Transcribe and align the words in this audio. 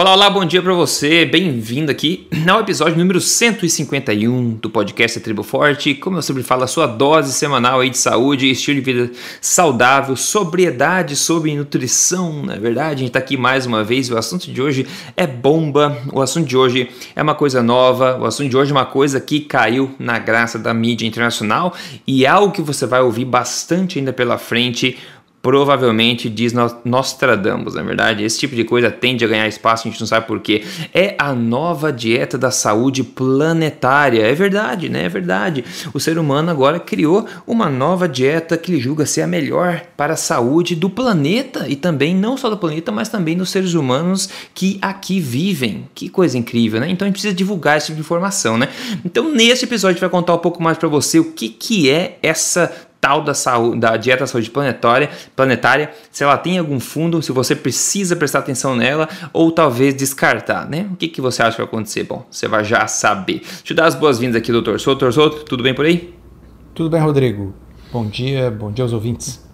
Olá, 0.00 0.12
olá, 0.12 0.30
bom 0.30 0.44
dia 0.44 0.62
para 0.62 0.72
você. 0.74 1.24
Bem-vindo 1.24 1.90
aqui 1.90 2.28
ao 2.48 2.60
episódio 2.60 2.96
número 2.96 3.20
151 3.20 4.50
do 4.62 4.70
podcast 4.70 5.18
Tribo 5.18 5.42
Forte. 5.42 5.92
Como 5.92 6.16
eu 6.16 6.22
sempre 6.22 6.44
falo, 6.44 6.62
a 6.62 6.68
sua 6.68 6.86
dose 6.86 7.32
semanal 7.32 7.80
aí 7.80 7.90
de 7.90 7.98
saúde, 7.98 8.48
estilo 8.48 8.80
de 8.80 8.92
vida 8.92 9.10
saudável, 9.40 10.14
sobriedade 10.14 11.16
sobre 11.16 11.52
nutrição, 11.56 12.44
na 12.44 12.54
é 12.54 12.58
verdade. 12.60 12.94
A 12.94 12.98
gente 12.98 13.10
tá 13.10 13.18
aqui 13.18 13.36
mais 13.36 13.66
uma 13.66 13.82
vez 13.82 14.08
o 14.08 14.16
assunto 14.16 14.52
de 14.52 14.62
hoje 14.62 14.86
é 15.16 15.26
bomba. 15.26 15.98
O 16.12 16.22
assunto 16.22 16.46
de 16.46 16.56
hoje 16.56 16.88
é 17.16 17.20
uma 17.20 17.34
coisa 17.34 17.60
nova. 17.60 18.18
O 18.20 18.24
assunto 18.24 18.48
de 18.48 18.56
hoje 18.56 18.70
é 18.70 18.74
uma 18.76 18.86
coisa 18.86 19.20
que 19.20 19.40
caiu 19.40 19.92
na 19.98 20.20
graça 20.20 20.60
da 20.60 20.72
mídia 20.72 21.08
internacional 21.08 21.74
e 22.06 22.24
é 22.24 22.28
algo 22.28 22.52
que 22.52 22.62
você 22.62 22.86
vai 22.86 23.00
ouvir 23.00 23.24
bastante 23.24 23.98
ainda 23.98 24.12
pela 24.12 24.38
frente 24.38 24.96
provavelmente 25.40 26.28
diz 26.28 26.52
Nostradamus, 26.84 27.74
na 27.74 27.80
é 27.80 27.84
verdade. 27.84 28.24
Esse 28.24 28.38
tipo 28.38 28.56
de 28.56 28.64
coisa 28.64 28.90
tende 28.90 29.24
a 29.24 29.28
ganhar 29.28 29.46
espaço, 29.46 29.86
a 29.86 29.90
gente 29.90 30.00
não 30.00 30.06
sabe 30.06 30.26
porquê. 30.26 30.64
É 30.92 31.14
a 31.18 31.32
nova 31.32 31.92
dieta 31.92 32.36
da 32.36 32.50
saúde 32.50 33.04
planetária. 33.04 34.22
É 34.22 34.34
verdade, 34.34 34.88
né? 34.88 35.04
É 35.04 35.08
verdade. 35.08 35.64
O 35.94 36.00
ser 36.00 36.18
humano 36.18 36.50
agora 36.50 36.80
criou 36.80 37.26
uma 37.46 37.68
nova 37.68 38.08
dieta 38.08 38.56
que 38.56 38.72
ele 38.72 38.80
julga 38.80 39.06
ser 39.06 39.22
a 39.22 39.26
melhor 39.26 39.82
para 39.96 40.14
a 40.14 40.16
saúde 40.16 40.74
do 40.74 40.90
planeta 40.90 41.68
e 41.68 41.76
também 41.76 42.14
não 42.14 42.36
só 42.36 42.50
do 42.50 42.56
planeta, 42.56 42.90
mas 42.90 43.08
também 43.08 43.36
dos 43.36 43.50
seres 43.50 43.74
humanos 43.74 44.28
que 44.54 44.78
aqui 44.82 45.20
vivem. 45.20 45.88
Que 45.94 46.08
coisa 46.08 46.36
incrível, 46.36 46.80
né? 46.80 46.90
Então 46.90 47.06
a 47.06 47.08
gente 47.08 47.14
precisa 47.14 47.34
divulgar 47.34 47.78
esse 47.78 47.86
tipo 47.86 47.96
de 47.96 48.02
informação, 48.02 48.58
né? 48.58 48.68
Então 49.04 49.32
nesse 49.32 49.64
episódio 49.64 49.90
a 49.90 49.92
gente 49.92 50.00
vai 50.00 50.10
contar 50.10 50.34
um 50.34 50.38
pouco 50.38 50.62
mais 50.62 50.76
para 50.76 50.88
você 50.88 51.18
o 51.18 51.32
que 51.32 51.48
que 51.48 51.90
é 51.90 52.18
essa 52.22 52.87
tal 53.00 53.22
da, 53.22 53.34
saúde, 53.34 53.80
da 53.80 53.96
dieta 53.96 54.26
saúde 54.26 54.50
planetária, 54.50 55.10
planetária, 55.34 55.90
se 56.10 56.24
ela 56.24 56.36
tem 56.36 56.58
algum 56.58 56.80
fundo, 56.80 57.22
se 57.22 57.32
você 57.32 57.54
precisa 57.54 58.16
prestar 58.16 58.40
atenção 58.40 58.74
nela 58.74 59.08
ou 59.32 59.50
talvez 59.52 59.94
descartar, 59.94 60.68
né? 60.68 60.88
O 60.92 60.96
que, 60.96 61.08
que 61.08 61.20
você 61.20 61.42
acha 61.42 61.52
que 61.52 61.62
vai 61.62 61.66
acontecer? 61.66 62.04
Bom, 62.04 62.26
você 62.30 62.48
vai 62.48 62.64
já 62.64 62.86
saber. 62.86 63.40
Deixa 63.40 63.72
eu 63.72 63.76
dar 63.76 63.86
as 63.86 63.94
boas-vindas 63.94 64.36
aqui, 64.36 64.52
doutor 64.52 64.78
Souto. 64.80 65.00
Doutor 65.00 65.12
Souto, 65.12 65.44
tudo 65.44 65.62
bem 65.62 65.74
por 65.74 65.84
aí? 65.84 66.14
Tudo 66.74 66.90
bem, 66.90 67.00
Rodrigo. 67.00 67.54
Bom 67.92 68.06
dia, 68.06 68.50
bom 68.50 68.70
dia 68.70 68.84
aos 68.84 68.92
ouvintes. 68.92 69.47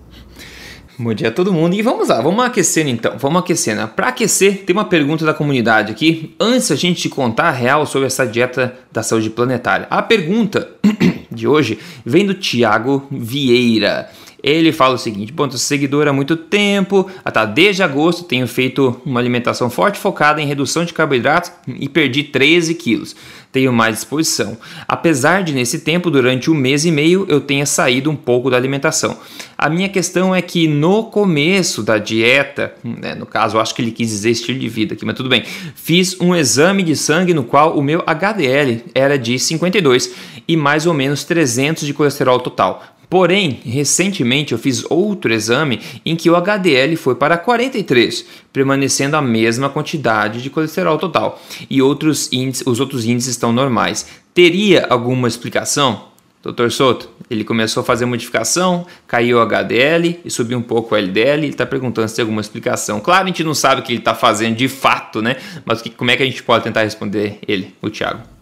Bom 0.97 1.12
dia 1.12 1.27
a 1.27 1.33
todo 1.33 1.53
mundo 1.53 1.75
e 1.75 1.83
vamos 1.83 2.09
lá, 2.09 2.20
vamos 2.20 2.45
aquecendo 2.45 2.89
então, 2.89 3.19
vamos 3.19 3.41
aquecendo. 3.41 3.89
Para 3.89 4.09
aquecer, 4.09 4.62
tem 4.64 4.73
uma 4.73 4.84
pergunta 4.84 5.25
da 5.25 5.34
comunidade 5.34 5.91
aqui, 5.91 6.36
antes 6.39 6.70
a 6.70 6.77
gente 6.77 7.03
te 7.03 7.09
contar 7.09 7.48
a 7.48 7.51
real 7.51 7.84
sobre 7.84 8.06
essa 8.06 8.25
dieta 8.25 8.73
da 8.92 9.03
saúde 9.03 9.28
planetária. 9.28 9.89
A 9.91 10.01
pergunta 10.01 10.70
de 11.33 11.48
hoje 11.48 11.81
vem 12.06 12.25
do 12.25 12.33
Tiago 12.33 13.09
Vieira. 13.11 14.09
Ele 14.41 14.70
fala 14.70 14.95
o 14.95 14.98
seguinte: 14.98 15.34
sou 15.36 15.51
seguidor 15.53 16.06
há 16.06 16.12
muito 16.12 16.36
tempo, 16.36 17.11
até 17.25 17.45
desde 17.45 17.83
agosto 17.83 18.23
tenho 18.23 18.47
feito 18.47 19.01
uma 19.05 19.19
alimentação 19.19 19.69
forte 19.69 19.98
focada 19.98 20.41
em 20.41 20.47
redução 20.47 20.84
de 20.84 20.92
carboidratos 20.92 21.51
e 21.67 21.89
perdi 21.89 22.23
13 22.23 22.75
quilos. 22.75 23.17
Tenho 23.55 23.73
mais 23.73 23.95
disposição. 23.95 24.59
Apesar 24.89 25.45
de 25.45 25.53
nesse 25.53 25.79
tempo, 25.79 26.11
durante 26.11 26.51
um 26.51 26.55
mês 26.55 26.85
e 26.85 26.91
meio, 26.91 27.25
eu 27.29 27.41
tenha 27.41 27.65
saído 27.65 28.11
um 28.11 28.17
pouco 28.17 28.51
da 28.51 28.57
alimentação. 28.57 29.17
A 29.57 29.71
minha 29.71 29.89
questão 29.89 30.35
é 30.35 30.43
que 30.43 30.67
no 30.67 31.05
começo 31.05 31.81
da 31.81 31.97
dieta, 31.97 32.75
né, 32.83 33.15
no 33.15 33.25
caso, 33.25 33.61
acho 33.61 33.73
que 33.73 33.81
ele 33.81 33.93
quis 33.93 34.09
dizer 34.09 34.33
estilo 34.33 34.59
de 34.59 34.69
vida 34.69 34.95
aqui, 34.95 35.05
mas 35.05 35.15
tudo 35.15 35.29
bem, 35.29 35.45
fiz 35.77 36.21
um 36.21 36.35
exame 36.35 36.83
de 36.83 36.97
sangue 36.97 37.33
no 37.33 37.45
qual 37.45 37.79
o 37.79 37.83
meu 37.83 38.03
HDL 38.05 38.87
era 38.93 39.17
de 39.17 39.39
52 39.39 40.13
e 40.49 40.57
mais 40.57 40.85
ou 40.85 40.93
menos 40.93 41.23
300 41.23 41.87
de 41.87 41.95
colesterol 41.95 42.41
total. 42.41 42.83
Porém, 43.15 43.61
recentemente 43.65 44.51
eu 44.51 44.59
fiz 44.59 44.84
outro 44.91 45.33
exame 45.33 45.81
em 46.05 46.17
que 46.17 46.29
o 46.29 46.34
HDL 46.34 46.97
foi 46.97 47.15
para 47.15 47.39
43, 47.39 48.27
permanecendo 48.53 49.17
a 49.17 49.23
mesma 49.23 49.69
quantidade 49.69 50.43
de 50.43 50.51
colesterol 50.51 50.98
total, 50.98 51.41
e 51.70 51.81
outros 51.81 52.29
índices, 52.33 52.67
os 52.67 52.81
outros 52.81 53.05
índices 53.05 53.31
estão 53.31 53.53
normais. 53.53 54.05
Teria 54.35 54.89
alguma 54.91 55.29
explicação? 55.29 56.07
Dr. 56.42 56.70
Soto, 56.70 57.09
ele 57.31 57.45
começou 57.45 57.83
a 57.83 57.85
fazer 57.85 58.05
modificação, 58.05 58.85
caiu 59.07 59.39
o 59.39 59.41
HDL 59.42 60.19
e 60.25 60.29
subiu 60.29 60.58
um 60.58 60.63
pouco 60.63 60.96
o 60.96 60.98
LDL. 60.98 61.45
Ele 61.45 61.51
está 61.51 61.64
perguntando 61.64 62.08
se 62.08 62.17
tem 62.17 62.23
alguma 62.25 62.41
explicação. 62.41 62.98
Claro, 62.98 63.23
a 63.23 63.27
gente 63.29 63.45
não 63.45 63.55
sabe 63.55 63.81
o 63.81 63.85
que 63.85 63.92
ele 63.92 64.01
está 64.01 64.17
fazendo 64.17 64.57
de 64.57 64.67
fato, 64.67 65.23
né? 65.23 65.36
Mas 65.64 65.85
como 65.96 66.11
é 66.11 66.17
que 66.17 66.23
a 66.25 66.27
gente 66.27 66.42
pode 66.42 66.64
tentar 66.64 66.83
responder 66.83 67.39
ele, 67.46 67.77
o 67.81 67.89
Thiago? 67.89 68.33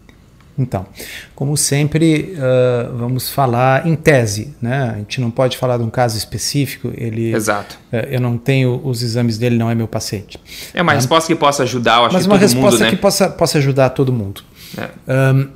Então, 0.57 0.85
como 1.33 1.57
sempre, 1.57 2.35
uh, 2.37 2.95
vamos 2.95 3.29
falar 3.29 3.87
em 3.87 3.95
tese, 3.95 4.55
né? 4.61 4.91
A 4.93 4.97
gente 4.99 5.19
não 5.19 5.31
pode 5.31 5.57
falar 5.57 5.77
de 5.77 5.83
um 5.83 5.89
caso 5.89 6.17
específico. 6.17 6.91
Ele, 6.95 7.33
Exato. 7.33 7.77
Uh, 7.91 7.97
eu 8.09 8.21
não 8.21 8.37
tenho 8.37 8.79
os 8.83 9.01
exames 9.01 9.37
dele, 9.37 9.57
não 9.57 9.69
é 9.69 9.75
meu 9.75 9.87
paciente. 9.87 10.39
É 10.73 10.81
uma 10.81 10.91
tá? 10.91 10.97
resposta 10.97 11.27
que 11.27 11.35
possa 11.35 11.63
ajudar, 11.63 11.97
eu 11.97 12.05
acho 12.05 12.13
Mas 12.13 12.23
que 12.23 12.29
uma 12.29 12.35
todo 12.35 12.41
resposta 12.41 12.71
mundo, 12.71 12.83
né? 12.83 12.89
que 12.91 12.95
possa, 12.95 13.29
possa 13.29 13.57
ajudar 13.57 13.89
todo 13.89 14.13
mundo. 14.13 14.41
É. 14.77 14.89
Um, 15.33 15.49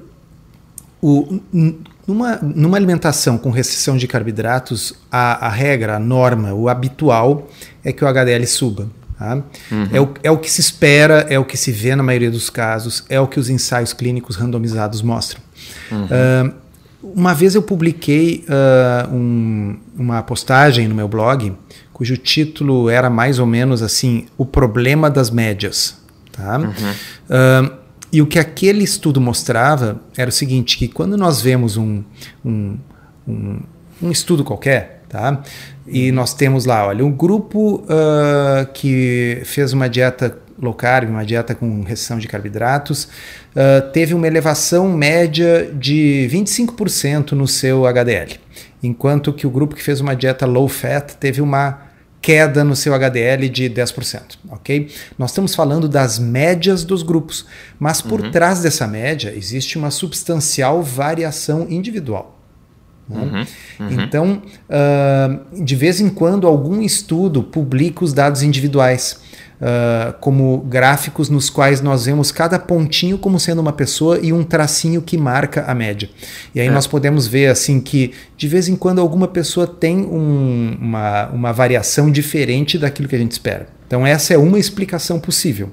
o, 1.00 1.40
numa, 2.08 2.38
numa 2.38 2.78
alimentação 2.78 3.38
com 3.38 3.52
restrição 3.52 3.97
de 3.97 4.08
carboidratos, 4.08 4.94
a, 5.12 5.46
a 5.47 5.50
regra, 5.50 5.97
a 5.97 6.00
norma, 6.00 6.53
o 6.53 6.69
habitual 6.69 7.47
é 7.84 7.91
que 7.91 8.03
o 8.03 8.08
HDL 8.08 8.47
suba. 8.47 8.88
Tá? 9.17 9.35
Uhum. 9.72 9.88
É, 9.91 10.01
o, 10.01 10.09
é 10.23 10.31
o 10.31 10.38
que 10.38 10.50
se 10.50 10.61
espera, 10.61 11.25
é 11.29 11.39
o 11.39 11.45
que 11.45 11.57
se 11.57 11.72
vê 11.72 11.95
na 11.95 12.03
maioria 12.03 12.29
dos 12.29 12.50
casos, 12.50 13.03
é 13.09 13.19
o 13.19 13.28
que 13.28 13.39
os 13.39 13.50
ensaios 13.50 13.94
clínicos 13.94 14.35
randomizados 14.35 15.01
mostram. 15.01 15.41
Uhum. 15.91 16.05
Uh, 16.05 16.53
uma 17.01 17.33
vez 17.33 17.55
eu 17.55 17.61
publiquei 17.61 18.45
uh, 18.47 19.13
um, 19.13 19.79
uma 19.97 20.22
postagem 20.22 20.88
no 20.88 20.95
meu 20.95 21.07
blog 21.07 21.53
cujo 21.97 22.16
título 22.16 22.89
era 22.89 23.09
mais 23.09 23.39
ou 23.39 23.47
menos 23.47 23.81
assim: 23.81 24.28
O 24.38 24.45
problema 24.45 25.09
das 25.09 25.31
médias. 25.31 25.97
Tá? 26.31 26.59
Uhum. 26.59 26.67
Uh, 26.69 27.78
e 28.11 28.22
o 28.22 28.28
que 28.28 28.38
aquele 28.38 28.84
estudo 28.84 29.19
mostrava 29.19 29.99
era 30.16 30.29
o 30.29 30.34
seguinte: 30.34 30.78
que 30.78 30.88
quando 30.88 31.17
nós 31.17 31.41
vemos 31.41 31.75
um, 31.75 32.03
um, 32.45 32.78
um, 33.28 33.59
um 34.01 34.11
estudo 34.11 34.44
qualquer, 34.44 34.97
tá? 35.07 35.41
E 35.88 36.12
nós 36.12 36.34
temos 36.34 36.66
lá, 36.66 36.88
olha, 36.88 37.06
um 37.06 37.12
grupo 37.12 37.84
uh, 37.85 38.66
que 38.73 39.41
fez 39.45 39.73
uma 39.73 39.88
dieta 39.88 40.38
low 40.59 40.73
carb, 40.73 41.09
uma 41.09 41.25
dieta 41.25 41.53
com 41.53 41.81
restrição 41.81 42.18
de 42.18 42.28
carboidratos, 42.28 43.06
uh, 43.06 43.90
teve 43.94 44.13
uma 44.13 44.28
elevação 44.28 44.90
média 44.90 45.69
de 45.73 46.28
25% 46.31 47.34
no 47.34 47.47
seu 47.47 47.85
HDL, 47.85 48.40
enquanto 48.81 49.31
que 49.31 49.46
o 49.46 49.50
grupo 49.50 49.75
que 49.75 49.84
fez 49.84 50.01
uma 50.01 50.16
dieta 50.16 50.46
low 50.46 50.67
fat 50.67 51.16
teve 51.16 51.41
uma 51.41 51.88
queda 52.22 52.63
no 52.63 52.75
seu 52.75 52.94
HDL 52.94 53.47
de 53.47 53.69
10%, 53.69 54.22
ok? 54.50 54.91
Nós 55.17 55.29
estamos 55.29 55.56
falando 55.56 55.88
das 55.88 56.19
médias 56.19 56.84
dos 56.84 57.03
grupos, 57.03 57.46
mas 57.79 58.01
por 58.01 58.19
uhum. 58.19 58.31
trás 58.31 58.59
dessa 58.59 58.88
média 58.88 59.34
existe 59.34 59.78
uma 59.78 59.91
substancial 59.91 60.81
variação 60.84 61.67
individual. 61.69 62.36
Né? 63.09 63.45
Uhum, 63.79 63.88
uhum. 63.88 64.01
Então, 64.01 64.41
uh, 64.69 65.63
de 65.63 65.75
vez 65.75 66.01
em 66.01 66.09
quando, 66.09 66.45
algum 66.45 66.81
estudo 66.81 67.41
publica 67.41 68.03
os 68.03 68.13
dados 68.13 68.44
individuais, 68.44 69.22
uh, 69.62 70.13
como 70.19 70.59
gráficos 70.59 71.29
nos 71.29 71.50
quais 71.50 71.81
nós 71.81 72.06
vemos 72.06 72.31
cada 72.31 72.59
pontinho 72.59 73.17
como 73.17 73.40
sendo 73.40 73.59
uma 73.59 73.73
pessoa 73.73 74.19
e 74.19 74.34
um 74.34 74.44
tracinho 74.44 75.01
que 75.01 75.17
marca 75.17 75.63
a 75.63 75.73
média. 75.73 76.09
E 76.53 76.59
aí 76.59 76.67
é. 76.67 76.72
nós 76.72 76.85
podemos 76.85 77.28
ver 77.28 77.47
assim 77.47 77.79
que, 77.79 78.13
de 78.35 78.47
vez 78.47 78.67
em 78.67 78.75
quando, 78.75 79.00
alguma 79.00 79.28
pessoa 79.28 79.66
tem 79.66 80.00
um, 80.00 80.78
uma, 80.79 81.28
uma 81.28 81.51
variação 81.53 82.12
diferente 82.12 82.78
daquilo 82.78 83.07
que 83.07 83.16
a 83.16 83.19
gente 83.19 83.31
espera. 83.31 83.67
Então, 83.88 84.06
essa 84.06 84.34
é 84.34 84.38
uma 84.38 84.59
explicação 84.59 85.19
possível. 85.19 85.72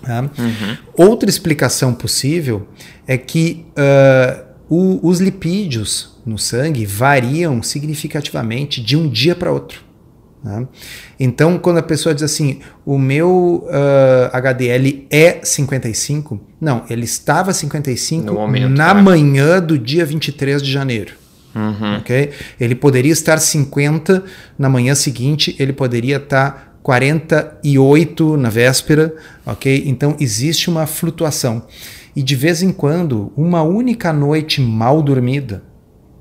Tá? 0.00 0.20
Uhum. 0.20 0.76
Outra 0.96 1.28
explicação 1.28 1.92
possível 1.94 2.66
é 3.06 3.16
que 3.16 3.66
uh, 3.70 4.44
o, 4.68 5.08
os 5.08 5.20
lipídios 5.20 6.11
no 6.24 6.38
sangue 6.38 6.86
variam 6.86 7.62
significativamente 7.62 8.80
de 8.82 8.96
um 8.96 9.08
dia 9.08 9.34
para 9.34 9.52
outro. 9.52 9.82
Né? 10.42 10.66
Então, 11.18 11.58
quando 11.58 11.78
a 11.78 11.82
pessoa 11.82 12.14
diz 12.14 12.24
assim, 12.24 12.60
o 12.84 12.98
meu 12.98 13.64
uh, 13.66 14.30
ah, 14.32 14.38
HDL 14.38 15.06
é 15.10 15.40
55, 15.42 16.40
não, 16.60 16.84
ele 16.90 17.04
estava 17.04 17.52
55 17.52 18.32
momento, 18.32 18.68
na 18.68 18.92
né? 18.92 19.02
manhã 19.02 19.60
do 19.60 19.78
dia 19.78 20.04
23 20.04 20.62
de 20.62 20.70
janeiro. 20.70 21.14
Uhum. 21.54 21.98
Okay? 21.98 22.30
Ele 22.58 22.74
poderia 22.74 23.12
estar 23.12 23.38
50 23.38 24.24
na 24.58 24.68
manhã 24.68 24.94
seguinte, 24.94 25.54
ele 25.58 25.72
poderia 25.72 26.16
estar 26.16 26.78
48 26.82 28.36
na 28.36 28.50
véspera, 28.50 29.14
ok? 29.46 29.84
Então 29.86 30.16
existe 30.18 30.68
uma 30.68 30.86
flutuação. 30.86 31.64
E 32.16 32.22
de 32.22 32.34
vez 32.34 32.62
em 32.62 32.72
quando, 32.72 33.32
uma 33.36 33.62
única 33.62 34.12
noite 34.12 34.60
mal 34.60 35.00
dormida 35.00 35.62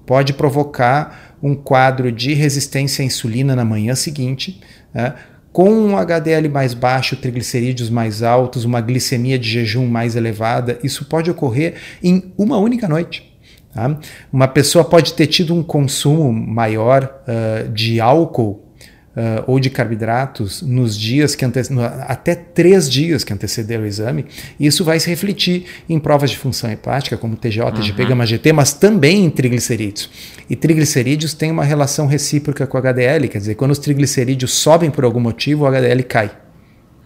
pode 0.06 0.34
provocar 0.34 1.38
um 1.42 1.56
quadro 1.56 2.12
de 2.12 2.34
resistência 2.34 3.04
à 3.04 3.06
insulina 3.06 3.56
na 3.56 3.66
manhã 3.66 3.96
seguinte, 3.96 4.62
né, 4.94 5.16
com 5.52 5.70
um 5.70 5.98
HDL 5.98 6.48
mais 6.50 6.74
baixo, 6.74 7.18
triglicerídeos 7.18 7.90
mais 7.90 8.24
altos, 8.24 8.64
uma 8.64 8.80
glicemia 8.80 9.38
de 9.38 9.50
jejum 9.50 9.86
mais 9.86 10.16
elevada. 10.16 10.80
Isso 10.82 11.06
pode 11.06 11.30
ocorrer 11.30 11.76
em 12.02 12.32
uma 12.38 12.58
única 12.58 12.88
noite. 12.88 13.30
Tá? 13.74 13.98
Uma 14.32 14.48
pessoa 14.48 14.86
pode 14.86 15.14
ter 15.14 15.28
tido 15.28 15.54
um 15.54 15.62
consumo 15.62 16.32
maior 16.32 17.22
uh, 17.28 17.70
de 17.70 18.00
álcool 18.00 18.71
uh, 19.16 19.44
ou 19.48 19.60
de 19.60 19.70
carboidratos 19.70 20.62
nos 20.62 20.98
dias 20.98 21.36
que 21.36 21.46
ante 21.46 21.60
até 22.08 22.36
três 22.36 22.90
dias 22.90 23.24
que 23.24 23.34
antecederam 23.34 23.84
o 23.84 23.88
exame, 23.88 24.26
isso 24.60 24.84
vai 24.84 25.00
se 25.00 25.10
refletir 25.10 25.66
em 25.90 26.00
provas 26.00 26.30
de 26.30 26.38
função 26.38 26.72
hepática, 26.72 27.18
como 27.18 27.36
TJ, 27.36 27.64
uhum. 27.64 27.72
TGP, 27.72 28.06
gama 28.06 28.26
GT, 28.26 28.54
mas 28.54 28.74
também 28.74 29.26
em 29.26 29.30
triglicerídeos. 29.30 30.10
E 30.50 30.56
triglicerídeos 30.56 31.34
têm 31.34 31.52
uma 31.52 31.64
relação 31.64 32.08
recíproca 32.08 32.66
com 32.68 32.78
o 32.78 32.80
HDL, 32.80 33.28
quer 33.28 33.38
dizer, 33.38 33.56
quando 33.56 33.72
os 33.72 33.80
triglicerídeos 33.80 34.54
sobem 34.54 34.90
por 34.90 35.04
algum 35.04 35.20
motivo, 35.20 35.66
o 35.66 35.68
HDL 35.68 36.04
cai. 36.04 36.32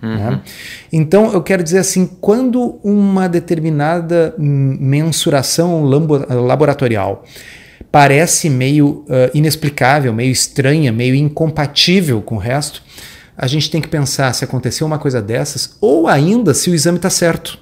Uhum. 0.02 0.16
Né? 0.16 0.42
Então, 0.92 1.32
eu 1.34 1.42
quero 1.42 1.64
dizer 1.64 1.80
assim: 1.80 2.06
quando 2.20 2.80
uma 2.84 3.28
determinada 3.28 4.36
mensuração 4.38 5.84
laboratorial 5.84 7.24
parece 7.96 8.50
meio 8.50 9.06
uh, 9.08 9.32
inexplicável, 9.34 10.12
meio 10.12 10.30
estranha, 10.30 10.92
meio 10.92 11.16
incompatível 11.16 12.22
com 12.22 12.36
o 12.36 12.38
resto, 12.38 12.84
a 13.38 13.48
gente 13.48 13.72
tem 13.72 13.80
que 13.80 13.88
pensar 13.88 14.34
se 14.34 14.44
aconteceu 14.44 14.86
uma 14.86 15.00
coisa 15.00 15.22
dessas 15.22 15.78
ou 15.80 16.06
ainda 16.06 16.54
se 16.54 16.70
o 16.70 16.76
exame 16.76 16.98
está 16.98 17.10
certo. 17.10 17.58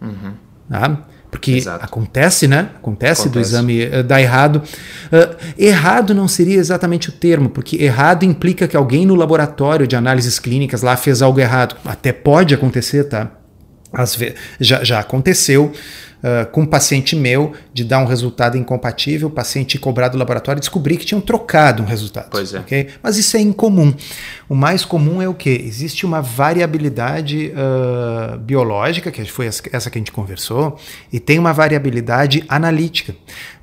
Uhum. 0.00 0.32
Tá? 0.68 1.06
Porque 1.30 1.52
Exato. 1.52 1.84
acontece, 1.84 2.48
né? 2.48 2.70
Acontece, 2.74 3.20
acontece, 3.20 3.28
do 3.28 3.38
exame 3.38 3.86
uh, 3.86 4.02
dar 4.02 4.20
errado. 4.20 4.56
Uh, 4.56 5.36
errado 5.56 6.12
não 6.12 6.26
seria 6.26 6.58
exatamente 6.58 7.10
o 7.10 7.12
termo, 7.12 7.48
porque 7.48 7.76
errado 7.76 8.24
implica 8.24 8.66
que 8.66 8.76
alguém 8.76 9.06
no 9.06 9.14
laboratório 9.14 9.86
de 9.86 9.94
análises 9.94 10.40
clínicas 10.40 10.82
lá 10.82 10.96
fez 10.96 11.22
algo 11.22 11.38
errado. 11.38 11.76
Até 11.84 12.12
pode 12.12 12.52
acontecer, 12.52 13.04
tá? 13.04 13.30
Às 13.92 14.16
vezes, 14.16 14.34
já, 14.58 14.82
já 14.82 14.98
aconteceu 14.98 15.72
uh, 16.22 16.50
com 16.50 16.62
um 16.62 16.66
paciente 16.66 17.14
meu 17.14 17.52
de 17.72 17.84
dar 17.84 17.98
um 18.00 18.06
resultado 18.06 18.56
incompatível, 18.56 19.28
o 19.28 19.30
paciente 19.30 19.78
cobrar 19.78 20.08
do 20.08 20.18
laboratório 20.18 20.58
e 20.58 20.60
descobrir 20.60 20.96
que 20.96 21.06
tinham 21.06 21.20
trocado 21.20 21.82
um 21.82 21.86
resultado. 21.86 22.28
Pois 22.30 22.52
é. 22.52 22.60
Okay? 22.60 22.88
Mas 23.02 23.16
isso 23.16 23.36
é 23.36 23.40
incomum. 23.40 23.94
O 24.48 24.54
mais 24.54 24.84
comum 24.84 25.22
é 25.22 25.28
o 25.28 25.32
que? 25.32 25.48
Existe 25.48 26.04
uma 26.04 26.20
variabilidade 26.20 27.52
uh, 27.52 28.38
biológica, 28.38 29.10
que 29.10 29.24
foi 29.24 29.46
essa 29.46 29.90
que 29.90 29.98
a 29.98 30.00
gente 30.00 30.12
conversou, 30.12 30.78
e 31.10 31.18
tem 31.18 31.38
uma 31.38 31.52
variabilidade 31.52 32.44
analítica. 32.48 33.14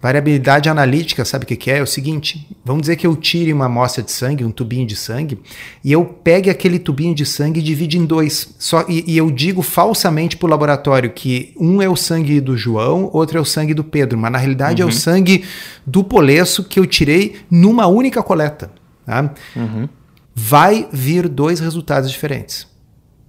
Variabilidade 0.01 0.69
analítica, 0.69 1.23
sabe 1.25 1.43
o 1.43 1.47
que, 1.47 1.69
é? 1.69 1.77
É 1.77 1.81
o 1.81 1.85
seguinte: 1.85 2.47
vamos 2.65 2.81
dizer 2.81 2.95
que 2.95 3.05
eu 3.05 3.15
tire 3.15 3.53
uma 3.53 3.65
amostra 3.65 4.01
de 4.01 4.11
sangue, 4.11 4.43
um 4.43 4.51
tubinho 4.51 4.87
de 4.87 4.95
sangue, 4.95 5.37
e 5.83 5.91
eu 5.91 6.03
pegue 6.05 6.49
aquele 6.49 6.79
tubinho 6.79 7.13
de 7.13 7.25
sangue 7.25 7.59
e 7.59 7.63
divide 7.63 7.97
em 7.97 8.05
dois. 8.05 8.55
Só, 8.57 8.85
e, 8.87 9.03
e 9.05 9.17
eu 9.17 9.29
digo 9.29 9.61
falsamente 9.61 10.37
para 10.37 10.47
o 10.47 10.49
laboratório 10.49 11.11
que 11.11 11.53
um 11.59 11.81
é 11.81 11.89
o 11.89 11.95
sangue 11.95 12.39
do 12.41 12.57
João, 12.57 13.09
outro 13.13 13.37
é 13.37 13.41
o 13.41 13.45
sangue 13.45 13.73
do 13.73 13.83
Pedro, 13.83 13.98
mas 14.17 14.31
na 14.31 14.37
realidade 14.37 14.81
uhum. 14.81 14.87
é 14.87 14.91
o 14.91 14.93
uhum. 14.93 14.99
sangue 14.99 15.45
do 15.85 16.03
Polesso 16.03 16.63
que 16.63 16.79
eu 16.79 16.85
tirei 16.85 17.37
numa 17.49 17.87
única 17.87 18.21
coleta. 18.21 18.71
Tá? 19.05 19.33
Uhum. 19.55 19.89
Vai 20.35 20.87
vir 20.91 21.27
dois 21.27 21.59
resultados 21.59 22.09
diferentes. 22.09 22.67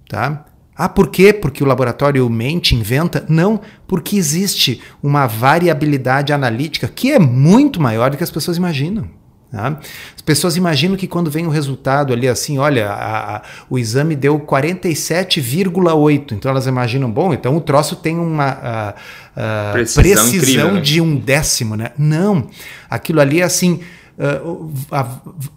Tá? 0.07 0.45
Ah, 0.75 0.89
por 0.89 1.09
quê? 1.09 1.33
Porque 1.33 1.63
o 1.63 1.67
laboratório 1.67 2.27
mente, 2.29 2.75
inventa? 2.75 3.25
Não, 3.29 3.59
porque 3.87 4.15
existe 4.15 4.81
uma 5.03 5.27
variabilidade 5.27 6.33
analítica 6.33 6.87
que 6.87 7.11
é 7.11 7.19
muito 7.19 7.81
maior 7.81 8.09
do 8.09 8.17
que 8.17 8.23
as 8.23 8.31
pessoas 8.31 8.57
imaginam. 8.57 9.07
Tá? 9.51 9.79
As 10.15 10.21
pessoas 10.21 10.55
imaginam 10.55 10.95
que 10.95 11.05
quando 11.07 11.29
vem 11.29 11.45
o 11.45 11.49
resultado 11.49 12.13
ali 12.13 12.27
assim, 12.27 12.57
olha, 12.57 12.89
a, 12.89 13.35
a, 13.35 13.41
o 13.69 13.77
exame 13.77 14.15
deu 14.15 14.39
47,8. 14.39 16.31
Então 16.31 16.49
elas 16.49 16.67
imaginam, 16.67 17.11
bom, 17.11 17.33
então 17.33 17.57
o 17.57 17.61
troço 17.61 17.97
tem 17.97 18.17
uma 18.17 18.95
a, 19.35 19.71
precisão, 19.73 20.03
precisão 20.03 20.27
incrível, 20.27 20.73
né? 20.73 20.81
de 20.81 21.01
um 21.01 21.17
décimo, 21.17 21.75
né? 21.75 21.91
Não, 21.97 22.47
aquilo 22.89 23.19
ali 23.19 23.41
é 23.41 23.43
assim 23.43 23.81
Uh, 24.19 24.71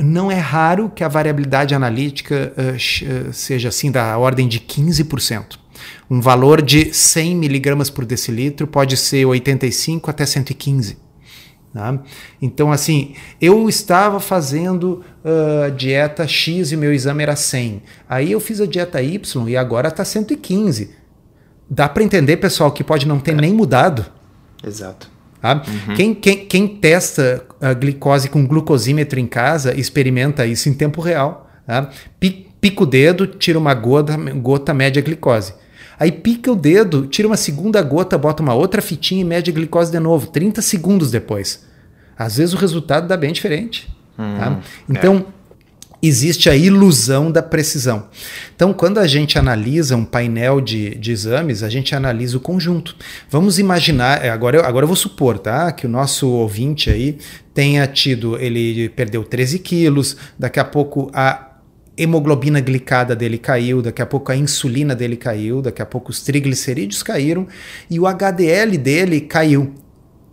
não 0.03 0.31
é 0.31 0.39
raro 0.39 0.89
que 0.89 1.05
a 1.05 1.09
variabilidade 1.09 1.75
analítica 1.75 2.51
uh, 2.57 3.33
seja 3.33 3.69
assim 3.69 3.91
da 3.91 4.17
ordem 4.17 4.49
de 4.49 4.59
15%. 4.59 5.59
Um 6.09 6.19
valor 6.19 6.63
de 6.63 6.95
100 6.95 7.37
miligramas 7.37 7.91
por 7.91 8.07
decilitro 8.07 8.67
pode 8.67 8.97
ser 8.97 9.27
85 9.27 10.09
até 10.09 10.25
115. 10.25 11.04
Tá? 11.75 11.99
Então, 12.41 12.71
assim, 12.71 13.17
eu 13.41 13.69
estava 13.69 14.21
fazendo 14.21 15.05
uh, 15.25 15.73
dieta 15.73 16.25
X 16.25 16.71
e 16.71 16.77
meu 16.77 16.95
exame 16.95 17.25
era 17.25 17.35
100. 17.35 17.83
Aí 18.09 18.31
eu 18.31 18.39
fiz 18.39 18.61
a 18.61 18.67
dieta 18.67 19.03
Y 19.03 19.49
e 19.49 19.57
agora 19.57 19.89
está 19.89 20.05
115. 20.05 20.95
Dá 21.69 21.89
para 21.89 22.05
entender, 22.05 22.37
pessoal, 22.37 22.71
que 22.71 22.85
pode 22.85 23.09
não 23.09 23.19
ter 23.19 23.33
é. 23.33 23.35
nem 23.35 23.53
mudado. 23.53 24.07
Exato. 24.65 25.11
Tá? 25.41 25.65
Uhum. 25.67 25.95
Quem, 25.97 26.15
quem, 26.15 26.47
quem 26.47 26.69
testa 26.69 27.45
a 27.61 27.75
glicose 27.75 28.29
com 28.29 28.47
glucosímetro 28.47 29.19
em 29.19 29.27
casa 29.27 29.75
experimenta 29.75 30.47
isso 30.47 30.69
em 30.69 30.75
tempo 30.75 31.01
real. 31.01 31.51
Tá? 31.67 31.91
Pica 32.21 32.85
o 32.85 32.87
dedo, 32.87 33.27
tira 33.27 33.59
uma 33.59 33.75
gota, 33.75 34.17
gota 34.17 34.73
média 34.73 35.03
glicose. 35.03 35.55
Aí 35.99 36.11
pica 36.13 36.51
o 36.51 36.57
dedo, 36.57 37.07
tira 37.07 37.29
uma 37.29 37.37
segunda 37.37 37.81
gota, 37.83 38.19
bota 38.19 38.43
uma 38.43 38.55
outra 38.55 38.83
fitinha 38.83 39.21
e 39.21 39.25
mede 39.25 39.51
a 39.51 39.55
glicose 39.55 39.91
de 39.91 39.99
novo, 39.99 40.27
30 40.29 40.61
segundos 40.63 41.11
depois. 41.11 41.65
Às 42.19 42.37
vezes 42.37 42.55
o 42.55 42.59
resultado 42.59 43.09
dá 43.09 43.17
bem 43.17 43.33
diferente. 43.33 43.89
Hum, 44.19 44.37
tá? 44.39 44.61
Então, 44.89 45.27
é 45.29 45.45
existe 46.07 46.51
a 46.51 46.57
ilusão 46.57 47.31
da 47.31 47.43
precisão. 47.43 48.09
Então, 48.55 48.73
quando 48.73 48.99
a 48.99 49.07
gente 49.07 49.39
analisa 49.39 49.97
um 49.97 50.05
painel 50.05 50.61
de, 50.61 50.95
de 50.97 51.13
exames, 51.13 51.63
a 51.63 51.69
gente 51.69 51.95
analisa 51.95 52.37
o 52.37 52.41
conjunto. 52.41 52.95
Vamos 53.31 53.59
imaginar, 53.59 54.25
é, 54.25 54.29
agora 54.29 54.59
eu, 54.59 54.65
agora 54.65 54.85
eu 54.85 54.89
vou 54.89 54.97
supor, 54.97 55.39
tá? 55.39 55.73
Que 55.73 55.87
o 55.87 55.89
nosso 55.89 56.29
ouvinte 56.29 56.91
aí 56.91 57.19
tenha 57.55 57.87
tido, 57.87 58.37
ele 58.39 58.89
perdeu 58.91 59.25
13 59.25 59.59
quilos, 59.61 60.17
daqui 60.39 60.61
a 60.61 60.65
pouco 60.65 61.11
a 61.15 61.54
hemoglobina 61.97 62.61
glicada 62.61 63.15
dele 63.15 63.39
caiu, 63.39 63.81
daqui 63.81 64.03
a 64.03 64.07
pouco 64.07 64.33
a 64.33 64.37
insulina 64.37 64.95
dele 64.95 65.17
caiu, 65.17 65.63
daqui 65.63 65.81
a 65.81 65.87
pouco 65.87 66.11
os 66.11 66.21
triglicerídeos 66.23 67.03
caíram 67.03 67.47
e 67.91 67.99
o 68.01 68.07
HDL 68.07 68.77
dele 68.79 69.21
caiu. 69.21 69.75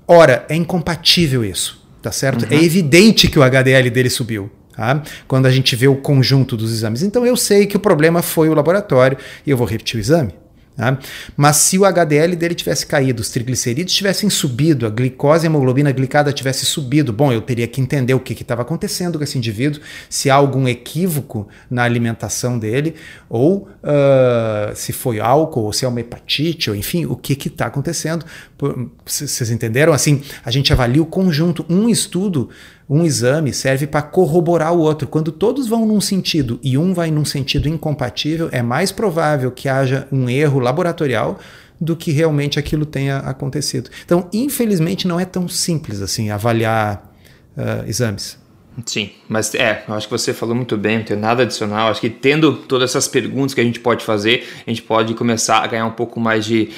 Ora, 0.08 0.46
é 0.50 0.56
incompatível 0.56 1.46
isso, 1.46 1.88
tá 2.02 2.12
certo? 2.12 2.46
É 2.46 2.56
uhum. 2.56 2.62
É 2.62 2.64
evidente 2.64 3.28
que 3.28 3.40
o 3.40 3.44
HDL 3.44 3.90
dele 3.90 4.10
subiu. 4.10 4.50
Tá? 4.76 5.04
Quando 5.28 5.46
a 5.46 5.52
gente 5.52 5.76
vê 5.76 5.88
o 5.88 5.96
conjunto 5.96 6.58
dos 6.58 6.72
exames. 6.72 7.04
Então 7.04 7.26
eu 7.26 7.36
sei 7.38 7.68
que 7.68 7.78
o 7.78 7.80
problema 7.80 8.22
foi 8.22 8.50
o 8.50 8.54
laboratório 8.54 9.18
e 9.46 9.52
eu 9.52 9.58
vou 9.58 9.68
repetir 9.68 9.98
o 9.98 10.00
exame. 10.00 10.34
Tá? 10.82 10.98
Mas 11.38 11.58
se 11.58 11.78
o 11.78 11.86
HDL 11.86 12.36
dele 12.36 12.56
tivesse 12.56 12.88
caído, 12.88 13.22
os 13.22 13.30
triglicerídeos 13.30 13.94
tivessem 13.94 14.32
subido, 14.32 14.88
a 14.88 14.90
glicose 14.90 15.46
e 15.46 15.48
a 15.48 15.52
hemoglobina 15.52 15.92
glicada 15.92 16.34
tivesse 16.34 16.66
subido, 16.66 17.14
bom, 17.14 17.32
eu 17.32 17.40
teria 17.40 17.68
que 17.68 17.80
entender 17.80 18.16
o 18.16 18.20
que 18.20 18.34
estava 18.34 18.64
acontecendo 18.64 19.20
com 19.20 19.24
esse 19.24 19.38
indivíduo, 19.38 19.80
se 20.10 20.28
há 20.28 20.34
algum 20.34 20.68
equívoco 20.68 21.48
na 21.70 21.84
alimentação 21.84 22.58
dele, 22.58 22.96
ou 23.30 23.70
uh, 23.84 24.76
se 24.76 24.92
foi 24.92 25.20
álcool, 25.20 25.66
ou 25.66 25.72
se 25.72 25.86
é 25.86 25.88
uma 25.88 26.00
hepatite, 26.00 26.72
ou 26.72 26.76
enfim, 26.76 27.06
o 27.06 27.16
que 27.16 27.34
está 27.48 27.68
acontecendo. 27.68 28.26
Vocês 29.06 29.52
entenderam? 29.52 29.94
Assim, 29.94 30.24
a 30.44 30.50
gente 30.50 30.74
avalia 30.74 31.04
o 31.04 31.06
conjunto. 31.06 31.64
Um 31.70 31.90
estudo 31.90 32.50
um 32.94 33.06
exame 33.06 33.54
serve 33.54 33.88
para 33.88 34.02
corroborar 34.02 34.74
o 34.74 34.80
outro. 34.80 35.08
Quando 35.08 35.32
todos 35.32 35.66
vão 35.66 35.86
num 35.86 36.02
sentido 36.02 36.60
e 36.62 36.78
um 36.78 36.94
vai 36.94 37.10
num 37.10 37.24
sentido 37.24 37.70
incompatível, 37.70 38.50
é 38.52 38.62
mais 38.62 38.92
provável 38.92 39.50
que 39.50 39.70
haja 39.70 40.06
um 40.12 40.30
erro 40.30 40.60
laboratorial 40.60 41.40
do 41.80 41.96
que 41.96 42.12
realmente 42.12 42.60
aquilo 42.60 42.86
tenha 42.86 43.20
acontecido. 43.20 43.90
Então, 44.04 44.28
infelizmente, 44.34 45.08
não 45.08 45.18
é 45.18 45.24
tão 45.24 45.48
simples 45.48 46.02
assim 46.02 46.32
avaliar 46.32 47.16
uh, 47.56 47.88
exames. 47.88 48.38
Sim, 48.86 49.10
mas 49.28 49.54
é, 49.54 49.84
eu 49.86 49.94
acho 49.94 50.08
que 50.08 50.12
você 50.12 50.34
falou 50.34 50.56
muito 50.56 50.78
bem, 50.78 51.00
não 51.00 51.04
tem 51.04 51.18
nada 51.18 51.44
adicional. 51.44 51.90
Acho 51.90 52.00
que 52.00 52.10
tendo 52.10 52.54
todas 52.54 52.92
essas 52.92 53.06
perguntas 53.06 53.54
que 53.54 53.60
a 53.60 53.64
gente 53.64 53.82
pode 53.82 54.04
fazer, 54.04 54.48
a 54.66 54.70
gente 54.70 54.82
pode 54.82 55.14
começar 55.14 55.58
a 55.58 55.68
ganhar 55.68 55.86
um 55.86 55.92
pouco 55.92 56.22
mais 56.22 56.46
de, 56.46 56.70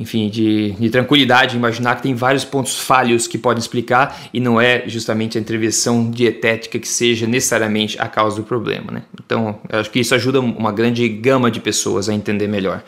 enfim, 0.00 0.30
de, 0.30 0.72
de 0.72 0.88
tranquilidade, 0.88 1.54
imaginar 1.54 1.96
que 1.96 2.02
tem 2.02 2.14
vários 2.14 2.42
pontos 2.44 2.78
falhos 2.78 3.26
que 3.26 3.36
podem 3.36 3.60
explicar 3.60 4.28
e 4.32 4.40
não 4.40 4.58
é 4.58 4.84
justamente 4.86 5.36
a 5.36 5.40
intervenção 5.40 6.10
dietética 6.10 6.78
que 6.78 6.88
seja 6.88 7.26
necessariamente 7.26 8.00
a 8.00 8.08
causa 8.08 8.36
do 8.36 8.44
problema, 8.44 8.90
né? 8.90 9.02
Então, 9.24 9.60
acho 9.68 9.90
que 9.90 10.00
isso 10.00 10.14
ajuda 10.14 10.40
uma 10.40 10.72
grande 10.72 11.06
gama 11.06 11.50
de 11.50 11.60
pessoas 11.60 12.08
a 12.08 12.14
entender 12.14 12.48
melhor. 12.48 12.82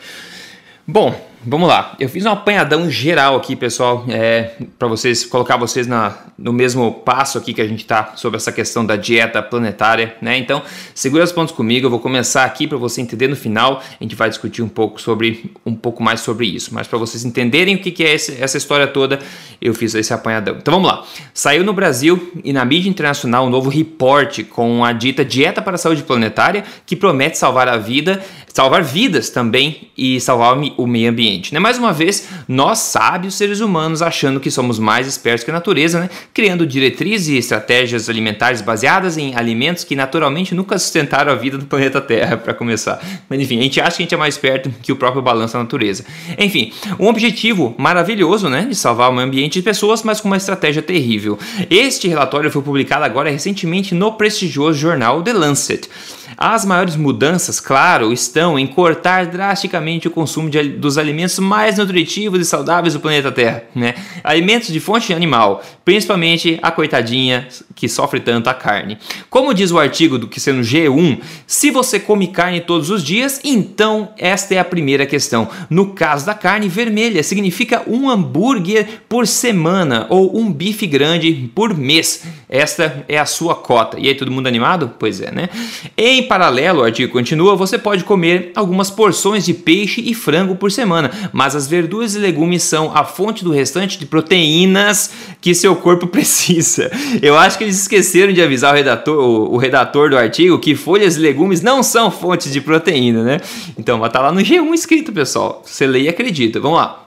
Bom, 0.87 1.19
vamos 1.43 1.67
lá. 1.67 1.95
Eu 1.99 2.07
fiz 2.07 2.23
um 2.27 2.29
apanhadão 2.29 2.91
geral 2.91 3.35
aqui, 3.35 3.55
pessoal, 3.55 4.05
é, 4.07 4.51
para 4.77 4.87
vocês 4.87 5.25
colocar 5.25 5.57
vocês 5.57 5.87
na, 5.87 6.15
no 6.37 6.53
mesmo 6.53 6.93
passo 6.93 7.39
aqui 7.39 7.55
que 7.55 7.61
a 7.61 7.67
gente 7.67 7.79
está 7.79 8.13
sobre 8.15 8.37
essa 8.37 8.51
questão 8.51 8.85
da 8.85 8.95
dieta 8.95 9.41
planetária, 9.41 10.15
né? 10.21 10.37
Então, 10.37 10.61
segura 10.93 11.23
os 11.23 11.31
pontos 11.31 11.55
comigo. 11.55 11.87
Eu 11.87 11.89
vou 11.89 11.99
começar 11.99 12.45
aqui 12.45 12.67
para 12.67 12.77
você 12.77 13.01
entender 13.01 13.27
no 13.27 13.35
final. 13.35 13.81
A 13.99 14.03
gente 14.03 14.15
vai 14.15 14.29
discutir 14.29 14.61
um 14.61 14.67
pouco 14.67 15.01
sobre 15.01 15.51
um 15.65 15.73
pouco 15.73 16.03
mais 16.03 16.19
sobre 16.19 16.45
isso, 16.45 16.71
mas 16.71 16.85
para 16.85 16.99
vocês 16.99 17.25
entenderem 17.25 17.77
o 17.77 17.79
que, 17.79 17.89
que 17.89 18.03
é 18.03 18.13
esse, 18.13 18.39
essa 18.39 18.55
história 18.55 18.85
toda, 18.85 19.17
eu 19.59 19.73
fiz 19.73 19.95
esse 19.95 20.13
apanhadão. 20.13 20.57
Então, 20.57 20.75
vamos 20.75 20.87
lá. 20.87 21.03
Saiu 21.33 21.63
no 21.63 21.73
Brasil 21.73 22.31
e 22.43 22.53
na 22.53 22.63
mídia 22.63 22.89
internacional 22.89 23.47
um 23.47 23.49
novo 23.49 23.71
reporte 23.71 24.43
com 24.43 24.85
a 24.85 24.93
dita 24.93 25.25
dieta 25.25 25.63
para 25.63 25.73
a 25.73 25.79
saúde 25.79 26.03
planetária 26.03 26.63
que 26.85 26.95
promete 26.95 27.39
salvar 27.39 27.67
a 27.67 27.77
vida 27.77 28.23
salvar 28.55 28.81
vidas 28.85 29.29
também 29.29 29.89
e 29.97 30.17
salvar 30.21 30.57
o 30.77 30.87
meio 30.87 31.09
ambiente. 31.09 31.53
Né? 31.53 31.59
Mais 31.59 31.77
uma 31.77 31.91
vez, 31.91 32.29
nós 32.47 32.79
sábios 32.79 33.35
seres 33.35 33.59
humanos 33.59 34.01
achando 34.01 34.39
que 34.39 34.49
somos 34.49 34.79
mais 34.79 35.07
espertos 35.07 35.43
que 35.43 35.51
a 35.51 35.53
natureza, 35.53 35.99
né? 35.99 36.09
criando 36.33 36.65
diretrizes 36.65 37.27
e 37.27 37.37
estratégias 37.37 38.09
alimentares 38.09 38.61
baseadas 38.61 39.17
em 39.17 39.35
alimentos 39.35 39.83
que 39.83 39.93
naturalmente 39.93 40.55
nunca 40.55 40.79
sustentaram 40.79 41.33
a 41.33 41.35
vida 41.35 41.57
do 41.57 41.65
planeta 41.65 41.99
Terra, 41.99 42.37
para 42.39 42.53
começar. 42.53 43.03
Mas 43.27 43.41
enfim, 43.41 43.59
a 43.59 43.63
gente 43.63 43.81
acha 43.81 43.97
que 43.97 44.03
a 44.03 44.05
gente 44.05 44.15
é 44.15 44.17
mais 44.17 44.35
esperto 44.35 44.73
que 44.81 44.93
o 44.93 44.95
próprio 44.95 45.21
balanço 45.21 45.55
da 45.55 45.59
natureza. 45.59 46.05
Enfim, 46.39 46.71
um 46.97 47.07
objetivo 47.07 47.75
maravilhoso 47.77 48.47
né? 48.47 48.67
de 48.69 48.75
salvar 48.75 49.09
o 49.09 49.13
meio 49.13 49.27
ambiente 49.27 49.55
de 49.55 49.63
pessoas, 49.63 50.01
mas 50.01 50.21
com 50.21 50.29
uma 50.29 50.37
estratégia 50.37 50.81
terrível. 50.81 51.37
Este 51.69 52.07
relatório 52.07 52.49
foi 52.49 52.61
publicado 52.61 53.03
agora 53.03 53.29
recentemente 53.29 53.93
no 53.93 54.13
prestigioso 54.13 54.79
jornal 54.79 55.21
The 55.21 55.33
Lancet. 55.33 55.89
As 56.37 56.65
maiores 56.65 56.95
mudanças, 56.95 57.59
claro, 57.59 58.11
estão 58.11 58.59
em 58.59 58.67
cortar 58.67 59.25
drasticamente 59.27 60.07
o 60.07 60.11
consumo 60.11 60.49
de, 60.49 60.63
dos 60.63 60.97
alimentos 60.97 61.39
mais 61.39 61.77
nutritivos 61.77 62.39
e 62.39 62.45
saudáveis 62.45 62.93
do 62.93 62.99
planeta 62.99 63.31
Terra, 63.31 63.63
né? 63.73 63.95
Alimentos 64.23 64.69
de 64.69 64.79
fonte 64.79 65.13
animal, 65.13 65.63
principalmente 65.83 66.59
a 66.61 66.71
coitadinha 66.71 67.47
que 67.73 67.87
sofre 67.87 68.19
tanto 68.19 68.49
a 68.49 68.53
carne. 68.53 68.97
Como 69.29 69.53
diz 69.53 69.71
o 69.71 69.79
artigo 69.79 70.17
do 70.17 70.27
que 70.27 70.39
sendo 70.39 70.61
G1, 70.61 71.19
se 71.45 71.71
você 71.71 71.99
come 71.99 72.27
carne 72.27 72.61
todos 72.61 72.89
os 72.89 73.03
dias, 73.03 73.39
então 73.43 74.09
esta 74.17 74.55
é 74.55 74.59
a 74.59 74.65
primeira 74.65 75.05
questão. 75.05 75.47
No 75.69 75.93
caso 75.93 76.25
da 76.25 76.33
carne 76.33 76.67
vermelha, 76.67 77.23
significa 77.23 77.83
um 77.87 78.09
hambúrguer 78.09 79.01
por 79.07 79.27
semana 79.27 80.05
ou 80.09 80.37
um 80.37 80.51
bife 80.51 80.87
grande 80.87 81.49
por 81.53 81.75
mês. 81.77 82.23
Esta 82.49 83.03
é 83.07 83.17
a 83.17 83.25
sua 83.25 83.55
cota. 83.55 83.99
E 83.99 84.07
aí, 84.07 84.15
todo 84.15 84.31
mundo 84.31 84.47
animado? 84.47 84.93
Pois 84.97 85.21
é, 85.21 85.31
né? 85.31 85.49
Em 85.97 86.24
paralelo, 86.25 86.81
o 86.81 86.83
artigo 86.83 87.11
continua, 87.11 87.55
você 87.55 87.77
pode 87.77 88.03
comer 88.03 88.51
algumas 88.55 88.91
porções 88.91 89.45
de 89.45 89.53
peixe 89.53 90.01
e 90.01 90.13
frango 90.13 90.55
por 90.55 90.71
semana, 90.71 91.11
mas 91.31 91.55
as 91.55 91.67
verduras 91.67 92.15
e 92.15 92.19
legumes 92.19 92.63
são 92.63 92.91
a 92.95 93.03
fonte 93.03 93.43
do 93.43 93.51
restante 93.51 93.97
de 93.97 94.05
proteínas 94.05 95.11
que 95.39 95.55
seu 95.55 95.75
corpo 95.75 96.07
precisa. 96.07 96.91
Eu 97.21 97.37
acho 97.37 97.57
que 97.57 97.63
eles 97.63 97.79
esqueceram 97.79 98.33
de 98.33 98.41
avisar 98.41 98.73
o 98.73 98.75
redator, 98.75 99.17
o, 99.17 99.53
o 99.53 99.57
redator 99.57 100.09
do 100.09 100.17
artigo 100.17 100.59
que 100.59 100.75
folhas 100.75 101.15
e 101.15 101.19
legumes 101.19 101.61
não 101.61 101.81
são 101.81 102.11
fontes 102.11 102.51
de 102.51 102.61
proteína, 102.61 103.23
né? 103.23 103.37
Então, 103.77 103.99
vai 103.99 104.09
estar 104.09 104.19
tá 104.19 104.25
lá 104.25 104.31
no 104.31 104.41
G1 104.41 104.73
escrito, 104.73 105.11
pessoal. 105.11 105.61
Você 105.65 105.87
lê 105.87 106.01
e 106.01 106.09
acredita. 106.09 106.59
Vamos 106.59 106.77
lá. 106.77 107.05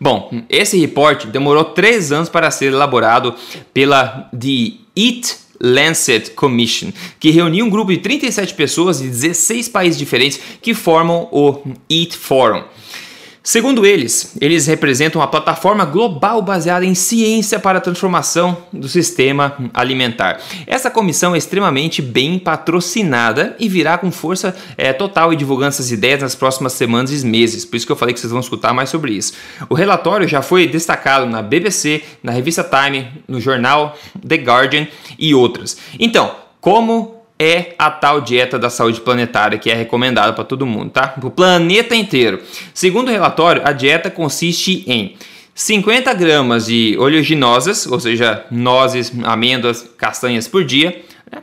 Bom, 0.00 0.30
esse 0.48 0.78
reporte 0.78 1.26
demorou 1.26 1.64
três 1.64 2.12
anos 2.12 2.28
para 2.28 2.50
ser 2.50 2.66
elaborado 2.66 3.34
pela 3.72 4.28
The 4.32 4.72
Eat 4.96 5.36
Lancet 5.62 6.30
Commission, 6.32 6.92
que 7.20 7.30
reuniu 7.30 7.64
um 7.64 7.70
grupo 7.70 7.92
de 7.92 7.98
37 7.98 8.52
pessoas 8.54 8.98
de 8.98 9.08
16 9.08 9.68
países 9.68 9.98
diferentes 9.98 10.40
que 10.60 10.74
formam 10.74 11.28
o 11.30 11.62
Eat 11.88 12.16
Forum. 12.16 12.64
Segundo 13.44 13.84
eles, 13.84 14.36
eles 14.40 14.68
representam 14.68 15.20
uma 15.20 15.26
plataforma 15.26 15.84
global 15.84 16.40
baseada 16.40 16.86
em 16.86 16.94
ciência 16.94 17.58
para 17.58 17.78
a 17.78 17.80
transformação 17.80 18.56
do 18.72 18.88
sistema 18.88 19.56
alimentar. 19.74 20.40
Essa 20.64 20.88
comissão 20.88 21.34
é 21.34 21.38
extremamente 21.38 22.00
bem 22.00 22.38
patrocinada 22.38 23.56
e 23.58 23.68
virá 23.68 23.98
com 23.98 24.12
força 24.12 24.54
é, 24.78 24.92
total 24.92 25.32
e 25.32 25.36
divulgando 25.36 25.70
essas 25.70 25.90
ideias 25.90 26.20
nas 26.20 26.36
próximas 26.36 26.72
semanas 26.74 27.10
e 27.10 27.26
meses. 27.26 27.64
Por 27.64 27.74
isso 27.74 27.84
que 27.84 27.90
eu 27.90 27.96
falei 27.96 28.14
que 28.14 28.20
vocês 28.20 28.30
vão 28.30 28.40
escutar 28.40 28.72
mais 28.72 28.90
sobre 28.90 29.12
isso. 29.12 29.32
O 29.68 29.74
relatório 29.74 30.28
já 30.28 30.40
foi 30.40 30.68
destacado 30.68 31.26
na 31.26 31.42
BBC, 31.42 32.04
na 32.22 32.30
revista 32.30 32.62
Time, 32.62 33.08
no 33.26 33.40
jornal 33.40 33.98
The 34.24 34.36
Guardian 34.36 34.86
e 35.18 35.34
outras. 35.34 35.76
Então, 35.98 36.32
como 36.60 37.21
é 37.42 37.74
a 37.78 37.90
tal 37.90 38.20
dieta 38.20 38.58
da 38.58 38.70
saúde 38.70 39.00
planetária 39.00 39.58
que 39.58 39.70
é 39.70 39.74
recomendada 39.74 40.32
para 40.32 40.44
todo 40.44 40.64
mundo, 40.64 40.90
tá? 40.90 41.08
Para 41.08 41.26
o 41.26 41.30
planeta 41.30 41.94
inteiro. 41.96 42.40
Segundo 42.72 43.08
o 43.08 43.10
relatório, 43.10 43.62
a 43.64 43.72
dieta 43.72 44.10
consiste 44.10 44.84
em 44.86 45.16
50 45.54 46.14
gramas 46.14 46.66
de 46.66 46.96
oleaginosas, 46.98 47.86
ou 47.86 48.00
seja, 48.00 48.46
nozes, 48.50 49.12
amêndoas, 49.24 49.90
castanhas 49.98 50.48
por 50.48 50.64
dia. 50.64 51.02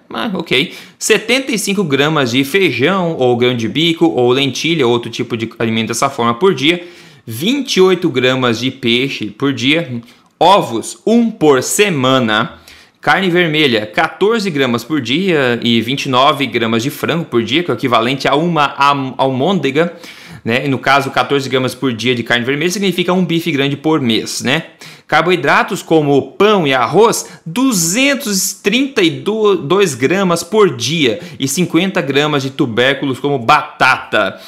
Ah, 0.10 0.32
ok. 0.34 0.74
75 0.98 1.84
gramas 1.84 2.32
de 2.32 2.44
feijão 2.44 3.16
ou 3.18 3.36
grão 3.36 3.56
de 3.56 3.68
bico 3.68 4.06
ou 4.06 4.32
lentilha, 4.32 4.88
outro 4.88 5.10
tipo 5.10 5.36
de 5.36 5.50
alimento 5.60 5.90
dessa 5.90 6.10
forma 6.10 6.34
por 6.34 6.54
dia. 6.54 6.88
28 7.26 8.10
gramas 8.10 8.60
de 8.60 8.72
peixe 8.72 9.28
por 9.28 9.54
dia. 9.54 10.02
Ovos, 10.40 11.00
um 11.06 11.30
por 11.30 11.62
semana. 11.62 12.60
Carne 13.02 13.30
vermelha, 13.30 13.86
14 13.86 14.52
gramas 14.52 14.84
por 14.84 15.00
dia 15.00 15.58
e 15.64 15.80
29 15.80 16.46
gramas 16.48 16.84
de 16.84 16.90
frango 16.90 17.24
por 17.24 17.42
dia, 17.42 17.64
que 17.64 17.72
é 17.72 17.74
o 17.74 17.78
equivalente 17.78 18.28
a 18.28 18.36
uma 18.36 18.76
almôndega. 19.18 19.94
Né? 20.44 20.68
No 20.68 20.78
caso, 20.78 21.10
14 21.10 21.48
gramas 21.48 21.74
por 21.74 21.94
dia 21.94 22.14
de 22.14 22.24
carne 22.24 22.44
vermelha 22.44 22.70
significa 22.70 23.14
um 23.14 23.24
bife 23.24 23.54
grande 23.54 23.78
por 23.78 24.02
mês. 24.02 24.42
Né? 24.42 24.64
Carboidratos 25.08 25.82
como 25.82 26.34
pão 26.34 26.68
e 26.68 26.74
arroz, 26.74 27.26
232 27.46 29.96
gramas 29.96 30.44
por 30.44 30.76
dia 30.76 31.22
e 31.40 31.48
50 31.48 32.02
gramas 32.02 32.44
de 32.44 32.50
tubérculos 32.50 33.18
como 33.18 33.40
batata 33.40 34.42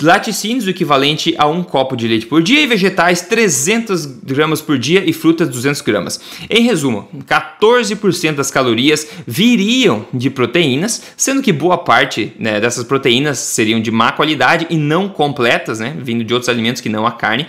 laticínios, 0.00 0.66
o 0.66 0.70
equivalente 0.70 1.34
a 1.38 1.46
um 1.46 1.62
copo 1.62 1.96
de 1.96 2.08
leite 2.08 2.26
por 2.26 2.42
dia, 2.42 2.60
e 2.60 2.66
vegetais 2.66 3.22
300 3.22 4.06
gramas 4.06 4.60
por 4.60 4.78
dia 4.78 5.02
e 5.04 5.12
frutas 5.12 5.48
200 5.48 5.80
gramas. 5.82 6.20
Em 6.48 6.62
resumo, 6.62 7.08
14% 7.26 8.34
das 8.34 8.50
calorias 8.50 9.06
viriam 9.26 10.06
de 10.12 10.30
proteínas, 10.30 11.02
sendo 11.16 11.42
que 11.42 11.52
boa 11.52 11.78
parte 11.78 12.32
né, 12.38 12.60
dessas 12.60 12.84
proteínas 12.84 13.38
seriam 13.38 13.80
de 13.80 13.90
má 13.90 14.12
qualidade 14.12 14.66
e 14.70 14.76
não 14.76 15.08
completas, 15.08 15.80
né, 15.80 15.96
vindo 15.98 16.24
de 16.24 16.32
outros 16.32 16.48
alimentos 16.48 16.80
que 16.80 16.88
não 16.88 17.06
a 17.06 17.12
carne 17.12 17.46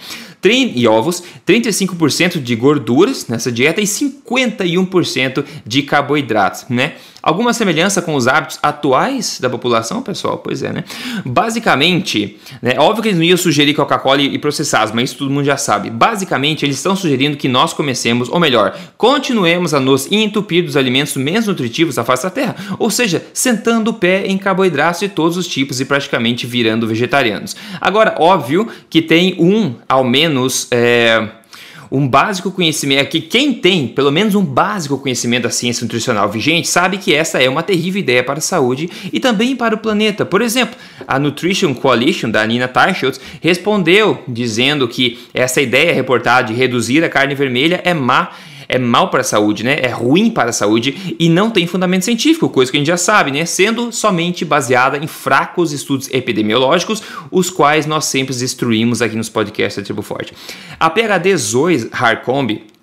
e 0.47 0.87
ovos, 0.87 1.23
35% 1.47 2.41
de 2.41 2.55
gorduras 2.55 3.27
nessa 3.27 3.51
dieta 3.51 3.81
e 3.81 3.85
51% 3.85 5.43
de 5.65 5.81
carboidratos, 5.81 6.65
né? 6.69 6.93
Alguma 7.25 7.53
semelhança 7.53 8.03
com 8.03 8.13
os 8.13 8.27
hábitos 8.27 8.59
atuais 8.61 9.39
da 9.41 9.49
população, 9.49 10.03
pessoal? 10.03 10.37
Pois 10.37 10.61
é, 10.61 10.71
né? 10.71 10.83
Basicamente, 11.25 12.37
né, 12.61 12.75
óbvio 12.77 13.01
que 13.01 13.09
eles 13.09 13.17
não 13.17 13.25
iam 13.25 13.35
sugerir 13.35 13.73
Coca-Cola 13.73 14.21
e 14.21 14.37
processados, 14.37 14.93
mas 14.93 15.09
isso 15.09 15.17
todo 15.17 15.31
mundo 15.31 15.43
já 15.43 15.57
sabe. 15.57 15.89
Basicamente, 15.89 16.63
eles 16.63 16.75
estão 16.75 16.95
sugerindo 16.95 17.35
que 17.35 17.47
nós 17.47 17.73
comecemos, 17.73 18.29
ou 18.29 18.39
melhor, 18.39 18.77
continuemos 18.95 19.73
a 19.73 19.79
nos 19.79 20.11
entupir 20.11 20.63
dos 20.63 20.77
alimentos 20.77 21.15
menos 21.15 21.47
nutritivos 21.47 21.95
da 21.95 22.03
face 22.03 22.21
da 22.21 22.29
Terra, 22.29 22.55
ou 22.77 22.91
seja, 22.91 23.25
sentando 23.33 23.89
o 23.89 23.93
pé 23.95 24.27
em 24.27 24.37
carboidratos 24.37 24.99
de 24.99 25.09
todos 25.09 25.35
os 25.35 25.47
tipos 25.47 25.81
e 25.81 25.85
praticamente 25.85 26.45
virando 26.45 26.85
vegetarianos. 26.85 27.55
Agora, 27.81 28.13
óbvio 28.19 28.67
que 28.87 29.01
tem 29.01 29.35
um, 29.39 29.73
ao 29.89 30.03
menos, 30.03 30.67
é, 30.69 31.27
um 31.95 32.07
básico 32.07 32.51
conhecimento, 32.51 33.01
é 33.01 33.05
que 33.05 33.21
quem 33.21 33.53
tem 33.53 33.87
pelo 33.87 34.11
menos 34.11 34.35
um 34.35 34.43
básico 34.43 34.97
conhecimento 34.97 35.43
da 35.43 35.49
ciência 35.49 35.83
nutricional 35.83 36.29
vigente 36.29 36.67
sabe 36.67 36.97
que 36.97 37.13
essa 37.13 37.41
é 37.41 37.49
uma 37.49 37.63
terrível 37.63 38.01
ideia 38.01 38.23
para 38.23 38.39
a 38.39 38.41
saúde 38.41 38.89
e 39.13 39.19
também 39.19 39.55
para 39.55 39.75
o 39.75 39.77
planeta. 39.77 40.25
Por 40.25 40.41
exemplo, 40.41 40.75
a 41.07 41.17
Nutrition 41.17 41.73
Coalition 41.73 42.29
da 42.29 42.45
Nina 42.45 42.67
Teichholz 42.67 43.19
respondeu 43.41 44.21
dizendo 44.27 44.87
que 44.87 45.19
essa 45.33 45.61
ideia 45.61 45.93
reportada 45.93 46.47
de 46.47 46.53
reduzir 46.53 47.03
a 47.03 47.09
carne 47.09 47.33
vermelha 47.33 47.81
é 47.85 47.93
má 47.93 48.31
é 48.67 48.77
mal 48.77 49.09
para 49.09 49.21
a 49.21 49.23
saúde, 49.23 49.63
né? 49.63 49.79
É 49.81 49.89
ruim 49.89 50.29
para 50.29 50.49
a 50.49 50.53
saúde 50.53 51.15
e 51.19 51.29
não 51.29 51.49
tem 51.49 51.67
fundamento 51.67 52.05
científico, 52.05 52.49
coisa 52.49 52.71
que 52.71 52.77
a 52.77 52.79
gente 52.79 52.87
já 52.87 52.97
sabe, 52.97 53.31
né? 53.31 53.45
Sendo 53.45 53.91
somente 53.91 54.43
baseada 54.43 54.97
em 54.97 55.07
fracos 55.07 55.71
estudos 55.71 56.09
epidemiológicos, 56.11 57.01
os 57.31 57.49
quais 57.49 57.85
nós 57.85 58.05
sempre 58.05 58.35
destruímos 58.35 59.01
aqui 59.01 59.15
nos 59.15 59.29
podcasts 59.29 59.81
da 59.81 59.83
Tribo 59.83 60.01
Forte. 60.01 60.33
A 60.79 60.89
PhD 60.89 61.35
Zoe 61.37 61.89
Harcombe 61.91 62.74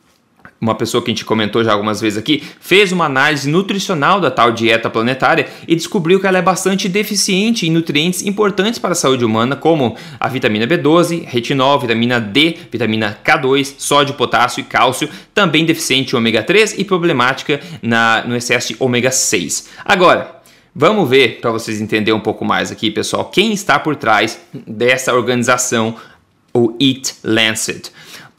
uma 0.62 0.76
pessoa 0.76 1.02
que 1.02 1.10
a 1.10 1.14
gente 1.14 1.24
comentou 1.24 1.64
já 1.64 1.72
algumas 1.72 2.00
vezes 2.00 2.16
aqui, 2.16 2.40
fez 2.60 2.92
uma 2.92 3.06
análise 3.06 3.50
nutricional 3.50 4.20
da 4.20 4.30
tal 4.30 4.52
dieta 4.52 4.88
planetária 4.88 5.48
e 5.66 5.74
descobriu 5.74 6.20
que 6.20 6.26
ela 6.26 6.38
é 6.38 6.42
bastante 6.42 6.88
deficiente 6.88 7.66
em 7.66 7.70
nutrientes 7.70 8.22
importantes 8.22 8.78
para 8.78 8.92
a 8.92 8.94
saúde 8.94 9.24
humana, 9.24 9.56
como 9.56 9.96
a 10.20 10.28
vitamina 10.28 10.64
B12, 10.64 11.24
retinol, 11.26 11.80
vitamina 11.80 12.20
D, 12.20 12.56
vitamina 12.70 13.18
K2, 13.24 13.74
sódio, 13.76 14.14
potássio 14.14 14.60
e 14.60 14.64
cálcio, 14.64 15.08
também 15.34 15.64
deficiente 15.64 16.14
em 16.14 16.16
ômega 16.16 16.44
3 16.44 16.78
e 16.78 16.84
problemática 16.84 17.60
na, 17.82 18.22
no 18.24 18.36
excesso 18.36 18.68
de 18.68 18.76
ômega 18.78 19.10
6. 19.10 19.68
Agora, 19.84 20.42
Vamos 20.74 21.06
ver, 21.06 21.38
para 21.38 21.50
vocês 21.50 21.82
entenderem 21.82 22.18
um 22.18 22.22
pouco 22.22 22.46
mais 22.46 22.72
aqui, 22.72 22.90
pessoal, 22.90 23.26
quem 23.26 23.52
está 23.52 23.78
por 23.78 23.94
trás 23.94 24.40
dessa 24.66 25.12
organização, 25.12 25.94
o 26.54 26.74
Eat 26.80 27.16
Lancet. 27.22 27.92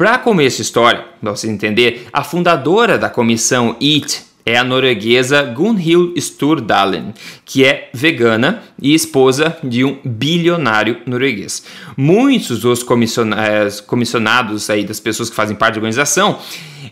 Para 0.03 0.17
começo 0.17 0.57
de 0.57 0.63
história, 0.63 1.05
para 1.21 1.31
vocês 1.31 1.49
entenderem, 1.49 2.01
a 2.11 2.25
fundadora 2.25 2.97
da 2.97 3.09
comissão 3.09 3.77
EAT 3.79 4.21
é 4.45 4.57
a 4.57 4.63
norueguesa 4.63 5.43
Gunhild 5.43 6.19
Sturdalen, 6.19 7.13
que 7.45 7.63
é 7.63 7.89
vegana 7.93 8.63
e 8.81 8.93
esposa 8.93 9.55
de 9.63 9.85
um 9.85 9.97
bilionário 10.03 10.97
norueguês. 11.05 11.63
Muitos 11.95 12.59
dos 12.59 12.81
eh, 12.81 13.67
comissionados 13.87 14.69
aí 14.69 14.83
das 14.83 14.99
pessoas 14.99 15.29
que 15.29 15.37
fazem 15.37 15.55
parte 15.55 15.75
da 15.75 15.79
organização 15.79 16.37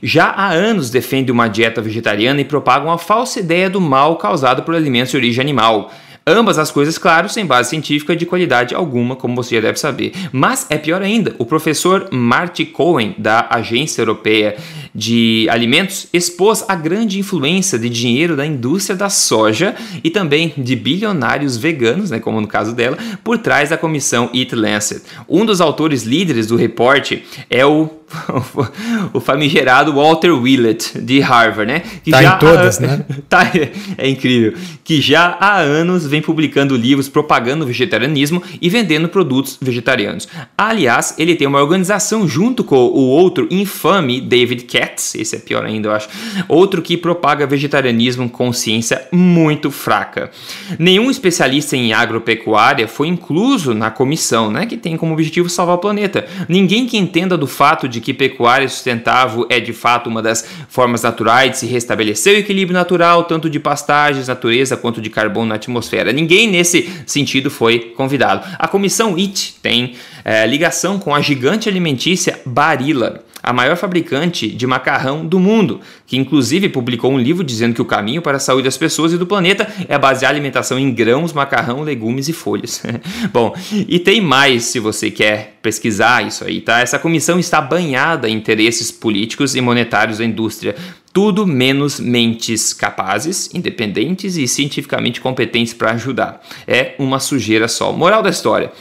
já 0.02 0.28
há 0.28 0.50
anos 0.54 0.90
defendem 0.90 1.34
uma 1.34 1.50
dieta 1.50 1.82
vegetariana 1.82 2.40
e 2.40 2.46
propagam 2.46 2.90
a 2.90 2.98
falsa 2.98 3.42
ideia 3.42 3.70
do 3.70 3.82
mal 3.82 4.16
causado 4.16 4.64
por 4.64 4.74
alimentos 4.74 5.12
de 5.12 5.18
origem 5.18 5.42
animal 5.42 5.92
Ambas 6.32 6.58
as 6.58 6.72
coisas, 6.72 6.98
claro, 6.98 7.28
sem 7.28 7.46
base 7.46 7.72
científica 7.72 8.16
de 8.16 8.26
qualidade 8.26 8.74
alguma, 8.74 9.18
como 9.18 9.36
você 9.36 9.56
já 9.56 9.62
deve 9.62 9.78
saber. 9.78 10.14
Mas 10.32 10.66
é 10.70 10.78
pior 10.78 11.02
ainda, 11.02 11.36
o 11.38 11.46
professor 11.46 12.08
Marty 12.10 12.64
Cohen, 12.64 13.14
da 13.18 13.48
Agência 13.50 14.02
Europeia 14.02 14.56
de 14.96 15.46
Alimentos, 15.50 16.08
expôs 16.14 16.64
a 16.70 16.76
grande 16.76 17.20
influência 17.20 17.78
de 17.78 17.90
dinheiro 17.90 18.38
da 18.38 18.46
indústria 18.46 18.96
da 18.96 19.10
soja 19.10 19.76
e 20.02 20.10
também 20.10 20.54
de 20.58 20.74
bilionários 20.74 21.58
veganos, 21.58 22.12
né, 22.12 22.20
como 22.20 22.40
no 22.40 22.48
caso 22.48 22.74
dela, 22.74 22.98
por 23.26 23.38
trás 23.38 23.70
da 23.70 23.78
comissão 23.78 24.30
Eat 24.34 24.56
Lancet. 24.56 25.02
Um 25.28 25.46
dos 25.46 25.60
autores 25.60 26.04
líderes 26.04 26.48
do 26.48 26.56
reporte 26.56 27.26
é 27.50 27.66
o 27.66 28.01
o 29.14 29.20
famigerado 29.20 29.94
Walter 29.94 30.32
Willett 30.32 31.00
de 31.00 31.20
Harvard, 31.20 31.72
né? 31.72 31.82
Que 32.04 32.12
tá 32.12 32.22
já 32.22 32.36
em 32.36 32.40
todas, 32.40 32.78
há, 32.78 32.82
né? 32.82 33.06
Tá, 33.30 33.52
é 33.98 34.10
incrível. 34.10 34.54
Que 34.84 35.00
já 35.00 35.38
há 35.40 35.58
anos 35.60 36.06
vem 36.06 36.22
publicando 36.22 36.76
livros 36.76 37.08
propagando 37.08 37.64
o 37.64 37.68
vegetarianismo 37.68 38.44
e 38.62 38.70
vendendo 38.70 39.08
produtos 39.08 39.58
vegetarianos. 39.62 40.28
Aliás, 40.58 41.16
ele 41.18 41.36
tem 41.36 41.48
uma 41.48 41.62
organização 41.62 42.28
junto 42.28 42.64
com 42.64 42.76
o 42.76 43.08
outro 43.08 43.48
infame 43.50 44.20
David 44.20 44.64
Katz, 44.64 45.16
esse 45.16 45.36
é 45.36 45.40
pior 45.40 45.66
ainda, 45.66 45.88
eu 45.88 45.94
acho, 45.94 46.10
outro 46.48 46.82
que 46.82 46.98
propaga 46.98 47.48
vegetarianismo 47.48 48.30
com 48.30 48.52
ciência 48.52 49.08
muito 49.12 49.72
fraca. 49.72 50.32
Nenhum 50.78 51.10
especialista 51.10 51.78
em 51.78 51.94
agropecuária 51.94 52.88
foi 52.88 53.08
incluso 53.08 53.74
na 53.74 53.90
comissão, 53.90 54.52
né? 54.52 54.66
Que 54.66 54.76
tem 54.76 54.98
como 54.98 55.14
objetivo 55.14 55.50
salvar 55.50 55.76
o 55.76 55.80
planeta. 55.80 56.26
Ninguém 56.50 56.86
que 56.86 56.98
entenda 56.98 57.38
do 57.38 57.48
fato 57.48 57.88
de 57.88 58.01
que 58.02 58.14
pecuária 58.14 58.68
sustentável 58.68 59.46
é 59.50 59.60
de 59.60 59.74
fato 59.74 60.10
uma 60.10 60.22
das 60.22 60.46
formas 60.68 61.04
naturais 61.04 61.52
de 61.52 61.58
se 61.60 61.66
restabelecer 61.66 62.36
o 62.36 62.40
equilíbrio 62.40 62.74
natural, 62.74 63.24
tanto 63.24 63.50
de 63.50 63.60
pastagens, 63.60 64.28
natureza, 64.28 64.76
quanto 64.76 65.02
de 65.02 65.10
carbono 65.10 65.48
na 65.48 65.56
atmosfera. 65.56 66.12
Ninguém 66.12 66.50
nesse 66.50 66.90
sentido 67.06 67.50
foi 67.50 67.94
convidado. 67.96 68.48
A 68.58 68.68
comissão 68.68 69.16
IT 69.16 69.56
tem 69.62 69.96
é, 70.26 70.46
ligação 70.46 71.00
com 71.00 71.14
a 71.14 71.22
gigante 71.22 71.70
alimentícia 71.70 72.40
Barilla 72.46 73.24
a 73.42 73.54
maior 73.54 73.76
fabricante 73.76 74.48
de 74.48 74.68
macarrão 74.68 75.26
do 75.26 75.40
mundo, 75.40 75.80
que 76.06 76.18
inclusive 76.18 76.70
publicou 76.70 77.12
um 77.12 77.20
livro 77.20 77.44
dizendo 77.44 77.74
que 77.74 77.82
o 77.82 77.86
caminho 77.86 78.22
para 78.22 78.38
a 78.38 78.40
saúde 78.40 78.66
das 78.66 78.78
pessoas 78.78 79.14
e 79.14 79.18
do 79.18 79.26
planeta 79.26 79.68
é 79.88 79.98
basear 79.98 80.32
a 80.32 80.34
alimentação 80.34 80.78
em 80.78 80.92
grãos, 80.92 81.34
macarrão, 81.34 81.84
legumes 81.84 82.28
e 82.28 82.34
folhas. 82.34 82.84
Bom, 83.34 83.56
e 83.88 84.00
tem 84.00 84.22
mais 84.22 84.66
se 84.66 84.80
você 84.80 85.10
quer 85.10 85.58
pesquisar 85.62 86.26
isso 86.26 86.44
aí, 86.44 86.62
tá? 86.62 86.80
Essa 86.80 87.00
comissão 87.00 87.40
está 87.40 87.62
banhada 87.62 88.30
em 88.30 88.36
interesses 88.36 88.92
políticos 88.92 89.56
e 89.56 89.62
monetários 89.62 90.18
da 90.18 90.26
indústria. 90.26 90.76
Tudo 91.14 91.46
menos 91.46 92.00
mentes 92.00 92.74
capazes, 92.74 93.50
independentes 93.54 94.38
e 94.38 94.48
cientificamente 94.48 95.20
competentes 95.20 95.74
para 95.74 95.92
ajudar. 95.92 96.42
É 96.66 96.96
uma 96.98 97.20
sujeira 97.20 97.68
só. 97.68 97.92
Moral 97.92 98.24
da 98.24 98.30
história. 98.30 98.72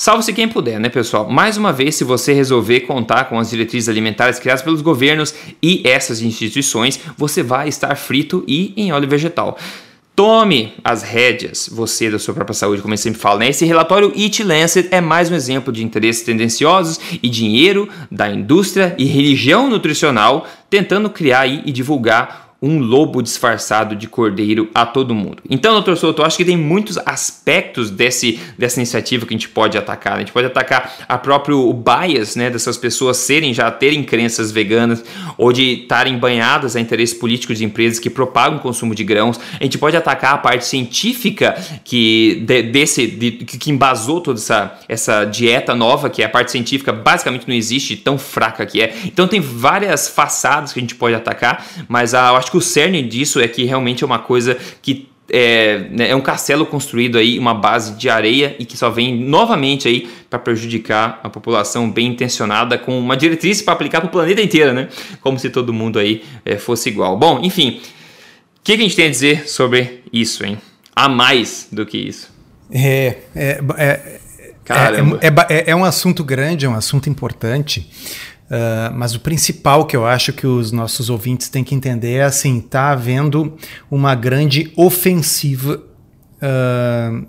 Salve-se 0.00 0.32
quem 0.32 0.48
puder, 0.48 0.80
né, 0.80 0.88
pessoal? 0.88 1.28
Mais 1.28 1.58
uma 1.58 1.74
vez, 1.74 1.94
se 1.94 2.04
você 2.04 2.32
resolver 2.32 2.80
contar 2.80 3.24
com 3.24 3.38
as 3.38 3.50
diretrizes 3.50 3.86
alimentares 3.86 4.38
criadas 4.38 4.62
pelos 4.62 4.80
governos 4.80 5.34
e 5.62 5.82
essas 5.86 6.22
instituições, 6.22 6.98
você 7.18 7.42
vai 7.42 7.68
estar 7.68 7.94
frito 7.96 8.42
e 8.48 8.72
em 8.78 8.92
óleo 8.92 9.06
vegetal. 9.06 9.58
Tome 10.16 10.72
as 10.82 11.02
rédeas, 11.02 11.68
você 11.70 12.10
da 12.10 12.18
sua 12.18 12.32
própria 12.32 12.54
saúde, 12.54 12.80
como 12.80 12.94
eu 12.94 12.98
sempre 12.98 13.20
falo, 13.20 13.40
né? 13.40 13.50
Esse 13.50 13.66
relatório 13.66 14.10
It 14.16 14.42
Lancet 14.42 14.88
é 14.90 15.02
mais 15.02 15.30
um 15.30 15.34
exemplo 15.34 15.70
de 15.70 15.84
interesses 15.84 16.22
tendenciosos 16.22 16.98
e 17.22 17.28
dinheiro 17.28 17.86
da 18.10 18.26
indústria 18.26 18.94
e 18.96 19.04
religião 19.04 19.68
nutricional 19.68 20.46
tentando 20.70 21.10
criar 21.10 21.46
e 21.46 21.70
divulgar 21.70 22.49
um 22.62 22.78
lobo 22.78 23.22
disfarçado 23.22 23.96
de 23.96 24.06
cordeiro 24.06 24.68
a 24.74 24.84
todo 24.84 25.14
mundo. 25.14 25.42
Então, 25.48 25.72
doutor 25.72 25.96
Souto, 25.96 26.20
eu 26.20 26.26
acho 26.26 26.36
que 26.36 26.44
tem 26.44 26.56
muitos 26.56 26.98
aspectos 26.98 27.90
desse, 27.90 28.38
dessa 28.58 28.78
iniciativa 28.78 29.24
que 29.24 29.32
a 29.32 29.36
gente 29.36 29.48
pode 29.48 29.78
atacar. 29.78 30.12
Né? 30.12 30.18
A 30.18 30.20
gente 30.20 30.32
pode 30.32 30.46
atacar 30.46 30.94
a 31.08 31.16
próprio 31.16 31.72
bias 31.72 32.36
né, 32.36 32.50
dessas 32.50 32.76
pessoas 32.76 33.16
serem 33.16 33.54
já 33.54 33.70
terem 33.70 34.02
crenças 34.02 34.52
veganas 34.52 35.02
ou 35.38 35.52
de 35.52 35.82
estarem 35.82 36.18
banhadas 36.18 36.76
a 36.76 36.80
interesses 36.80 37.16
políticos 37.16 37.58
de 37.58 37.64
empresas 37.64 37.98
que 37.98 38.10
propagam 38.10 38.58
o 38.58 38.60
consumo 38.60 38.94
de 38.94 39.04
grãos. 39.04 39.40
A 39.58 39.64
gente 39.64 39.78
pode 39.78 39.96
atacar 39.96 40.34
a 40.34 40.38
parte 40.38 40.66
científica 40.66 41.56
que 41.82 42.42
de, 42.46 42.62
desse 42.64 43.06
de, 43.06 43.30
que 43.32 43.70
embasou 43.70 44.20
toda 44.20 44.38
essa, 44.38 44.78
essa 44.86 45.24
dieta 45.24 45.74
nova, 45.74 46.10
que 46.10 46.22
é 46.22 46.26
a 46.26 46.28
parte 46.28 46.50
científica 46.50 46.92
basicamente 46.92 47.48
não 47.48 47.54
existe, 47.54 47.96
tão 47.96 48.18
fraca 48.18 48.66
que 48.66 48.82
é. 48.82 48.94
Então 49.06 49.26
tem 49.26 49.40
várias 49.40 50.08
façadas 50.08 50.74
que 50.74 50.78
a 50.78 50.82
gente 50.82 50.94
pode 50.94 51.14
atacar, 51.14 51.66
mas 51.88 52.12
a, 52.12 52.28
eu 52.28 52.36
acho 52.36 52.49
acho 52.50 52.50
que 52.50 52.56
o 52.56 52.60
cerne 52.60 53.02
disso 53.02 53.40
é 53.40 53.46
que 53.46 53.64
realmente 53.64 54.02
é 54.02 54.06
uma 54.06 54.18
coisa 54.18 54.56
que 54.82 55.08
é, 55.32 55.86
né, 55.90 56.10
é, 56.10 56.16
um 56.16 56.20
castelo 56.20 56.66
construído 56.66 57.16
aí, 57.16 57.38
uma 57.38 57.54
base 57.54 57.94
de 57.94 58.10
areia 58.10 58.56
e 58.58 58.64
que 58.64 58.76
só 58.76 58.90
vem 58.90 59.16
novamente 59.16 59.86
aí 59.86 60.10
para 60.28 60.40
prejudicar 60.40 61.20
a 61.22 61.30
população 61.30 61.88
bem 61.88 62.08
intencionada 62.08 62.76
com 62.76 62.98
uma 62.98 63.16
diretriz 63.16 63.62
para 63.62 63.74
aplicar 63.74 64.00
para 64.00 64.08
o 64.08 64.10
planeta 64.10 64.42
inteiro, 64.42 64.72
né? 64.72 64.88
Como 65.20 65.38
se 65.38 65.48
todo 65.48 65.72
mundo 65.72 66.00
aí 66.00 66.24
é, 66.44 66.56
fosse 66.58 66.88
igual. 66.88 67.16
Bom, 67.16 67.38
enfim, 67.44 67.80
o 68.58 68.62
que, 68.64 68.76
que, 68.76 68.80
a 68.82 68.84
gente 68.84 68.96
tem 68.96 69.06
a 69.06 69.10
dizer 69.10 69.48
sobre 69.48 70.02
isso, 70.12 70.44
hein? 70.44 70.58
A 70.96 71.08
mais 71.08 71.68
do 71.70 71.86
que 71.86 71.96
isso. 71.96 72.28
É, 72.72 73.18
é, 73.36 73.60
é, 73.78 74.20
é, 74.68 75.58
é, 75.58 75.70
é 75.70 75.76
um 75.76 75.84
assunto 75.84 76.24
grande, 76.24 76.66
é 76.66 76.68
um 76.68 76.74
assunto 76.74 77.08
importante. 77.08 77.88
Uh, 78.50 78.92
mas 78.94 79.14
o 79.14 79.20
principal 79.20 79.86
que 79.86 79.96
eu 79.96 80.04
acho 80.04 80.32
que 80.32 80.44
os 80.44 80.72
nossos 80.72 81.08
ouvintes 81.08 81.48
têm 81.48 81.62
que 81.62 81.72
entender 81.72 82.14
é 82.14 82.24
assim: 82.24 82.58
está 82.58 82.90
havendo 82.90 83.56
uma 83.88 84.12
grande 84.16 84.72
ofensiva 84.74 85.80
uh, 86.42 87.26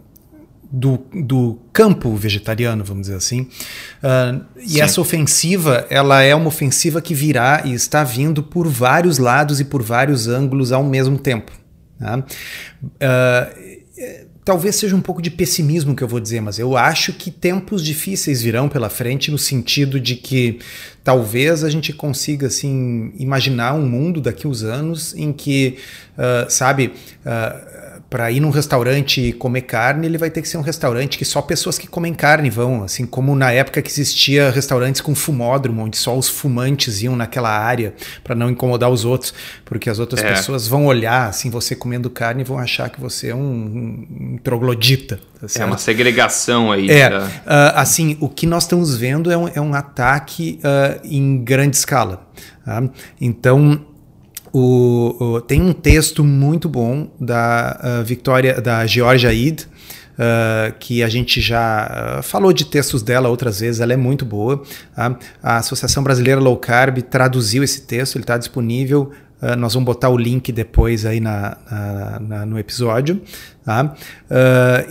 do, 0.72 1.00
do 1.14 1.60
campo 1.72 2.16
vegetariano, 2.16 2.84
vamos 2.84 3.04
dizer 3.04 3.18
assim. 3.18 3.42
Uh, 3.42 4.44
e 4.66 4.82
essa 4.82 5.00
ofensiva, 5.00 5.86
ela 5.92 6.24
é 6.24 6.34
uma 6.34 6.48
ofensiva 6.48 7.00
que 7.00 7.14
virá 7.14 7.62
e 7.66 7.74
está 7.74 8.04
vindo 8.04 8.42
por 8.42 8.68
vários 8.68 9.20
lados 9.20 9.60
e 9.60 9.66
por 9.66 9.84
vários 9.84 10.28
ângulos 10.28 10.72
ao 10.72 10.84
mesmo 10.84 11.20
tempo. 11.20 11.52
Tá? 12.00 12.24
Talvez 14.44 14.76
seja 14.76 14.96
um 14.96 15.02
pouco 15.02 15.22
de 15.22 15.30
pessimismo 15.30 15.96
que 15.96 16.04
eu 16.04 16.08
vou 16.08 16.20
dizer, 16.20 16.42
mas 16.42 16.58
eu 16.58 16.76
acho 16.76 17.14
que 17.14 17.30
tempos 17.30 17.84
difíceis 17.84 18.42
virão 18.42 18.68
pela 18.68 18.90
frente 18.90 19.30
no 19.30 19.38
sentido 19.38 20.00
de 20.00 20.16
que 20.16 20.60
talvez 21.04 21.64
a 21.64 21.70
gente 21.70 21.94
consiga 21.94 22.48
assim 22.48 23.14
imaginar 23.18 23.74
um 23.74 23.88
mundo 23.88 24.20
daqui 24.20 24.48
uns 24.48 24.64
anos 24.64 25.14
em 25.16 25.32
que, 25.32 25.78
uh, 26.18 26.50
sabe, 26.50 26.94
uh, 27.26 27.81
para 28.12 28.30
ir 28.30 28.42
num 28.42 28.50
restaurante 28.50 29.22
e 29.22 29.32
comer 29.32 29.62
carne, 29.62 30.06
ele 30.06 30.18
vai 30.18 30.30
ter 30.30 30.42
que 30.42 30.50
ser 30.50 30.58
um 30.58 30.62
restaurante 30.62 31.18
que 31.18 31.24
só 31.24 31.42
pessoas 31.42 31.78
que 31.78 31.88
comem 31.88 32.14
carne 32.14 32.50
vão, 32.50 32.84
assim 32.84 33.06
como 33.06 33.34
na 33.38 33.54
época 33.54 33.82
que 33.82 33.90
existia 33.90 34.52
restaurantes 34.52 35.00
com 35.00 35.16
fumódromo, 35.16 35.86
onde 35.86 35.96
só 35.96 36.18
os 36.18 36.28
fumantes 36.28 37.02
iam 37.02 37.16
naquela 37.16 37.50
área 37.50 37.94
para 38.22 38.36
não 38.36 38.50
incomodar 38.50 38.90
os 38.90 39.06
outros, 39.06 39.34
porque 39.64 39.90
as 39.90 39.98
outras 39.98 40.22
é. 40.22 40.28
pessoas 40.28 40.68
vão 40.68 40.88
olhar 40.88 41.30
assim 41.30 41.50
você 41.50 41.74
comendo 41.74 42.10
carne 42.10 42.42
e 42.42 42.44
vão 42.44 42.60
achar 42.60 42.90
que 42.90 43.00
você 43.00 43.30
é 43.30 43.36
um, 43.36 43.40
um 43.40 44.40
troglodita. 44.44 45.18
Tá 45.40 45.48
é 45.62 45.64
uma 45.64 45.78
segregação 45.78 46.70
aí. 46.70 46.92
É, 46.92 47.08
uh, 47.18 47.24
assim, 47.76 48.18
o 48.20 48.28
que 48.28 48.46
nós 48.46 48.64
estamos 48.64 48.94
vendo 48.94 49.32
é 49.32 49.38
um, 49.38 49.48
é 49.48 49.62
um 49.62 49.74
ataque 49.74 50.60
uh, 50.66 51.00
em 51.06 51.42
grande 51.42 51.78
escala. 51.78 52.28
Tá? 52.66 52.84
Então 53.22 53.86
o, 54.54 55.16
o, 55.20 55.42
tem 55.42 55.62
um 55.62 55.74
texto 55.74 56.24
muito 56.24 56.68
bom 56.68 57.10
da 57.20 57.80
uh, 58.02 58.04
Victoria, 58.04 58.60
da 58.60 58.86
Georgia 58.86 59.34
Id, 59.34 59.62
uh, 59.62 60.74
que 60.80 61.02
a 61.02 61.10
gente 61.10 61.40
já 61.40 62.20
uh, 62.20 62.24
falou 62.24 62.52
de 62.52 62.66
textos 62.66 63.02
dela 63.02 63.30
outras 63.30 63.62
vezes, 63.62 63.80
ela 63.80 63.94
é 63.94 63.98
muito 63.98 64.26
boa. 64.26 64.62
Tá? 64.96 65.18
A 65.42 65.58
Associação 65.58 66.04
Brasileira 66.04 66.42
Low 66.42 66.58
Carb 66.58 66.98
traduziu 67.02 67.64
esse 67.64 67.82
texto, 67.82 68.16
ele 68.16 68.24
está 68.24 68.38
disponível. 68.38 69.12
nós 69.58 69.74
vamos 69.74 69.86
botar 69.86 70.10
o 70.10 70.18
link 70.18 70.52
depois 70.52 71.06
aí 71.06 71.20
na, 71.20 71.58
na, 71.70 72.20
na 72.20 72.46
no 72.46 72.60
episódio. 72.60 73.22
Tá? 73.64 73.96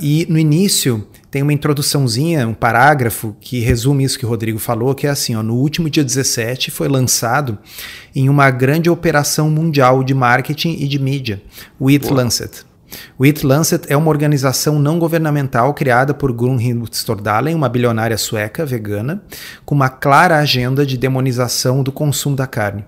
e 0.01 0.27
no 0.29 0.39
início 0.39 1.07
tem 1.31 1.43
uma 1.43 1.53
introduçãozinha, 1.53 2.47
um 2.49 2.55
parágrafo 2.55 3.37
que 3.41 3.61
resume 3.61 4.05
isso 4.05 4.19
que 4.19 4.27
o 4.27 4.29
Rodrigo 4.29 4.59
falou, 4.59 4.95
que 4.95 5.07
é 5.07 5.11
assim, 5.11 5.37
ó, 5.37 5.43
no 5.43 5.55
último 5.55 5.89
dia 5.89 6.03
17 6.03 6.71
foi 6.71 6.89
lançado 6.89 7.59
em 8.15 8.29
uma 8.29 8.51
grande 8.51 8.91
operação 8.91 9.49
mundial 9.49 10.03
de 10.03 10.13
marketing 10.13 10.77
e 10.81 10.89
de 10.89 10.99
mídia, 10.99 11.41
o 11.79 11.89
It 11.89 12.13
Lancet. 12.13 12.65
O 13.17 13.25
It 13.25 13.47
Lancet 13.47 13.85
é 13.89 13.97
uma 13.97 14.11
organização 14.11 14.81
não 14.81 14.99
governamental 14.99 15.73
criada 15.73 16.13
por 16.13 16.33
Gunhild 16.33 16.89
Stordalen, 16.93 17.55
uma 17.55 17.69
bilionária 17.69 18.19
sueca 18.19 18.67
vegana, 18.67 19.23
com 19.65 19.77
uma 19.77 19.89
clara 19.89 20.39
agenda 20.39 20.85
de 20.85 20.97
demonização 20.97 21.85
do 21.85 21.93
consumo 21.93 22.35
da 22.35 22.49
carne. 22.49 22.85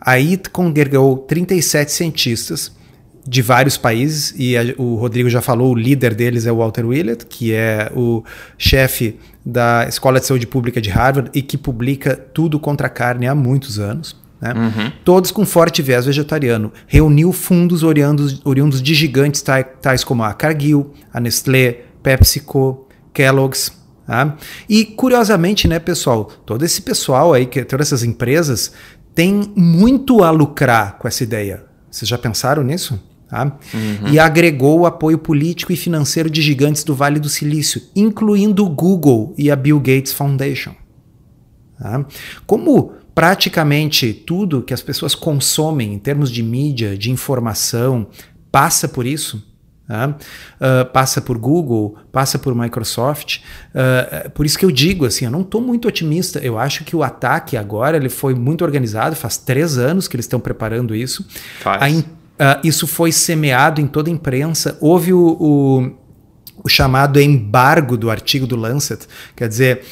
A 0.00 0.12
IT 0.12 0.50
congregou 0.50 1.18
37 1.18 1.92
cientistas, 1.92 2.72
de 3.28 3.42
vários 3.42 3.76
países, 3.76 4.34
e 4.38 4.56
a, 4.56 4.62
o 4.78 4.94
Rodrigo 4.94 5.28
já 5.28 5.42
falou, 5.42 5.72
o 5.72 5.74
líder 5.74 6.14
deles 6.14 6.46
é 6.46 6.52
o 6.52 6.56
Walter 6.56 6.86
Willett, 6.86 7.26
que 7.26 7.52
é 7.52 7.92
o 7.94 8.24
chefe 8.56 9.18
da 9.44 9.86
Escola 9.86 10.18
de 10.18 10.26
Saúde 10.26 10.46
Pública 10.46 10.80
de 10.80 10.88
Harvard 10.88 11.30
e 11.34 11.42
que 11.42 11.58
publica 11.58 12.16
tudo 12.16 12.58
contra 12.58 12.86
a 12.86 12.90
carne 12.90 13.26
há 13.26 13.34
muitos 13.34 13.78
anos. 13.78 14.16
Né? 14.40 14.52
Uhum. 14.54 14.92
Todos 15.04 15.30
com 15.30 15.44
forte 15.44 15.82
viés 15.82 16.06
vegetariano. 16.06 16.72
Reuniu 16.86 17.32
fundos 17.32 17.82
oriundos, 17.82 18.40
oriundos 18.44 18.80
de 18.80 18.94
gigantes 18.94 19.42
tais, 19.42 19.66
tais 19.82 20.04
como 20.04 20.22
a 20.22 20.32
Cargill, 20.32 20.92
a 21.12 21.20
Nestlé, 21.20 21.82
PepsiCo, 22.02 22.86
Kellogg's. 23.12 23.72
Tá? 24.06 24.36
E 24.68 24.86
curiosamente, 24.86 25.68
né, 25.68 25.78
pessoal, 25.78 26.30
todo 26.46 26.64
esse 26.64 26.80
pessoal 26.80 27.34
aí, 27.34 27.44
que 27.44 27.62
todas 27.62 27.88
essas 27.88 28.02
empresas, 28.02 28.72
tem 29.14 29.52
muito 29.54 30.22
a 30.22 30.30
lucrar 30.30 30.96
com 30.98 31.06
essa 31.06 31.22
ideia. 31.22 31.64
Vocês 31.90 32.08
já 32.08 32.16
pensaram 32.16 32.62
nisso? 32.62 32.98
Tá? 33.28 33.58
Uhum. 33.74 34.08
E 34.10 34.18
agregou 34.18 34.80
o 34.80 34.86
apoio 34.86 35.18
político 35.18 35.70
e 35.70 35.76
financeiro 35.76 36.30
de 36.30 36.40
gigantes 36.40 36.82
do 36.82 36.94
Vale 36.94 37.20
do 37.20 37.28
Silício, 37.28 37.82
incluindo 37.94 38.64
o 38.64 38.70
Google 38.70 39.34
e 39.36 39.50
a 39.50 39.56
Bill 39.56 39.78
Gates 39.78 40.12
Foundation. 40.14 40.74
Tá? 41.78 42.06
Como 42.46 42.92
praticamente 43.14 44.12
tudo 44.12 44.62
que 44.62 44.72
as 44.72 44.80
pessoas 44.80 45.14
consomem 45.14 45.92
em 45.92 45.98
termos 45.98 46.30
de 46.30 46.42
mídia, 46.42 46.96
de 46.96 47.10
informação, 47.10 48.06
passa 48.50 48.88
por 48.88 49.04
isso. 49.06 49.46
Uh, 49.88 50.84
passa 50.92 51.20
por 51.20 51.38
Google, 51.38 51.96
passa 52.12 52.38
por 52.38 52.54
Microsoft. 52.54 53.38
Uh, 53.74 54.30
por 54.30 54.44
isso 54.44 54.58
que 54.58 54.64
eu 54.64 54.70
digo 54.70 55.06
assim, 55.06 55.24
eu 55.24 55.30
não 55.30 55.40
estou 55.40 55.60
muito 55.60 55.88
otimista. 55.88 56.38
Eu 56.40 56.58
acho 56.58 56.84
que 56.84 56.94
o 56.94 57.02
ataque 57.02 57.56
agora 57.56 57.96
ele 57.96 58.10
foi 58.10 58.34
muito 58.34 58.64
organizado. 58.64 59.16
Faz 59.16 59.38
três 59.38 59.78
anos 59.78 60.06
que 60.06 60.14
eles 60.14 60.26
estão 60.26 60.38
preparando 60.38 60.94
isso. 60.94 61.26
Faz. 61.60 61.82
A, 61.82 62.17
isso 62.62 62.86
foi 62.86 63.12
semeado 63.12 63.80
em 63.80 63.86
toda 63.86 64.10
a 64.10 64.12
imprensa. 64.12 64.76
Houve 64.80 65.12
o, 65.12 65.36
o 65.40 65.98
o 66.62 66.68
chamado 66.68 67.20
embargo 67.20 67.96
do 67.96 68.10
artigo 68.10 68.46
do 68.46 68.56
Lancet. 68.56 69.06
Quer 69.36 69.48
dizer, 69.48 69.82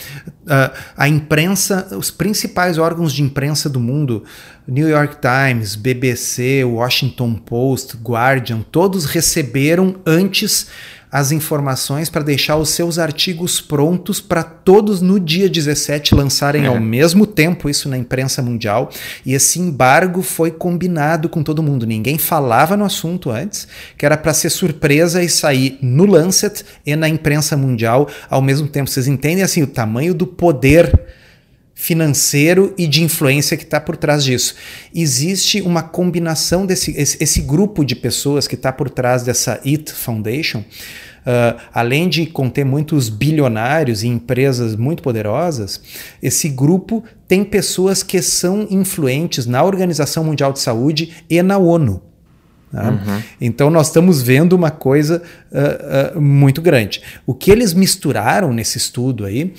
a 0.97 1.09
imprensa, 1.09 1.89
os 1.97 2.11
principais 2.11 2.79
órgãos 2.79 3.13
de 3.13 3.23
imprensa 3.23 3.69
do 3.69 3.81
mundo, 3.81 4.25
New 4.67 4.89
York 4.89 5.17
Times, 5.21 5.77
BBC, 5.77 6.65
Washington 6.65 7.35
Post, 7.35 7.97
Guardian, 8.03 8.63
todos 8.71 9.05
receberam 9.05 9.97
antes 10.05 10.69
as 11.17 11.33
informações 11.33 12.11
para 12.11 12.23
deixar 12.23 12.59
os 12.59 12.69
seus 12.69 12.99
artigos 12.99 13.59
prontos 13.59 14.21
para 14.21 14.43
todos 14.43 15.01
no 15.01 15.19
dia 15.19 15.49
17 15.49 16.15
lançarem 16.15 16.65
é. 16.65 16.67
ao 16.67 16.79
mesmo 16.79 17.27
tempo 17.27 17.71
isso 17.71 17.89
na 17.89 17.97
imprensa 17.97 18.43
mundial. 18.43 18.91
E 19.25 19.33
esse 19.33 19.59
embargo 19.59 20.21
foi 20.21 20.51
combinado 20.51 21.31
com 21.31 21.43
todo 21.43 21.63
mundo. 21.63 21.87
Ninguém 21.87 22.19
falava 22.19 22.77
no 22.77 22.85
assunto 22.85 23.31
antes, 23.31 23.67
que 23.97 24.05
era 24.05 24.15
para 24.15 24.35
ser 24.35 24.51
surpresa 24.51 25.23
e 25.23 25.29
sair 25.31 25.79
no 25.81 26.05
Lancet 26.05 26.63
e 26.85 26.95
na 26.95 27.09
imprensa 27.09 27.57
mundial 27.57 28.07
ao 28.29 28.43
mesmo 28.43 28.69
tempo. 28.69 28.91
Vocês 28.91 29.09
entendem 29.09 29.43
assim 29.43 29.63
o 29.63 29.67
tamanho 29.67 30.13
do 30.13 30.27
poder 30.27 30.93
financeiro 31.79 32.73
e 32.79 32.87
de 32.87 33.05
influência 33.05 33.55
que 33.55 33.63
está 33.63 33.79
por 33.79 33.99
trás 33.99 34.25
disso. 34.25 34.55
Existe 34.95 35.61
uma 35.61 35.83
combinação 35.83 36.65
desse 36.65 36.91
esse, 36.93 37.23
esse 37.23 37.43
grupo 37.43 37.85
de 37.85 37.95
pessoas 37.95 38.49
que 38.49 38.55
está 38.55 38.73
por 38.73 38.89
trás 38.89 39.23
dessa 39.23 39.61
IT 39.63 39.93
Foundation. 39.93 40.61
Uh, 40.61 41.61
além 41.75 42.09
de 42.09 42.25
conter 42.25 42.65
muitos 42.65 43.09
bilionários 43.09 44.03
e 44.03 44.07
empresas 44.07 44.75
muito 44.75 45.03
poderosas, 45.03 45.81
esse 46.23 46.49
grupo 46.49 47.05
tem 47.29 47.45
pessoas 47.45 48.03
que 48.03 48.23
são 48.23 48.67
influentes 48.71 49.45
na 49.45 49.63
Organização 49.63 50.25
Mundial 50.25 50.53
de 50.53 50.61
Saúde 50.61 51.13
e 51.29 51.43
na 51.43 51.59
ONU. 51.59 52.01
Tá? 52.73 52.91
Uhum. 52.91 53.23
Então 53.41 53.71
nós 53.71 53.89
estamos 53.89 54.23
vendo 54.23 54.55
uma 54.55 54.71
coisa 54.71 55.21
uh, 55.51 56.17
uh, 56.17 56.21
muito 56.21 56.63
grande. 56.63 57.03
O 57.27 57.35
que 57.35 57.51
eles 57.51 57.75
misturaram 57.75 58.53
nesse 58.53 58.79
estudo 58.79 59.27
aí 59.27 59.53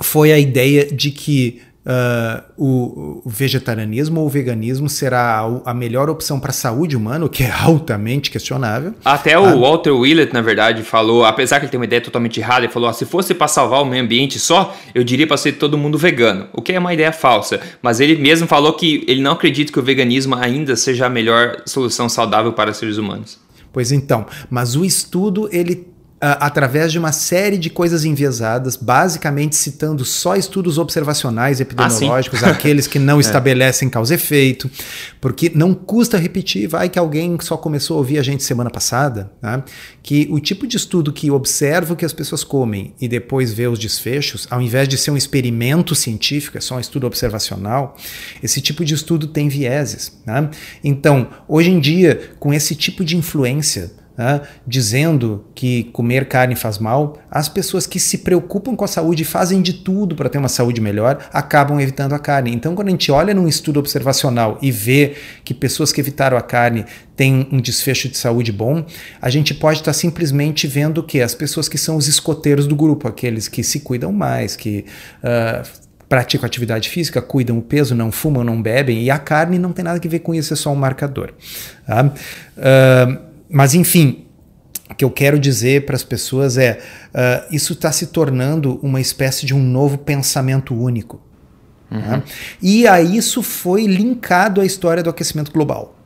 foi 0.00 0.32
a 0.32 0.38
ideia 0.38 0.86
de 0.86 1.10
que 1.10 1.62
uh, 1.86 2.42
o, 2.58 3.22
vegetarianismo 3.24 4.20
ou 4.20 4.26
o 4.26 4.28
veganismo 4.28 4.88
será 4.88 5.40
a, 5.40 5.70
a 5.70 5.74
melhor 5.74 6.10
opção 6.10 6.40
para 6.40 6.50
a 6.50 6.54
saúde 6.54 6.96
humana, 6.96 7.24
o 7.24 7.28
que 7.28 7.44
é 7.44 7.50
altamente 7.50 8.30
questionável. 8.30 8.92
Até 9.04 9.38
o 9.38 9.44
ah, 9.44 9.54
Walter 9.54 9.92
Willett, 9.92 10.32
na 10.32 10.42
verdade, 10.42 10.82
falou, 10.82 11.24
apesar 11.24 11.60
que 11.60 11.66
ele 11.66 11.70
tem 11.70 11.78
uma 11.78 11.86
ideia 11.86 12.02
totalmente 12.02 12.40
errada, 12.40 12.64
ele 12.64 12.72
falou: 12.72 12.88
ah, 12.88 12.92
se 12.92 13.06
fosse 13.06 13.32
para 13.32 13.48
salvar 13.48 13.82
o 13.82 13.86
meio 13.86 14.02
ambiente 14.02 14.38
só, 14.38 14.76
eu 14.94 15.04
diria 15.04 15.26
para 15.26 15.36
ser 15.36 15.52
todo 15.52 15.78
mundo 15.78 15.96
vegano, 15.96 16.48
o 16.52 16.60
que 16.60 16.72
é 16.72 16.78
uma 16.78 16.92
ideia 16.92 17.12
falsa. 17.12 17.60
Mas 17.80 18.00
ele 18.00 18.16
mesmo 18.16 18.46
falou 18.46 18.72
que 18.72 19.04
ele 19.06 19.22
não 19.22 19.32
acredita 19.32 19.72
que 19.72 19.78
o 19.78 19.82
veganismo 19.82 20.34
ainda 20.34 20.76
seja 20.76 21.06
a 21.06 21.10
melhor 21.10 21.62
solução 21.64 22.08
saudável 22.08 22.52
para 22.52 22.72
seres 22.72 22.96
humanos. 22.98 23.38
Pois 23.72 23.92
então, 23.92 24.26
mas 24.48 24.74
o 24.74 24.84
estudo 24.84 25.48
ele 25.52 25.86
através 26.32 26.92
de 26.92 26.98
uma 26.98 27.12
série 27.12 27.58
de 27.58 27.68
coisas 27.70 28.04
enviesadas, 28.04 28.76
basicamente 28.76 29.56
citando 29.56 30.04
só 30.04 30.36
estudos 30.36 30.78
observacionais 30.78 31.60
epidemiológicos, 31.60 32.42
ah, 32.42 32.50
aqueles 32.50 32.86
que 32.86 32.98
não 32.98 33.18
é. 33.18 33.20
estabelecem 33.20 33.88
causa 33.88 34.14
e 34.14 34.16
efeito, 34.16 34.70
porque 35.20 35.50
não 35.54 35.74
custa 35.74 36.16
repetir, 36.16 36.68
vai 36.68 36.88
que 36.88 36.98
alguém 36.98 37.36
só 37.40 37.56
começou 37.56 37.96
a 37.96 37.98
ouvir 37.98 38.18
a 38.18 38.22
gente 38.22 38.42
semana 38.42 38.70
passada, 38.70 39.30
né? 39.42 39.62
que 40.02 40.28
o 40.30 40.40
tipo 40.40 40.66
de 40.66 40.76
estudo 40.76 41.12
que 41.12 41.30
observa 41.30 41.92
o 41.92 41.96
que 41.96 42.04
as 42.04 42.12
pessoas 42.12 42.44
comem 42.44 42.94
e 43.00 43.08
depois 43.08 43.52
vê 43.52 43.66
os 43.66 43.78
desfechos, 43.78 44.46
ao 44.50 44.62
invés 44.62 44.88
de 44.88 44.96
ser 44.96 45.10
um 45.10 45.16
experimento 45.16 45.94
científico, 45.94 46.56
é 46.56 46.60
só 46.60 46.76
um 46.76 46.80
estudo 46.80 47.06
observacional, 47.06 47.96
esse 48.42 48.60
tipo 48.60 48.84
de 48.84 48.94
estudo 48.94 49.26
tem 49.26 49.48
vieses. 49.48 50.12
Né? 50.24 50.48
Então, 50.82 51.28
hoje 51.48 51.70
em 51.70 51.80
dia, 51.80 52.30
com 52.38 52.54
esse 52.54 52.74
tipo 52.74 53.04
de 53.04 53.16
influência, 53.16 53.90
né, 54.16 54.40
dizendo 54.66 55.44
que 55.54 55.84
comer 55.92 56.26
carne 56.26 56.56
faz 56.56 56.78
mal, 56.78 57.18
as 57.30 57.48
pessoas 57.48 57.86
que 57.86 58.00
se 58.00 58.18
preocupam 58.18 58.74
com 58.74 58.84
a 58.84 58.88
saúde 58.88 59.22
e 59.22 59.26
fazem 59.26 59.60
de 59.60 59.74
tudo 59.74 60.16
para 60.16 60.28
ter 60.28 60.38
uma 60.38 60.48
saúde 60.48 60.80
melhor 60.80 61.28
acabam 61.32 61.80
evitando 61.80 62.14
a 62.14 62.18
carne. 62.18 62.52
Então, 62.52 62.74
quando 62.74 62.88
a 62.88 62.90
gente 62.90 63.12
olha 63.12 63.34
num 63.34 63.46
estudo 63.46 63.78
observacional 63.78 64.58
e 64.62 64.70
vê 64.70 65.14
que 65.44 65.52
pessoas 65.52 65.92
que 65.92 66.00
evitaram 66.00 66.36
a 66.36 66.42
carne 66.42 66.86
têm 67.14 67.48
um 67.52 67.60
desfecho 67.60 68.08
de 68.08 68.16
saúde 68.16 68.52
bom, 68.52 68.84
a 69.20 69.30
gente 69.30 69.54
pode 69.54 69.80
estar 69.80 69.92
tá 69.92 69.98
simplesmente 69.98 70.66
vendo 70.66 71.02
que 71.02 71.20
as 71.20 71.34
pessoas 71.34 71.68
que 71.68 71.78
são 71.78 71.96
os 71.96 72.08
escoteiros 72.08 72.66
do 72.66 72.76
grupo, 72.76 73.08
aqueles 73.08 73.48
que 73.48 73.62
se 73.62 73.80
cuidam 73.80 74.12
mais, 74.12 74.56
que 74.56 74.84
uh, 75.22 75.86
praticam 76.08 76.46
atividade 76.46 76.88
física, 76.88 77.20
cuidam 77.20 77.58
o 77.58 77.62
peso, 77.62 77.94
não 77.94 78.12
fumam, 78.12 78.44
não 78.44 78.60
bebem, 78.60 79.02
e 79.02 79.10
a 79.10 79.18
carne 79.18 79.58
não 79.58 79.72
tem 79.72 79.84
nada 79.84 80.00
a 80.02 80.08
ver 80.08 80.20
com 80.20 80.34
isso, 80.34 80.52
é 80.52 80.56
só 80.56 80.72
um 80.72 80.76
marcador. 80.76 81.32
Tá? 81.86 82.04
Uh, 82.04 83.25
mas 83.48 83.74
enfim, 83.74 84.26
o 84.90 84.94
que 84.94 85.04
eu 85.04 85.10
quero 85.10 85.38
dizer 85.38 85.84
para 85.84 85.96
as 85.96 86.04
pessoas 86.04 86.56
é: 86.56 86.78
uh, 87.14 87.54
isso 87.54 87.72
está 87.72 87.90
se 87.90 88.06
tornando 88.08 88.78
uma 88.82 89.00
espécie 89.00 89.44
de 89.46 89.54
um 89.54 89.62
novo 89.62 89.98
pensamento 89.98 90.74
único. 90.74 91.20
Uhum. 91.90 92.00
Tá? 92.00 92.22
E 92.60 92.86
a 92.86 93.00
isso 93.00 93.42
foi 93.42 93.86
linkado 93.86 94.60
à 94.60 94.64
história 94.64 95.02
do 95.02 95.10
aquecimento 95.10 95.52
global. 95.52 95.96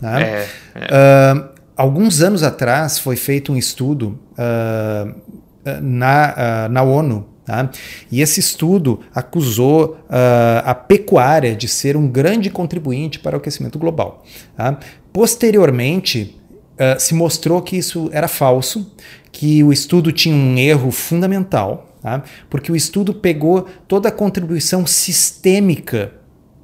Tá? 0.00 0.20
É, 0.20 0.48
é. 0.74 0.86
Uh, 0.86 1.48
alguns 1.76 2.22
anos 2.22 2.42
atrás 2.42 2.98
foi 2.98 3.16
feito 3.16 3.52
um 3.52 3.56
estudo 3.56 4.18
uh, 4.32 5.14
na, 5.82 6.68
na 6.68 6.82
ONU 6.82 7.30
Tá? 7.50 7.68
E 8.12 8.20
esse 8.20 8.38
estudo 8.38 9.00
acusou 9.12 9.98
a 10.64 10.72
pecuária 10.72 11.56
de 11.56 11.66
ser 11.66 11.96
um 11.96 12.06
grande 12.06 12.48
contribuinte 12.48 13.18
para 13.18 13.34
o 13.36 13.40
aquecimento 13.40 13.76
global. 13.76 14.24
Tá? 14.56 14.78
Posteriormente, 15.12 16.39
uh, 16.80 16.98
se 16.98 17.14
mostrou 17.14 17.60
que 17.60 17.76
isso 17.76 18.08
era 18.12 18.26
falso, 18.26 18.90
que 19.30 19.62
o 19.62 19.72
estudo 19.72 20.10
tinha 20.10 20.34
um 20.34 20.56
erro 20.58 20.90
fundamental, 20.90 21.94
tá? 22.00 22.24
porque 22.48 22.72
o 22.72 22.76
estudo 22.76 23.12
pegou 23.12 23.68
toda 23.86 24.08
a 24.08 24.12
contribuição 24.12 24.86
sistêmica 24.86 26.12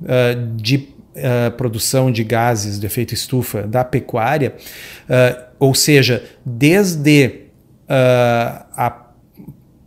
uh, 0.01 0.57
de 0.57 0.77
uh, 0.77 1.51
produção 1.57 2.11
de 2.11 2.25
gases 2.25 2.81
de 2.81 2.87
efeito 2.87 3.13
estufa 3.13 3.63
da 3.63 3.85
pecuária, 3.85 4.55
ou 5.59 5.75
seja, 5.75 6.25
desde 6.45 7.47
a 7.89 9.06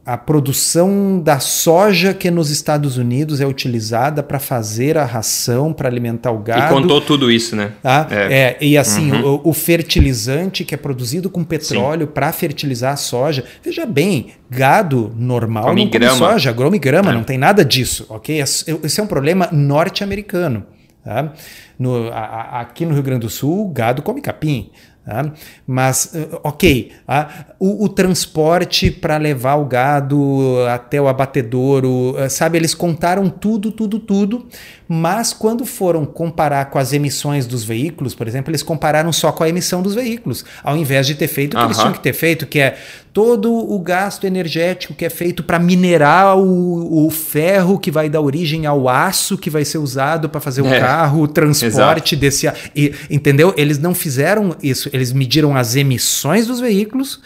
a 0.10 0.18
produção 0.18 1.22
da 1.24 1.40
soja 1.40 2.16
que 2.16 2.32
nos 2.32 2.50
Estados 2.50 2.98
Unidos 2.98 3.40
é 3.40 3.46
utilizada 3.46 4.24
para 4.24 4.40
fazer 4.40 4.98
a 4.98 5.06
ração, 5.06 5.72
para 5.72 5.88
alimentar 5.88 6.32
o 6.32 6.40
gado. 6.40 6.66
E 6.66 6.82
contou 6.82 7.00
tudo 7.00 7.30
isso, 7.30 7.56
né? 7.56 7.74
Tá? 7.84 8.08
É. 8.10 8.34
é 8.34 8.58
e 8.60 8.76
assim, 8.76 9.12
uhum. 9.12 9.36
o, 9.44 9.50
o, 9.50 9.54
fertilizante 9.54 10.66
que 10.66 10.74
é 10.74 10.78
produzido 10.78 11.30
com 11.30 11.44
petróleo 11.44 12.08
para 12.08 12.32
fertilizar 12.32 12.94
a 12.94 12.98
soja. 12.98 13.44
Veja 13.64 13.86
bem, 13.86 14.32
gado 14.50 15.14
normal 15.16 15.66
come 15.66 15.84
não 15.84 15.92
come 15.92 16.10
soja, 16.10 16.52
grama 16.52 16.76
e 16.76 16.80
grama, 16.80 17.12
é. 17.12 17.14
não 17.14 17.24
tem 17.24 17.38
nada 17.38 17.64
disso, 17.64 18.08
ok? 18.10 18.42
Esse 18.42 19.00
é 19.00 19.04
um 19.04 19.08
problema 19.08 19.48
norte-americano. 19.52 20.66
Tá? 21.04 21.34
No, 21.78 22.10
a, 22.10 22.20
a, 22.20 22.62
aqui 22.62 22.84
no 22.84 22.94
Rio 22.94 23.04
Grande 23.04 23.22
do 23.22 23.30
Sul, 23.30 23.70
gado 23.70 24.02
come 24.02 24.22
capim. 24.22 24.72
Tá? 25.10 25.32
Mas, 25.66 26.14
eh, 26.14 26.28
ok, 26.44 26.92
tá? 27.08 27.48
o, 27.58 27.86
o, 27.86 27.90
transporte 27.90 28.92
para 28.92 29.18
levar 29.18 29.56
o 29.56 29.66
gado 29.66 30.64
até 30.72 31.02
o 31.02 31.08
abatedouro, 31.08 32.14
eh, 32.20 32.30
sabe? 32.30 32.60
Eles 32.60 32.76
contaram 32.76 33.28
tudo, 33.28 33.72
tudo, 33.72 33.98
tudo, 33.98 34.46
mas 34.88 35.34
quando 35.34 35.66
foram 35.66 36.06
comparar 36.06 36.66
com 36.66 36.78
as 36.78 36.94
emissões 36.94 37.48
dos 37.48 37.64
veículos, 37.64 38.14
por 38.14 38.28
exemplo, 38.28 38.52
eles 38.52 38.62
compararam 38.62 39.12
só 39.12 39.32
com 39.32 39.44
a 39.44 39.50
emissão 39.50 39.82
dos 39.82 39.96
veículos, 39.96 40.46
ao 40.64 40.78
invés 40.78 41.08
de 41.08 41.16
ter 41.16 41.28
feito 41.28 41.58
o 41.58 41.60
que 41.60 41.66
eles 41.66 41.78
tinham 41.78 41.94
que 41.94 42.02
ter 42.02 42.14
feito, 42.14 42.46
que 42.46 42.60
é 42.60 42.78
todo 43.14 43.52
o 43.52 43.80
gasto 43.80 44.26
energético 44.26 44.94
que 44.94 45.06
é 45.06 45.10
feito 45.10 45.44
para 45.44 45.60
minerar 45.60 46.38
o, 46.38 47.06
o, 47.06 47.10
ferro 47.10 47.80
que 47.80 47.90
vai 47.90 48.10
dar 48.10 48.22
origem 48.22 48.66
ao 48.66 48.88
aço 48.88 49.38
que 49.38 49.50
vai 49.50 49.66
ser 49.66 49.78
usado 49.80 50.30
para 50.30 50.40
fazer 50.40 50.62
o 50.62 50.68
é, 50.68 50.80
carro, 50.80 51.24
o 51.24 51.28
transporte 51.28 52.16
exato. 52.16 52.16
desse. 52.16 52.72
E, 52.76 52.94
entendeu? 53.10 53.54
Eles 53.58 53.78
não 53.80 53.96
fizeram 53.96 54.56
isso, 54.62 54.90
eles 54.94 55.12
mediram 55.12 55.56
as 55.56 55.76
emissões 55.76 56.48
dos 56.48 56.60
veículos. 56.60 57.22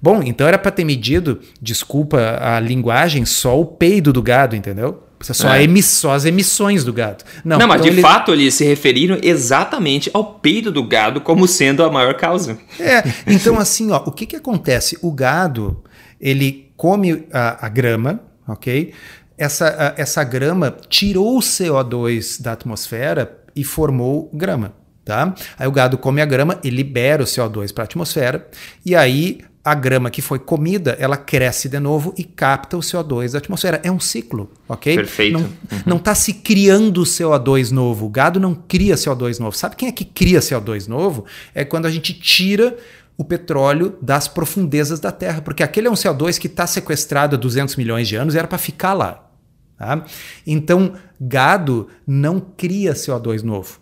Bom, 0.00 0.22
então 0.22 0.46
era 0.46 0.58
para 0.58 0.70
ter 0.70 0.84
medido, 0.84 1.40
desculpa 1.60 2.38
a 2.40 2.60
linguagem, 2.60 3.24
só 3.24 3.58
o 3.58 3.64
peido 3.64 4.12
do 4.12 4.22
gado, 4.22 4.54
entendeu? 4.54 5.02
Só, 5.20 5.54
é. 5.54 5.62
emiss, 5.62 5.86
só 5.86 6.12
as 6.12 6.24
emissões 6.24 6.84
do 6.84 6.92
gado. 6.92 7.24
Não, 7.44 7.58
não 7.58 7.68
mas 7.68 7.80
então 7.80 7.94
de 7.94 8.00
fato 8.00 8.32
eles 8.32 8.54
se 8.54 8.64
referiram 8.64 9.18
exatamente 9.22 10.10
ao 10.12 10.34
peido 10.34 10.70
do 10.70 10.82
gado 10.82 11.20
como 11.20 11.48
sendo 11.48 11.82
a 11.82 11.90
maior 11.90 12.14
causa. 12.14 12.58
É, 12.78 13.02
então 13.26 13.58
assim, 13.58 13.90
ó, 13.90 14.02
o 14.06 14.12
que, 14.12 14.26
que 14.26 14.36
acontece? 14.36 14.98
O 15.00 15.10
gado, 15.10 15.82
ele 16.20 16.70
come 16.76 17.26
a, 17.32 17.66
a 17.66 17.68
grama, 17.68 18.20
ok? 18.46 18.92
Essa, 19.38 19.94
a, 19.96 20.00
essa 20.00 20.22
grama 20.22 20.76
tirou 20.88 21.38
o 21.38 21.40
CO2 21.40 22.42
da 22.42 22.52
atmosfera 22.52 23.38
e 23.56 23.64
formou 23.64 24.30
grama. 24.32 24.74
Tá? 25.04 25.34
Aí 25.58 25.68
o 25.68 25.72
gado 25.72 25.98
come 25.98 26.22
a 26.22 26.24
grama 26.24 26.58
e 26.64 26.70
libera 26.70 27.22
o 27.22 27.26
CO2 27.26 27.74
para 27.74 27.84
a 27.84 27.86
atmosfera, 27.86 28.48
e 28.86 28.96
aí 28.96 29.40
a 29.64 29.74
grama 29.74 30.10
que 30.10 30.20
foi 30.20 30.38
comida, 30.38 30.94
ela 31.00 31.16
cresce 31.16 31.70
de 31.70 31.80
novo 31.80 32.12
e 32.18 32.22
capta 32.22 32.76
o 32.76 32.80
CO2 32.80 33.32
da 33.32 33.38
atmosfera. 33.38 33.80
É 33.82 33.90
um 33.90 33.98
ciclo, 33.98 34.50
ok? 34.68 34.94
Perfeito. 34.94 35.42
Não 35.86 35.96
está 35.96 36.10
uhum. 36.10 36.14
se 36.16 36.34
criando 36.34 37.02
CO2 37.02 37.70
novo. 37.70 38.04
O 38.04 38.10
gado 38.10 38.38
não 38.38 38.54
cria 38.54 38.94
CO2 38.94 39.40
novo. 39.40 39.56
Sabe 39.56 39.74
quem 39.74 39.88
é 39.88 39.92
que 39.92 40.04
cria 40.04 40.40
CO2 40.40 40.86
novo? 40.86 41.24
É 41.54 41.64
quando 41.64 41.86
a 41.86 41.90
gente 41.90 42.12
tira 42.12 42.76
o 43.16 43.24
petróleo 43.24 43.96
das 44.02 44.28
profundezas 44.28 45.00
da 45.00 45.10
Terra, 45.10 45.40
porque 45.40 45.62
aquele 45.62 45.86
é 45.86 45.90
um 45.90 45.94
CO2 45.94 46.38
que 46.38 46.46
está 46.46 46.66
sequestrado 46.66 47.36
há 47.36 47.38
200 47.38 47.76
milhões 47.76 48.06
de 48.06 48.16
anos 48.16 48.34
e 48.34 48.38
era 48.38 48.46
para 48.46 48.58
ficar 48.58 48.92
lá. 48.92 49.30
Tá? 49.78 50.04
Então, 50.46 50.92
gado 51.18 51.88
não 52.06 52.38
cria 52.38 52.92
CO2 52.92 53.42
novo. 53.42 53.80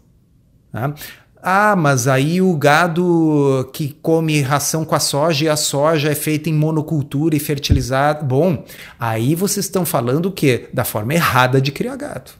Tá? 0.71 0.95
Ah, 1.43 1.75
mas 1.75 2.07
aí 2.07 2.41
o 2.41 2.55
gado 2.55 3.69
que 3.73 3.97
come 4.01 4.41
ração 4.41 4.85
com 4.85 4.95
a 4.95 5.01
soja 5.01 5.47
e 5.47 5.49
a 5.49 5.57
soja 5.57 6.13
é 6.13 6.15
feita 6.15 6.49
em 6.49 6.55
monocultura 6.55 7.35
e 7.35 7.41
fertilizada. 7.41 8.23
Bom, 8.23 8.65
aí 8.99 9.35
vocês 9.35 9.67
estão 9.67 9.85
falando 9.85 10.27
o 10.27 10.33
quê? 10.33 10.69
Da 10.73 10.85
forma 10.85 11.15
errada 11.15 11.61
de 11.61 11.73
criar 11.73 11.97
gado. 11.97 12.31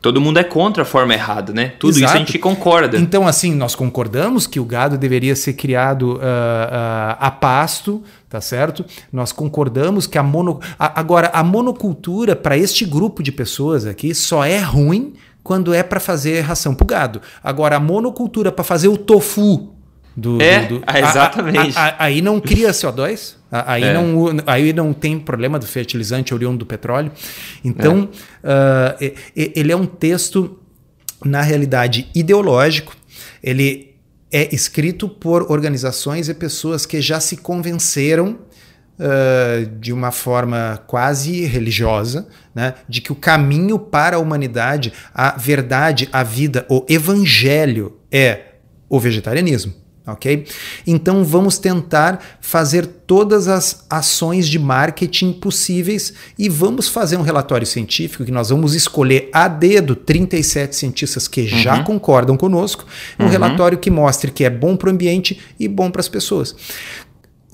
Todo 0.00 0.20
mundo 0.20 0.38
é 0.38 0.44
contra 0.44 0.82
a 0.82 0.86
forma 0.86 1.14
errada, 1.14 1.52
né? 1.52 1.74
Tudo 1.78 1.90
Exato. 1.90 2.04
isso 2.04 2.14
a 2.14 2.18
gente 2.18 2.38
concorda. 2.38 2.98
Então, 2.98 3.26
assim, 3.26 3.54
nós 3.54 3.76
concordamos 3.76 4.48
que 4.48 4.58
o 4.58 4.64
gado 4.64 4.98
deveria 4.98 5.36
ser 5.36 5.52
criado 5.52 6.14
uh, 6.14 6.16
uh, 6.16 7.16
a 7.20 7.30
pasto, 7.30 8.02
tá 8.28 8.40
certo? 8.40 8.84
Nós 9.12 9.30
concordamos 9.30 10.08
que 10.08 10.18
a 10.18 10.22
mono. 10.22 10.60
A, 10.76 10.98
agora, 10.98 11.30
a 11.32 11.44
monocultura 11.44 12.34
para 12.34 12.58
este 12.58 12.84
grupo 12.84 13.22
de 13.22 13.30
pessoas 13.30 13.86
aqui 13.86 14.12
só 14.12 14.44
é 14.44 14.58
ruim 14.58 15.14
quando 15.42 15.74
é 15.74 15.82
para 15.82 16.00
fazer 16.00 16.40
ração 16.40 16.74
para 16.74 16.86
gado. 16.86 17.22
Agora, 17.42 17.76
a 17.76 17.80
monocultura 17.80 18.52
para 18.52 18.64
fazer 18.64 18.88
o 18.88 18.96
tofu 18.96 19.74
do. 20.16 20.40
É, 20.40 20.66
do, 20.66 20.78
do 20.78 20.84
a, 20.86 20.98
exatamente. 20.98 21.76
A, 21.76 21.82
a, 21.88 22.04
aí 22.04 22.20
não 22.20 22.40
cria 22.40 22.70
CO2, 22.70 23.34
aí, 23.50 23.84
é. 23.84 23.94
não, 23.94 24.36
aí 24.46 24.72
não 24.72 24.92
tem 24.92 25.18
problema 25.18 25.58
do 25.58 25.66
fertilizante 25.66 26.32
oriundo 26.34 26.58
do 26.58 26.66
petróleo. 26.66 27.10
Então, 27.64 28.08
é. 28.42 29.06
uh, 29.06 29.14
ele 29.34 29.72
é 29.72 29.76
um 29.76 29.86
texto, 29.86 30.58
na 31.24 31.42
realidade, 31.42 32.08
ideológico. 32.14 32.94
Ele 33.42 33.94
é 34.30 34.54
escrito 34.54 35.08
por 35.08 35.50
organizações 35.50 36.28
e 36.28 36.34
pessoas 36.34 36.86
que 36.86 37.00
já 37.00 37.20
se 37.20 37.36
convenceram 37.36 38.38
uh, 38.98 39.66
de 39.78 39.92
uma 39.92 40.10
forma 40.10 40.82
quase 40.86 41.44
religiosa, 41.44 42.26
né, 42.54 42.74
de 42.88 43.00
que 43.00 43.12
o 43.12 43.16
caminho 43.16 43.78
para 43.78 44.16
a 44.16 44.20
humanidade, 44.20 44.92
a 45.14 45.36
verdade, 45.36 46.08
a 46.12 46.22
vida, 46.22 46.66
o 46.68 46.84
evangelho 46.88 47.98
é 48.10 48.40
o 48.88 49.00
vegetarianismo. 49.00 49.82
Ok? 50.04 50.46
Então 50.84 51.22
vamos 51.22 51.58
tentar 51.58 52.20
fazer 52.40 52.86
todas 53.06 53.46
as 53.46 53.86
ações 53.88 54.48
de 54.48 54.58
marketing 54.58 55.32
possíveis 55.32 56.12
e 56.36 56.48
vamos 56.48 56.88
fazer 56.88 57.16
um 57.16 57.22
relatório 57.22 57.64
científico 57.64 58.24
que 58.24 58.32
nós 58.32 58.48
vamos 58.48 58.74
escolher 58.74 59.30
a 59.32 59.46
dedo 59.46 59.94
37 59.94 60.74
cientistas 60.74 61.28
que 61.28 61.42
uhum. 61.42 61.46
já 61.46 61.84
concordam 61.84 62.36
conosco, 62.36 62.84
um 63.16 63.24
uhum. 63.24 63.30
relatório 63.30 63.78
que 63.78 63.92
mostre 63.92 64.32
que 64.32 64.42
é 64.42 64.50
bom 64.50 64.76
para 64.76 64.88
o 64.88 64.92
ambiente 64.92 65.40
e 65.58 65.68
bom 65.68 65.88
para 65.88 66.00
as 66.00 66.08
pessoas. 66.08 66.56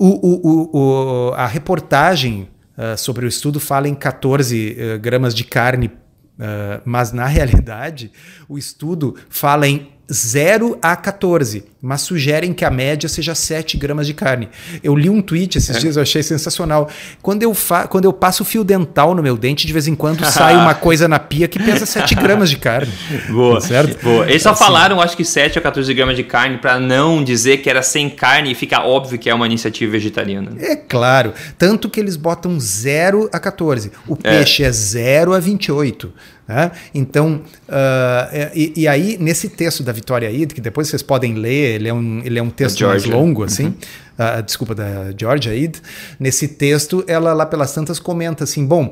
O, 0.01 0.07
o, 0.07 1.29
o, 1.29 1.33
a 1.33 1.45
reportagem 1.45 2.47
uh, 2.77 2.97
sobre 2.97 3.25
o 3.25 3.27
estudo 3.27 3.59
fala 3.59 3.89
em 3.89 3.93
14 3.93 4.71
uh, 4.71 4.93
ah, 4.93 4.97
gramas 4.97 5.35
de 5.35 5.43
carne, 5.43 5.87
uh, 5.87 6.81
mas 6.85 7.11
na 7.11 7.25
realidade 7.27 8.09
o 8.47 8.57
estudo 8.57 9.17
fala 9.27 9.67
em 9.67 9.91
0 10.11 10.77
a 10.81 10.95
14, 10.95 11.63
mas 11.81 12.01
sugerem 12.01 12.51
que 12.51 12.65
a 12.65 12.71
média 12.71 13.07
seja 13.07 13.35
7 13.35 13.77
gramas 13.77 14.07
de 14.07 14.13
carne. 14.13 14.49
Eu 14.83 14.95
li 14.95 15.09
um 15.09 15.21
tweet 15.21 15.57
esses 15.57 15.75
é. 15.75 15.79
dias, 15.79 15.95
eu 15.95 16.01
achei 16.01 16.23
sensacional. 16.23 16.89
Quando 17.21 17.43
eu, 17.43 17.53
fa 17.53 17.87
quando 17.87 18.05
eu 18.05 18.13
passo 18.13 18.43
fio 18.43 18.63
dental 18.63 19.13
no 19.13 19.21
meu 19.21 19.37
dente, 19.37 19.67
de 19.67 19.73
vez 19.73 19.87
em 19.87 19.95
quando 19.95 20.25
sai 20.29 20.55
uma 20.55 20.73
coisa 20.73 21.07
na 21.07 21.19
pia 21.19 21.47
que 21.47 21.59
pesa 21.59 21.85
7 21.85 22.15
gramas 22.15 22.49
de 22.49 22.57
carne. 22.57 22.91
Boa, 23.29 23.61
certo? 23.61 24.01
Boa. 24.03 24.27
Eles 24.27 24.41
só 24.41 24.51
assim. 24.51 24.63
falaram, 24.63 24.99
acho 24.99 25.15
que 25.15 25.23
7 25.23 25.59
a 25.59 25.61
14 25.61 25.93
gramas 25.93 26.15
de 26.15 26.23
carne 26.23 26.57
para 26.57 26.79
não 26.79 27.23
dizer 27.23 27.57
que 27.57 27.69
era 27.69 27.83
sem 27.83 28.09
carne 28.09 28.51
e 28.51 28.55
ficar 28.55 28.85
óbvio 28.85 29.19
que 29.19 29.29
é 29.29 29.33
uma 29.33 29.45
iniciativa 29.45 29.91
vegetariana. 29.91 30.51
É 30.59 30.75
claro. 30.75 31.33
Tanto 31.57 31.89
que 31.89 31.99
eles 31.99 32.15
botam 32.15 32.59
0 32.59 33.29
a 33.31 33.39
14. 33.39 33.91
O 34.07 34.17
é. 34.23 34.37
peixe 34.37 34.63
é 34.63 34.71
0 34.71 35.33
a 35.33 35.39
28. 35.39 36.11
Né? 36.49 36.71
Então, 36.95 37.43
uh, 37.67 38.49
e, 38.55 38.73
e, 38.75 38.87
aí, 38.87 39.19
nesse 39.19 39.49
texto 39.49 39.83
da 39.83 39.91
Vitória 39.91 40.31
Id, 40.31 40.51
que 40.51 40.59
depois 40.59 40.87
vocês 40.87 41.03
podem 41.03 41.35
ler, 41.35 41.75
ele 41.75 41.87
é 41.87 41.93
um, 41.93 42.21
ele 42.25 42.39
é 42.39 42.41
um 42.41 42.49
texto 42.49 42.83
mais 42.87 43.05
longo, 43.05 43.43
assim, 43.43 43.65
uhum. 43.65 44.39
uh, 44.39 44.41
desculpa, 44.41 44.73
da 44.73 45.13
Georgia 45.15 45.53
Id, 45.53 45.75
nesse 46.19 46.47
texto, 46.47 47.03
ela 47.05 47.33
lá 47.33 47.45
pelas 47.45 47.71
tantas 47.71 47.99
comenta 47.99 48.45
assim, 48.45 48.65
bom, 48.65 48.91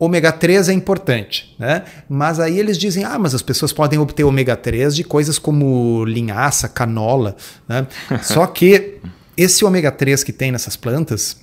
ômega 0.00 0.32
3 0.32 0.68
é 0.68 0.72
importante, 0.72 1.54
né? 1.60 1.84
Mas 2.08 2.40
aí 2.40 2.58
eles 2.58 2.76
dizem, 2.76 3.04
ah, 3.04 3.20
mas 3.20 3.36
as 3.36 3.42
pessoas 3.42 3.72
podem 3.72 4.00
obter 4.00 4.24
ômega 4.24 4.56
3 4.56 4.96
de 4.96 5.04
coisas 5.04 5.38
como 5.38 6.04
linhaça, 6.06 6.68
canola, 6.68 7.36
né? 7.68 7.86
Só 8.20 8.48
que 8.48 8.98
esse 9.36 9.64
ômega 9.64 9.92
3 9.92 10.24
que 10.24 10.32
tem 10.32 10.50
nessas 10.50 10.74
plantas, 10.74 11.36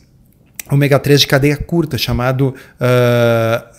ômega 0.70 1.00
3 1.00 1.22
de 1.22 1.28
cadeia 1.28 1.56
curta, 1.56 1.98
chamado 1.98 2.50
uh, 2.50 3.73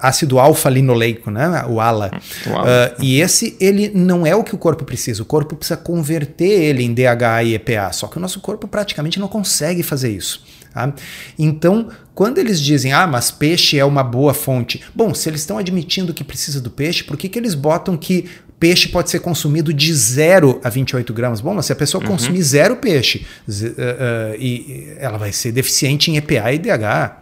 ácido 0.00 0.38
alfa-linoleico, 0.38 1.30
né? 1.30 1.64
o 1.68 1.80
ALA. 1.80 2.10
Uh, 2.46 3.02
e 3.02 3.20
esse 3.20 3.56
ele 3.60 3.90
não 3.94 4.26
é 4.26 4.34
o 4.34 4.42
que 4.44 4.54
o 4.54 4.58
corpo 4.58 4.84
precisa. 4.84 5.22
O 5.22 5.26
corpo 5.26 5.56
precisa 5.56 5.76
converter 5.76 6.62
ele 6.62 6.82
em 6.82 6.94
DHA 6.94 7.42
e 7.44 7.54
EPA. 7.54 7.92
Só 7.92 8.06
que 8.06 8.16
o 8.16 8.20
nosso 8.20 8.40
corpo 8.40 8.66
praticamente 8.66 9.20
não 9.20 9.28
consegue 9.28 9.82
fazer 9.82 10.10
isso. 10.10 10.42
Tá? 10.72 10.92
Então, 11.38 11.88
quando 12.14 12.38
eles 12.38 12.60
dizem, 12.60 12.92
ah, 12.92 13.06
mas 13.06 13.30
peixe 13.30 13.78
é 13.78 13.84
uma 13.84 14.02
boa 14.02 14.32
fonte. 14.32 14.82
Bom, 14.94 15.14
se 15.14 15.28
eles 15.28 15.40
estão 15.40 15.58
admitindo 15.58 16.14
que 16.14 16.24
precisa 16.24 16.60
do 16.60 16.70
peixe, 16.70 17.04
por 17.04 17.16
que, 17.16 17.28
que 17.28 17.38
eles 17.38 17.54
botam 17.54 17.96
que 17.96 18.28
peixe 18.62 18.86
pode 18.86 19.10
ser 19.10 19.18
consumido 19.18 19.74
de 19.74 19.92
0 19.92 20.60
a 20.62 20.70
28 20.70 21.12
gramas? 21.12 21.40
Bom, 21.40 21.52
mas 21.52 21.66
se 21.66 21.72
a 21.72 21.74
pessoa 21.74 22.00
uhum. 22.00 22.10
consumir 22.10 22.40
zero 22.44 22.76
peixe, 22.76 23.26
uh, 23.48 23.52
uh, 23.52 24.36
e 24.38 24.86
ela 24.98 25.18
vai 25.18 25.32
ser 25.32 25.50
deficiente 25.50 26.12
em 26.12 26.16
EPA 26.16 26.52
e 26.52 26.58
DHA. 26.60 27.16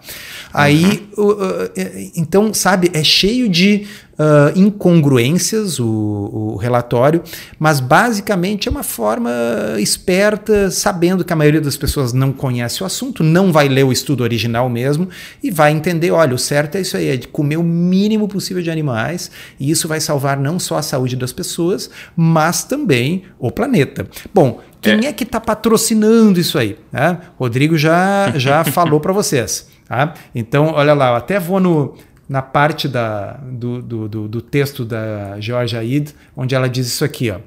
Aí, 0.53 1.09
uhum. 1.17 1.31
uh, 1.31 1.71
então, 2.15 2.53
sabe, 2.53 2.91
é 2.93 3.03
cheio 3.03 3.49
de 3.49 3.87
uh, 4.21 4.59
incongruências 4.59 5.81
o, 5.81 5.87
o, 5.87 6.57
relatório, 6.57 7.23
mas 7.59 7.81
basicamente 7.81 8.69
é 8.69 8.71
uma 8.71 8.83
forma 8.83 9.31
esperta, 9.79 10.71
sabendo 10.71 11.25
que 11.25 11.33
a 11.33 11.37
maioria 11.37 11.61
das 11.61 11.77
pessoas 11.77 12.13
não 12.13 12.31
conhece 12.31 12.83
o 12.83 12.87
assunto, 12.87 13.25
não 13.25 13.51
vai 13.51 13.67
ler 13.67 13.85
o 13.85 13.93
estudo 13.93 14.23
original 14.23 14.69
mesmo 14.69 15.09
e 15.43 15.51
vai 15.51 15.73
entender: 15.73 16.11
olha, 16.11 16.35
o 16.35 16.39
certo 16.39 16.77
é 16.77 16.83
isso 16.83 16.97
aí, 16.97 17.09
é 17.09 17.17
de 17.17 17.29
comer 17.29 17.57
o 17.57 17.63
mínimo 17.63 18.29
possível 18.29 18.63
de 18.63 18.71
animais, 18.71 19.31
e 19.59 19.71
isso 19.71 19.89
vai 19.89 20.01
salvar 20.01 20.39
não 20.39 20.59
só 20.59 20.77
a 20.77 20.83
saúde 20.83 21.17
das 21.17 21.33
pessoas, 21.33 21.91
mas 22.15 22.63
também 22.63 23.25
o 23.39 23.51
planeta. 23.51 24.07
Bom, 24.35 24.61
quem 24.83 25.07
é, 25.07 25.09
é 25.09 25.13
que 25.13 25.25
está 25.25 25.41
patrocinando 25.41 26.39
isso 26.39 26.59
aí? 26.59 26.77
Né? 26.93 27.19
Rodrigo 27.39 27.77
já, 27.77 28.33
já 28.37 28.65
falou 28.65 29.01
para 29.01 29.13
vocês. 29.13 29.69
Tá? 29.87 30.15
Então, 30.35 30.73
olha 30.75 30.95
lá, 30.95 31.11
eu 31.11 31.17
até 31.17 31.41
vou 31.41 31.59
no, 31.59 31.95
na 32.31 32.41
parte 32.41 32.87
da, 32.87 33.33
do, 33.43 33.83
do, 33.83 34.09
do, 34.09 34.29
do 34.29 34.41
texto 34.41 34.85
da 34.85 35.41
Georgia 35.41 35.83
Id, 35.83 36.11
onde 36.37 36.55
ela 36.55 36.69
diz 36.69 36.87
isso 36.87 37.05
aqui. 37.05 37.29
Ó. 37.29 37.41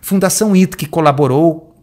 Fundação 0.00 0.54
IT, 0.54 0.74
que 0.74 0.86
colaborou 0.86 1.76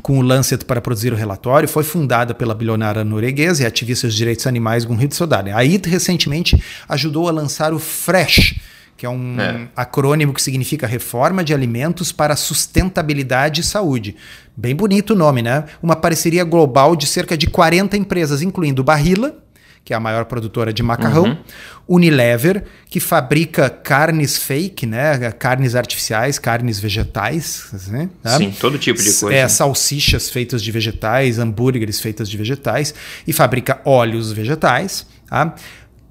com 0.00 0.16
o 0.16 0.22
Lancet 0.22 0.64
para 0.64 0.80
produzir 0.80 1.12
o 1.12 1.16
relatório, 1.16 1.68
foi 1.68 1.82
fundada 1.82 2.32
pela 2.32 2.54
bilionária 2.54 3.02
norueguesa 3.02 3.64
e 3.64 3.66
ativista 3.66 4.06
dos 4.06 4.14
direitos 4.14 4.46
animais 4.46 4.84
Gunhild 4.84 5.12
Sodali. 5.12 5.50
A 5.50 5.58
IT 5.58 5.90
recentemente 5.90 6.62
ajudou 6.88 7.28
a 7.28 7.32
lançar 7.32 7.74
o 7.74 7.80
Fresh, 7.80 8.60
que 8.96 9.04
é 9.04 9.10
um 9.10 9.40
é. 9.40 9.66
acrônimo 9.74 10.32
que 10.32 10.40
significa 10.40 10.86
Reforma 10.86 11.42
de 11.42 11.52
Alimentos 11.52 12.12
para 12.12 12.36
Sustentabilidade 12.36 13.62
e 13.62 13.64
Saúde. 13.64 14.14
Bem 14.56 14.76
bonito 14.76 15.14
o 15.14 15.16
nome, 15.16 15.42
né? 15.42 15.64
Uma 15.82 15.96
parceria 15.96 16.44
global 16.44 16.94
de 16.94 17.08
cerca 17.08 17.36
de 17.36 17.48
40 17.48 17.96
empresas, 17.96 18.40
incluindo 18.40 18.84
Barilla, 18.84 19.34
que 19.88 19.94
é 19.94 19.96
a 19.96 20.00
maior 20.00 20.26
produtora 20.26 20.70
de 20.70 20.82
macarrão, 20.82 21.24
uhum. 21.24 21.36
Unilever, 21.88 22.62
que 22.90 23.00
fabrica 23.00 23.70
carnes 23.70 24.36
fake, 24.36 24.84
né? 24.84 25.32
Carnes 25.32 25.74
artificiais, 25.74 26.38
carnes 26.38 26.78
vegetais. 26.78 27.70
Né? 27.88 28.10
Sim, 28.36 28.50
todo 28.50 28.76
tipo 28.76 29.02
de 29.02 29.10
coisa. 29.10 29.34
É, 29.34 29.48
salsichas 29.48 30.28
feitas 30.28 30.62
de 30.62 30.70
vegetais, 30.70 31.38
hambúrgueres 31.38 32.00
feitas 32.00 32.28
de 32.28 32.36
vegetais, 32.36 32.94
e 33.26 33.32
fabrica 33.32 33.80
óleos 33.82 34.30
vegetais. 34.30 35.06
Tá? 35.26 35.54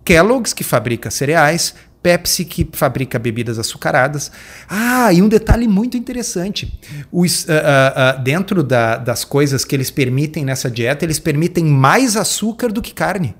Kellogg's, 0.03 0.53
que 0.53 0.63
fabrica 0.63 1.11
cereais, 1.11 1.75
Pepsi, 2.01 2.45
que 2.45 2.67
fabrica 2.73 3.19
bebidas 3.19 3.59
açucaradas. 3.59 4.31
Ah, 4.67 5.13
e 5.13 5.21
um 5.21 5.29
detalhe 5.29 5.67
muito 5.67 5.95
interessante: 5.97 6.79
Os, 7.11 7.43
uh, 7.43 7.49
uh, 7.49 8.19
uh, 8.19 8.23
dentro 8.23 8.63
da, 8.63 8.97
das 8.97 9.23
coisas 9.23 9.63
que 9.63 9.75
eles 9.75 9.91
permitem 9.91 10.43
nessa 10.43 10.67
dieta, 10.67 11.05
eles 11.05 11.19
permitem 11.19 11.63
mais 11.63 12.17
açúcar 12.17 12.71
do 12.71 12.81
que 12.81 12.91
carne. 12.91 13.35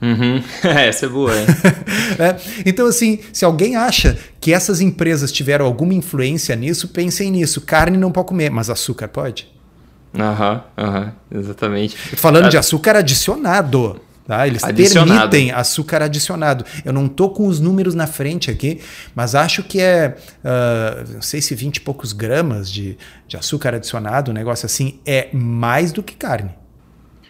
Uhum. 0.00 0.42
Essa 0.62 1.06
é 1.06 1.08
boa. 1.08 1.32
É. 1.34 1.44
é. 2.22 2.36
Então, 2.64 2.86
assim, 2.86 3.18
se 3.32 3.44
alguém 3.44 3.76
acha 3.76 4.16
que 4.40 4.52
essas 4.52 4.80
empresas 4.80 5.32
tiveram 5.32 5.66
alguma 5.66 5.94
influência 5.94 6.54
nisso, 6.54 6.88
pensem 6.88 7.30
nisso. 7.30 7.60
Carne 7.60 7.96
não 7.96 8.12
pode 8.12 8.28
comer, 8.28 8.50
mas 8.50 8.70
açúcar 8.70 9.08
pode. 9.08 9.48
Aham, 10.18 10.64
uhum, 10.78 10.84
aham, 10.84 11.14
uhum, 11.30 11.38
exatamente. 11.38 11.96
Falando 11.96 12.48
de 12.48 12.56
açúcar 12.56 12.96
adicionado. 12.96 14.00
Tá? 14.26 14.46
Eles 14.46 14.62
adicionado. 14.62 15.30
permitem 15.30 15.52
açúcar 15.52 16.02
adicionado. 16.02 16.62
Eu 16.84 16.92
não 16.92 17.08
tô 17.08 17.30
com 17.30 17.46
os 17.46 17.60
números 17.60 17.94
na 17.94 18.06
frente 18.06 18.50
aqui, 18.50 18.78
mas 19.14 19.34
acho 19.34 19.62
que 19.62 19.80
é, 19.80 20.18
uh, 20.44 21.14
não 21.14 21.22
sei 21.22 21.40
se 21.40 21.54
20 21.54 21.76
e 21.76 21.80
poucos 21.80 22.12
gramas 22.12 22.70
de, 22.70 22.98
de 23.26 23.38
açúcar 23.38 23.74
adicionado, 23.74 24.30
um 24.30 24.34
negócio 24.34 24.66
assim, 24.66 25.00
é 25.06 25.28
mais 25.32 25.92
do 25.92 26.02
que 26.02 26.14
carne. 26.14 26.50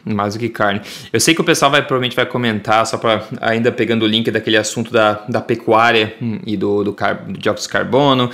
Mais 0.04 0.34
do 0.34 0.40
que 0.40 0.48
carne. 0.48 0.80
Eu 1.12 1.20
sei 1.20 1.34
que 1.34 1.40
o 1.40 1.44
pessoal 1.44 1.70
vai 1.70 1.82
provavelmente 1.82 2.16
vai 2.16 2.26
comentar, 2.26 2.86
só 2.86 2.96
para 2.96 3.24
ainda 3.40 3.70
pegando 3.70 4.04
o 4.04 4.08
link 4.08 4.30
daquele 4.30 4.56
assunto 4.56 4.92
da, 4.92 5.24
da 5.28 5.40
pecuária 5.40 6.14
hum, 6.20 6.38
e 6.46 6.56
do, 6.56 6.84
do, 6.84 6.92
car, 6.92 7.24
do 7.26 7.38
dióxido 7.38 7.68
de 7.68 7.72
carbono. 7.72 8.30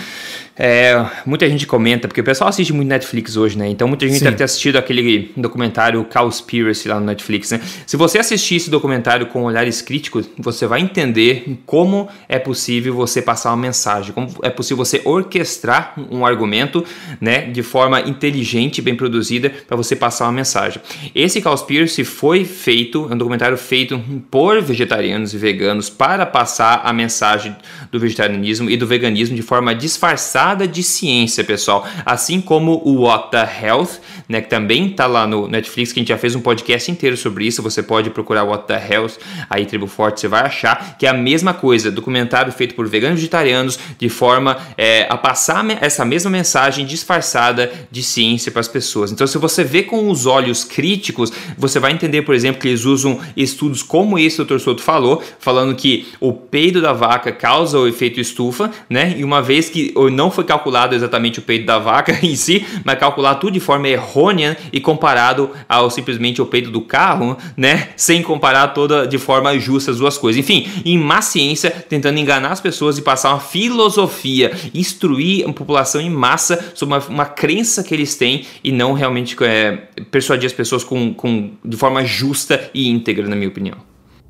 É, 0.57 1.05
muita 1.27 1.49
gente 1.49 1.67
comenta, 1.67 2.07
porque 2.07 2.21
o 2.21 2.25
pessoal 2.25 2.49
assiste 2.49 2.73
muito 2.73 2.89
Netflix 2.89 3.37
hoje, 3.37 3.59
né? 3.59 3.69
Então 3.69 3.89
muita 3.89 4.07
gente 4.07 4.19
Sim. 4.19 4.25
deve 4.25 4.37
ter 4.37 4.45
assistido 4.45 4.77
aquele 4.77 5.33
documentário 5.37 6.05
Cowspiracy 6.05 6.89
lá 6.89 7.01
no 7.01 7.07
Netflix, 7.07 7.51
né? 7.51 7.61
Se 7.87 7.97
você 7.97 8.19
assistir 8.19 8.57
esse 8.57 8.71
documentário 8.71 9.27
com 9.27 9.43
olhares 9.43 9.83
críticos, 9.83 10.29
você 10.39 10.67
vai 10.67 10.81
entender 10.81 11.59
como 11.67 12.09
é 12.29 12.39
possível 12.39 12.95
você 12.95 13.21
passar 13.21 13.51
uma 13.51 13.57
mensagem, 13.57 14.13
como 14.13 14.29
é 14.43 14.51
possível 14.51 14.85
você 14.85 15.03
orquestrar 15.05 15.95
um 16.11 16.25
argumento, 16.25 16.85
né, 17.21 17.43
de 17.51 17.63
forma 17.63 18.01
inteligente 18.01 18.79
e 18.79 18.83
bem 18.83 18.95
produzida 18.95 19.51
para 19.67 19.77
você 19.77 19.97
passar 19.97 20.27
uma 20.27 20.33
mensagem. 20.33 20.81
Esse 21.15 21.43
Cowspiracy 21.43 22.05
foi 22.05 22.45
feito, 22.45 23.09
é 23.11 23.15
um 23.15 23.19
documentário 23.19 23.57
feito 23.57 24.01
por 24.31 24.63
vegetarianos 24.63 25.35
e 25.35 25.39
veganos 25.39 25.91
para 25.91 26.25
passar 26.25 26.83
a 26.85 26.93
mensagem 26.93 27.57
do 27.91 27.99
vegetarianismo 27.99 28.71
e 28.71 28.77
do 28.77 28.87
veganismo 28.87 29.35
de 29.35 29.43
forma 29.43 29.75
disfarçada 29.75 30.44
de 30.53 30.83
ciência, 30.83 31.43
pessoal. 31.43 31.87
Assim 32.05 32.41
como 32.41 32.83
o 32.85 33.05
What 33.05 33.31
the 33.31 33.49
Health, 33.63 34.01
né, 34.29 34.43
que 34.43 34.51
também 34.51 34.89
está 34.89 35.07
lá 35.07 35.27
no 35.27 35.49
Netflix, 35.49 35.93
que 35.93 36.01
a 36.01 36.03
gente 36.03 36.09
já 36.09 36.19
fez 36.19 36.35
um 36.35 36.41
podcast 36.41 36.91
inteiro 36.91 37.17
sobre 37.17 37.47
isso. 37.47 37.63
Você 37.63 37.83
pode 37.83 38.11
procurar 38.11 38.45
What 38.45 38.67
the 38.67 38.95
Health 38.95 39.13
aí, 39.49 39.65
Tribo 39.65 39.87
Forte, 39.87 40.21
você 40.21 40.29
vai 40.29 40.43
achar 40.43 40.99
que 40.99 41.07
é 41.07 41.09
a 41.09 41.15
mesma 41.15 41.55
coisa. 41.55 41.91
Documentário 41.91 42.53
feito 42.53 42.75
por 42.75 42.87
veganos 42.87 43.17
vegetarianos 43.17 43.79
de 43.99 44.09
forma 44.09 44.59
é, 44.77 45.07
a 45.09 45.17
passar 45.17 45.65
essa 45.81 46.05
mesma 46.05 46.31
mensagem 46.31 46.85
disfarçada 46.85 47.73
de 47.91 48.03
ciência 48.03 48.53
para 48.53 48.61
as 48.61 48.69
pessoas. 48.69 49.11
Então, 49.11 49.27
se 49.27 49.39
você 49.39 49.65
vê 49.65 49.83
com 49.83 50.11
os 50.11 50.27
olhos 50.27 50.65
críticos, 50.65 51.33
você 51.57 51.79
vai 51.79 51.93
entender, 51.93 52.23
por 52.23 52.35
exemplo, 52.35 52.61
que 52.61 52.69
eles 52.69 52.85
usam 52.85 53.19
estudos 53.37 53.83
como 53.83 54.19
esse 54.19 54.43
o 54.43 54.45
Dr. 54.45 54.59
Soto 54.59 54.83
falou, 54.83 55.23
falando 55.39 55.75
que 55.75 56.09
o 56.21 56.33
peido 56.33 56.83
da 56.83 56.93
vaca 56.93 57.33
causa 57.33 57.79
o 57.79 57.87
efeito 57.87 58.21
estufa, 58.21 58.71
né? 58.91 59.15
E 59.17 59.25
uma 59.25 59.41
vez 59.41 59.69
que 59.69 59.95
não 60.13 60.31
foi 60.35 60.45
calculado 60.45 60.95
exatamente 60.95 61.39
o 61.39 61.43
peito 61.43 61.65
da 61.65 61.79
vaca 61.79 62.19
em 62.23 62.35
si, 62.37 62.67
mas 62.85 62.99
calcular 62.99 63.37
tudo 63.37 63.53
de 63.53 63.61
forma 63.61 63.89
errônea 63.89 64.57
e 64.73 64.81
comparado 64.81 65.51
ao 65.69 65.91
simplesmente 65.91 66.43
o 66.43 66.47
peito 66.47 66.71
do 66.71 66.83
carro, 66.83 67.37
né? 67.57 67.91
Sem 67.97 68.23
comparar 68.23 68.69
toda 68.69 69.07
de 69.07 69.19
forma 69.19 69.59
justa 69.59 69.91
as 69.91 69.99
duas 69.99 70.19
coisas. 70.19 70.39
Enfim, 70.39 70.69
em 70.85 70.99
má 70.99 71.23
ciência, 71.23 71.71
tentando 71.71 72.19
enganar 72.19 72.53
as 72.53 72.61
pessoas 72.61 72.99
e 72.99 73.03
passar 73.03 73.31
uma 73.31 73.41
filosofia, 73.41 74.53
instruir 74.75 75.49
a 75.49 75.53
população 75.53 76.01
em 76.01 76.11
massa 76.11 76.73
sobre 76.75 76.97
uma, 76.97 77.05
uma 77.07 77.27
crença 77.27 77.83
que 77.83 77.95
eles 77.95 78.17
têm 78.17 78.47
e 78.63 78.73
não 78.73 78.93
realmente 78.93 79.37
é, 79.43 79.89
persuadir 80.11 80.47
as 80.47 80.53
pessoas 80.53 80.83
com, 80.83 81.15
com, 81.15 81.53
de 81.65 81.77
forma 81.77 82.05
justa 82.05 82.71
e 82.75 82.89
íntegra, 82.89 83.29
na 83.29 83.37
minha 83.37 83.49
opinião. 83.49 83.77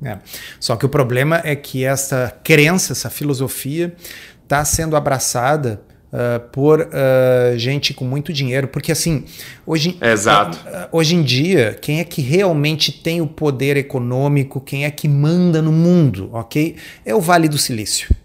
É. 0.03 0.19
Só 0.59 0.75
que 0.75 0.85
o 0.85 0.89
problema 0.89 1.41
é 1.43 1.55
que 1.55 1.83
essa 1.83 2.37
crença, 2.43 2.93
essa 2.93 3.09
filosofia, 3.09 3.95
está 4.43 4.63
sendo 4.63 4.95
abraçada 4.95 5.81
uh, 6.15 6.39
por 6.49 6.79
uh, 6.79 7.57
gente 7.57 7.93
com 7.93 8.05
muito 8.05 8.31
dinheiro, 8.31 8.67
porque 8.69 8.91
assim, 8.91 9.25
hoje, 9.65 9.97
Exato. 10.01 10.57
Uh, 10.57 10.97
hoje 10.97 11.15
em 11.15 11.21
dia, 11.21 11.77
quem 11.79 11.99
é 11.99 12.03
que 12.05 12.21
realmente 12.21 12.91
tem 12.91 13.21
o 13.21 13.27
poder 13.27 13.75
econômico, 13.75 14.61
quem 14.61 14.85
é 14.85 14.91
que 14.91 15.07
manda 15.07 15.61
no 15.61 15.71
mundo, 15.71 16.29
ok? 16.31 16.77
É 17.05 17.13
o 17.13 17.19
Vale 17.19 17.49
do 17.49 17.57
Silício. 17.57 18.15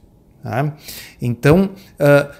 Tá? 0.42 0.74
Então, 1.20 1.72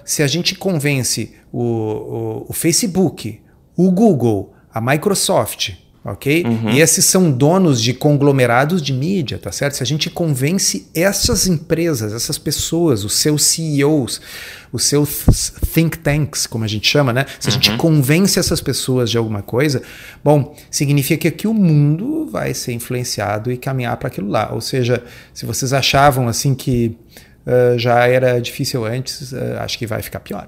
se 0.03 0.23
a 0.23 0.27
gente 0.27 0.55
convence 0.55 1.35
o, 1.51 1.61
o, 1.61 2.45
o 2.49 2.53
Facebook, 2.53 3.39
o 3.77 3.91
Google, 3.91 4.55
a 4.73 4.81
Microsoft, 4.81 5.73
ok? 6.03 6.43
Uhum. 6.43 6.71
E 6.71 6.81
esses 6.81 7.05
são 7.05 7.31
donos 7.31 7.81
de 7.81 7.93
conglomerados 7.93 8.81
de 8.81 8.91
mídia, 8.91 9.37
tá 9.37 9.51
certo? 9.51 9.75
Se 9.75 9.83
a 9.83 9.85
gente 9.85 10.09
convence 10.09 10.87
essas 10.95 11.47
empresas, 11.47 12.11
essas 12.11 12.37
pessoas, 12.37 13.03
os 13.03 13.13
seus 13.13 13.43
CEOs, 13.43 14.19
os 14.71 14.83
seus 14.83 15.53
think 15.73 15.99
tanks, 15.99 16.47
como 16.47 16.63
a 16.63 16.67
gente 16.67 16.87
chama, 16.87 17.13
né? 17.13 17.25
Se 17.39 17.49
a 17.49 17.53
uhum. 17.53 17.61
gente 17.61 17.77
convence 17.77 18.39
essas 18.39 18.61
pessoas 18.61 19.11
de 19.11 19.17
alguma 19.17 19.43
coisa, 19.43 19.83
bom, 20.23 20.55
significa 20.71 21.29
que 21.29 21.47
o 21.47 21.53
mundo 21.53 22.25
vai 22.25 22.53
ser 22.53 22.73
influenciado 22.73 23.51
e 23.51 23.57
caminhar 23.57 23.95
para 23.97 24.07
aquilo 24.07 24.29
lá. 24.29 24.51
Ou 24.53 24.61
seja, 24.61 25.03
se 25.33 25.45
vocês 25.45 25.71
achavam 25.71 26.27
assim 26.27 26.55
que 26.55 26.97
uh, 27.45 27.77
já 27.77 28.07
era 28.07 28.39
difícil 28.41 28.85
antes, 28.85 29.31
uh, 29.33 29.59
acho 29.59 29.77
que 29.77 29.85
vai 29.85 30.01
ficar 30.01 30.19
pior. 30.21 30.47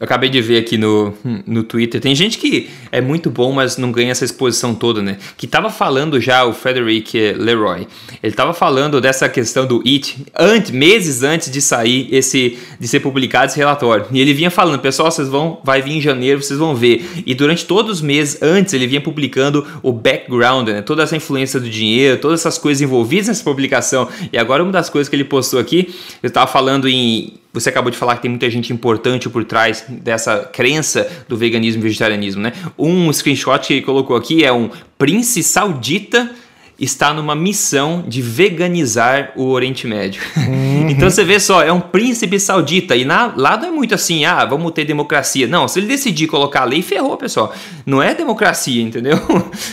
Eu 0.00 0.04
acabei 0.04 0.30
de 0.30 0.40
ver 0.40 0.58
aqui 0.58 0.78
no, 0.78 1.12
no 1.44 1.64
Twitter. 1.64 2.00
Tem 2.00 2.14
gente 2.14 2.38
que 2.38 2.70
é 2.92 3.00
muito 3.00 3.30
bom, 3.30 3.50
mas 3.50 3.76
não 3.76 3.90
ganha 3.90 4.12
essa 4.12 4.24
exposição 4.24 4.72
toda, 4.72 5.02
né? 5.02 5.18
Que 5.36 5.44
tava 5.44 5.70
falando 5.70 6.20
já 6.20 6.44
o 6.44 6.52
Frederic 6.52 7.32
Leroy. 7.36 7.84
Ele 8.22 8.32
tava 8.32 8.54
falando 8.54 9.00
dessa 9.00 9.28
questão 9.28 9.66
do 9.66 9.82
IT 9.84 10.24
antes, 10.38 10.70
meses 10.70 11.24
antes 11.24 11.50
de 11.50 11.60
sair 11.60 12.08
esse 12.12 12.56
de 12.78 12.86
ser 12.86 13.00
publicado 13.00 13.46
esse 13.46 13.56
relatório. 13.56 14.06
E 14.12 14.20
ele 14.20 14.32
vinha 14.32 14.52
falando, 14.52 14.78
pessoal, 14.78 15.10
vocês 15.10 15.28
vão 15.28 15.60
vai 15.64 15.82
vir 15.82 15.94
em 15.96 16.00
janeiro, 16.00 16.40
vocês 16.40 16.60
vão 16.60 16.76
ver. 16.76 17.04
E 17.26 17.34
durante 17.34 17.66
todos 17.66 17.96
os 17.96 18.00
meses 18.00 18.40
antes 18.40 18.72
ele 18.74 18.86
vinha 18.86 19.00
publicando 19.00 19.66
o 19.82 19.90
background, 19.90 20.68
né? 20.68 20.80
Toda 20.80 21.02
essa 21.02 21.16
influência 21.16 21.58
do 21.58 21.68
dinheiro, 21.68 22.20
todas 22.20 22.38
essas 22.38 22.56
coisas 22.56 22.80
envolvidas 22.80 23.26
nessa 23.26 23.42
publicação. 23.42 24.08
E 24.32 24.38
agora 24.38 24.62
uma 24.62 24.70
das 24.70 24.88
coisas 24.88 25.08
que 25.08 25.16
ele 25.16 25.24
postou 25.24 25.58
aqui, 25.58 25.92
eu 26.22 26.30
tava 26.30 26.46
falando 26.46 26.88
em 26.88 27.32
você 27.52 27.70
acabou 27.70 27.90
de 27.90 27.96
falar 27.96 28.16
que 28.16 28.22
tem 28.22 28.30
muita 28.30 28.48
gente 28.50 28.72
importante 28.72 29.28
por 29.28 29.44
trás 29.44 29.84
dessa 29.88 30.38
crença 30.40 31.10
do 31.28 31.36
veganismo 31.36 31.80
e 31.80 31.84
vegetarianismo, 31.84 32.42
né? 32.42 32.52
Um 32.78 33.12
screenshot 33.12 33.66
que 33.66 33.74
ele 33.74 33.82
colocou 33.82 34.16
aqui 34.16 34.44
é 34.44 34.52
um 34.52 34.70
príncipe 34.96 35.42
saudita 35.42 36.30
está 36.78 37.12
numa 37.12 37.34
missão 37.34 38.04
de 38.06 38.22
veganizar 38.22 39.32
o 39.34 39.46
Oriente 39.46 39.86
Médio. 39.86 40.22
Uhum. 40.36 40.88
então 40.90 41.10
você 41.10 41.24
vê 41.24 41.40
só, 41.40 41.62
é 41.62 41.72
um 41.72 41.80
príncipe 41.80 42.38
saudita 42.38 42.94
e 42.94 43.04
na, 43.04 43.34
lá 43.36 43.56
não 43.56 43.68
é 43.68 43.70
muito 43.70 43.94
assim, 43.94 44.24
ah, 44.24 44.44
vamos 44.44 44.70
ter 44.72 44.84
democracia. 44.84 45.48
Não, 45.48 45.66
se 45.66 45.80
ele 45.80 45.88
decidir 45.88 46.28
colocar 46.28 46.62
a 46.62 46.64
lei, 46.64 46.80
ferrou, 46.80 47.16
pessoal. 47.16 47.52
Não 47.84 48.00
é 48.00 48.14
democracia, 48.14 48.80
entendeu? 48.80 49.18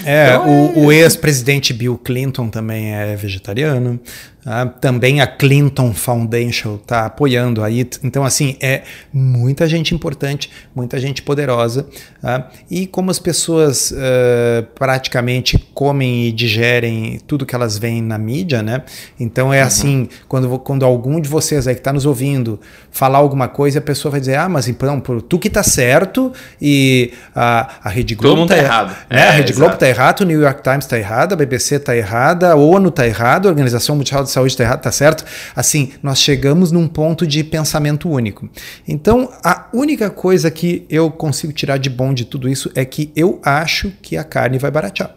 É, 0.04 0.30
então, 0.30 0.48
o, 0.48 0.72
é... 0.72 0.86
o 0.86 0.92
ex-presidente 0.92 1.74
Bill 1.74 1.98
Clinton 1.98 2.50
também 2.50 2.94
é 2.94 3.16
vegetariano. 3.16 4.00
Ah, 4.48 4.68
também 4.68 5.22
a 5.22 5.28
Clinton 5.28 5.92
Foundation 5.92 6.76
está 6.76 7.08
apoiando 7.08 7.64
aí. 7.64 7.90
Então, 8.04 8.24
assim, 8.24 8.56
é 8.62 8.84
muita 9.12 9.68
gente 9.68 9.96
importante, 9.96 10.52
muita 10.76 11.00
gente 11.00 11.24
poderosa. 11.24 11.88
Ah, 12.22 12.44
e 12.70 12.86
como 12.86 13.10
as 13.10 13.18
pessoas 13.18 13.90
uh, 13.90 14.64
praticamente 14.76 15.58
comem 15.74 16.28
e 16.28 16.32
digerem 16.32 17.20
tudo 17.26 17.44
que 17.44 17.56
elas 17.56 17.80
veem 17.80 18.04
na 18.04 18.20
mídia, 18.20 18.62
né? 18.62 18.84
Então 19.20 19.52
é 19.52 19.62
uhum. 19.62 19.68
assim, 19.68 20.10
quando, 20.28 20.60
quando 20.60 20.86
algum 20.86 21.20
de 21.20 21.28
vocês 21.28 21.68
aí 21.68 21.74
que 21.74 21.82
está 21.82 21.92
nos 21.92 22.06
ouvindo 22.06 22.60
falar 22.92 23.18
alguma 23.18 23.48
coisa, 23.48 23.80
a 23.80 23.82
pessoa 23.82 24.12
vai 24.12 24.20
dizer, 24.20 24.36
ah, 24.38 24.48
mas 24.48 24.68
então, 24.68 25.00
tu 25.00 25.40
que 25.40 25.48
está 25.48 25.64
certo 25.64 26.32
e 26.62 27.12
a, 27.36 27.70
a 27.84 27.90
Rede 27.90 28.14
Globo 28.14 28.44
está 28.44 28.56
tá 28.56 28.62
errado. 28.62 28.90
Né? 29.10 29.20
É, 29.20 29.28
a 29.28 29.32
Rede 29.32 29.54
Globo 29.54 29.74
está 29.74 29.90
errada, 29.90 30.24
o 30.24 30.26
New 30.26 30.40
York 30.40 30.62
Times 30.62 30.86
está 30.86 31.00
errada, 31.00 31.34
a 31.34 31.38
BBC 31.38 31.76
está 31.76 31.98
errada, 31.98 32.52
a 32.52 32.56
ONU 32.56 32.90
está 32.90 33.08
errada, 33.08 33.50
a 33.50 33.52
Organização 33.52 33.96
Mundial 33.96 34.24
de 34.24 34.35
saúde 34.36 34.54
está 34.54 34.78
tá 34.78 34.92
certo? 34.92 35.26
Assim, 35.56 35.94
nós 36.04 36.20
chegamos 36.20 36.72
num 36.72 36.88
ponto 36.88 37.26
de 37.26 37.44
pensamento 37.44 38.10
único. 38.10 38.50
Então, 38.88 39.32
a 39.44 39.68
única 39.74 40.10
coisa 40.10 40.52
que 40.52 40.86
eu 40.90 41.10
consigo 41.10 41.54
tirar 41.54 41.78
de 41.78 41.90
bom 41.90 42.14
de 42.14 42.26
tudo 42.26 42.48
isso 42.48 42.72
é 42.76 42.86
que 42.86 43.12
eu 43.16 43.40
acho 43.44 43.92
que 44.02 44.18
a 44.18 44.24
carne 44.24 44.58
vai 44.58 44.70
baratear. 44.70 45.16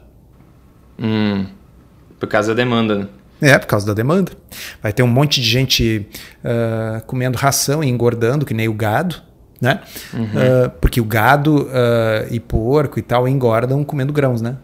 Hum, 0.99 1.47
por 2.19 2.29
causa 2.29 2.49
da 2.49 2.55
demanda, 2.55 2.99
né? 2.99 3.09
É, 3.41 3.57
por 3.57 3.67
causa 3.67 3.87
da 3.87 3.95
demanda. 3.95 4.33
Vai 4.83 4.93
ter 4.93 5.03
um 5.03 5.09
monte 5.09 5.41
de 5.41 5.49
gente 5.49 6.09
uh, 6.43 7.05
comendo 7.07 7.39
ração 7.39 7.85
e 7.85 7.89
engordando, 7.89 8.45
que 8.45 8.53
nem 8.53 8.69
o 8.69 8.75
gado, 8.75 9.17
né? 9.61 9.81
Uhum. 10.13 10.25
Uh, 10.25 10.71
porque 10.81 11.01
o 11.01 11.05
gado 11.05 11.63
uh, 11.67 12.33
e 12.33 12.41
porco 12.41 12.99
e 12.99 13.03
tal 13.03 13.29
engordam 13.29 13.85
comendo 13.85 14.13
grãos, 14.13 14.41
né? 14.41 14.57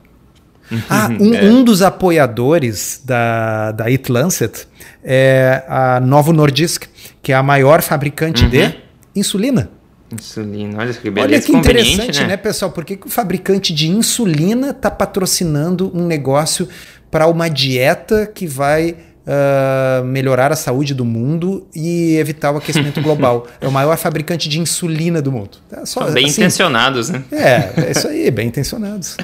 Ah, 0.89 1.09
um, 1.21 1.35
é. 1.35 1.45
um, 1.45 1.63
dos 1.63 1.83
apoiadores 1.83 3.01
da, 3.05 3.73
da 3.73 3.85
It 3.85 4.11
Lancet 4.11 4.67
é 5.03 5.63
a 5.69 6.01
Novo 6.01 6.33
Nordisk, 6.33 6.85
que 7.23 7.33
é 7.33 7.35
a 7.35 7.43
maior 7.43 7.83
fabricante 7.83 8.45
uhum. 8.45 8.51
de 8.51 8.75
insulina. 9.15 9.71
Insulina, 10.13 10.79
olha 10.79 10.95
que 10.95 11.11
beleza. 11.11 11.35
Olha 11.35 11.41
que 11.41 11.53
interessante, 11.53 12.21
né? 12.21 12.29
né, 12.29 12.37
pessoal? 12.37 12.71
Por 12.71 12.85
que, 12.85 12.97
que 12.97 13.07
o 13.07 13.11
fabricante 13.11 13.75
de 13.75 13.89
insulina 13.89 14.71
está 14.71 14.91
patrocinando 14.91 15.91
um 15.95 16.07
negócio 16.07 16.69
para 17.11 17.27
uma 17.27 17.49
dieta 17.49 18.27
que 18.27 18.47
vai 18.47 18.97
uh, 19.27 20.05
melhorar 20.05 20.53
a 20.53 20.57
saúde 20.57 20.95
do 20.95 21.05
mundo 21.05 21.67
e 21.75 22.17
evitar 22.17 22.53
o 22.53 22.59
aquecimento 22.59 23.01
global. 23.03 23.47
é 23.61 23.67
o 23.67 23.73
maior 23.73 23.97
fabricante 23.97 24.49
de 24.49 24.61
insulina 24.61 25.21
do 25.21 25.33
mundo. 25.33 25.59
É 25.71 25.85
só, 25.87 26.11
bem 26.11 26.27
assim, 26.27 26.41
intencionados, 26.41 27.11
né? 27.11 27.25
É, 27.33 27.87
é 27.87 27.91
isso 27.91 28.09
aí, 28.09 28.31
bem 28.31 28.49
intencionados. 28.49 29.17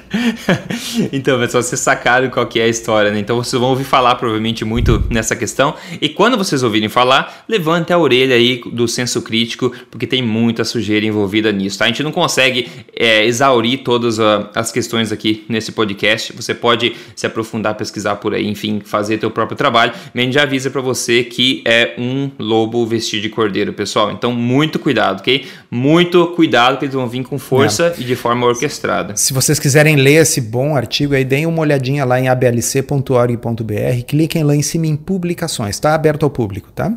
então, 1.12 1.38
pessoal, 1.38 1.62
vocês 1.62 1.80
sacaram 1.80 2.28
qual 2.30 2.46
que 2.46 2.60
é 2.60 2.64
a 2.64 2.68
história, 2.68 3.10
né? 3.10 3.18
Então 3.18 3.36
vocês 3.36 3.58
vão 3.58 3.70
ouvir 3.70 3.84
falar 3.84 4.14
provavelmente 4.16 4.64
muito 4.64 5.04
nessa 5.10 5.36
questão. 5.36 5.74
E 6.00 6.08
quando 6.08 6.36
vocês 6.36 6.62
ouvirem 6.62 6.88
falar, 6.88 7.44
levante 7.48 7.92
a 7.92 7.98
orelha 7.98 8.34
aí 8.34 8.60
do 8.72 8.88
senso 8.88 9.22
crítico, 9.22 9.72
porque 9.90 10.06
tem 10.06 10.22
muita 10.22 10.64
sujeira 10.64 11.04
envolvida 11.06 11.52
nisso, 11.52 11.78
tá? 11.78 11.84
A 11.84 11.88
gente 11.88 12.02
não 12.02 12.12
consegue 12.12 12.68
é, 12.96 13.24
exaurir 13.24 13.82
todas 13.82 14.18
as 14.54 14.72
questões 14.72 15.12
aqui 15.12 15.44
nesse 15.48 15.72
podcast. 15.72 16.32
Você 16.32 16.54
pode 16.54 16.94
se 17.14 17.26
aprofundar, 17.26 17.74
pesquisar 17.74 18.16
por 18.16 18.34
aí, 18.34 18.46
enfim, 18.46 18.80
fazer 18.84 19.18
teu 19.18 19.30
próprio 19.30 19.56
trabalho 19.56 19.89
já 20.30 20.42
avisa 20.42 20.70
para 20.70 20.80
você 20.80 21.24
que 21.24 21.62
é 21.66 21.94
um 21.98 22.30
lobo 22.38 22.84
vestido 22.86 23.22
de 23.22 23.28
cordeiro, 23.28 23.72
pessoal. 23.72 24.10
Então, 24.10 24.32
muito 24.32 24.78
cuidado, 24.78 25.20
ok? 25.20 25.46
Muito 25.70 26.26
cuidado 26.28 26.78
que 26.78 26.84
eles 26.84 26.94
vão 26.94 27.08
vir 27.08 27.22
com 27.24 27.38
força 27.38 27.94
e 27.98 28.04
de 28.04 28.16
forma 28.16 28.46
orquestrada. 28.46 29.16
Se 29.16 29.32
vocês 29.32 29.58
quiserem 29.58 29.96
ler 29.96 30.22
esse 30.22 30.40
bom 30.40 30.76
artigo, 30.76 31.14
aí 31.14 31.24
deem 31.24 31.46
uma 31.46 31.60
olhadinha 31.60 32.04
lá 32.04 32.20
em 32.20 32.28
ablc.org.br, 32.28 34.04
cliquem 34.06 34.42
lá 34.42 34.54
em 34.54 34.62
cima 34.62 34.86
em 34.86 34.96
publicações, 34.96 35.76
está 35.76 35.94
aberto 35.94 36.24
ao 36.24 36.30
público, 36.30 36.70
tá? 36.72 36.92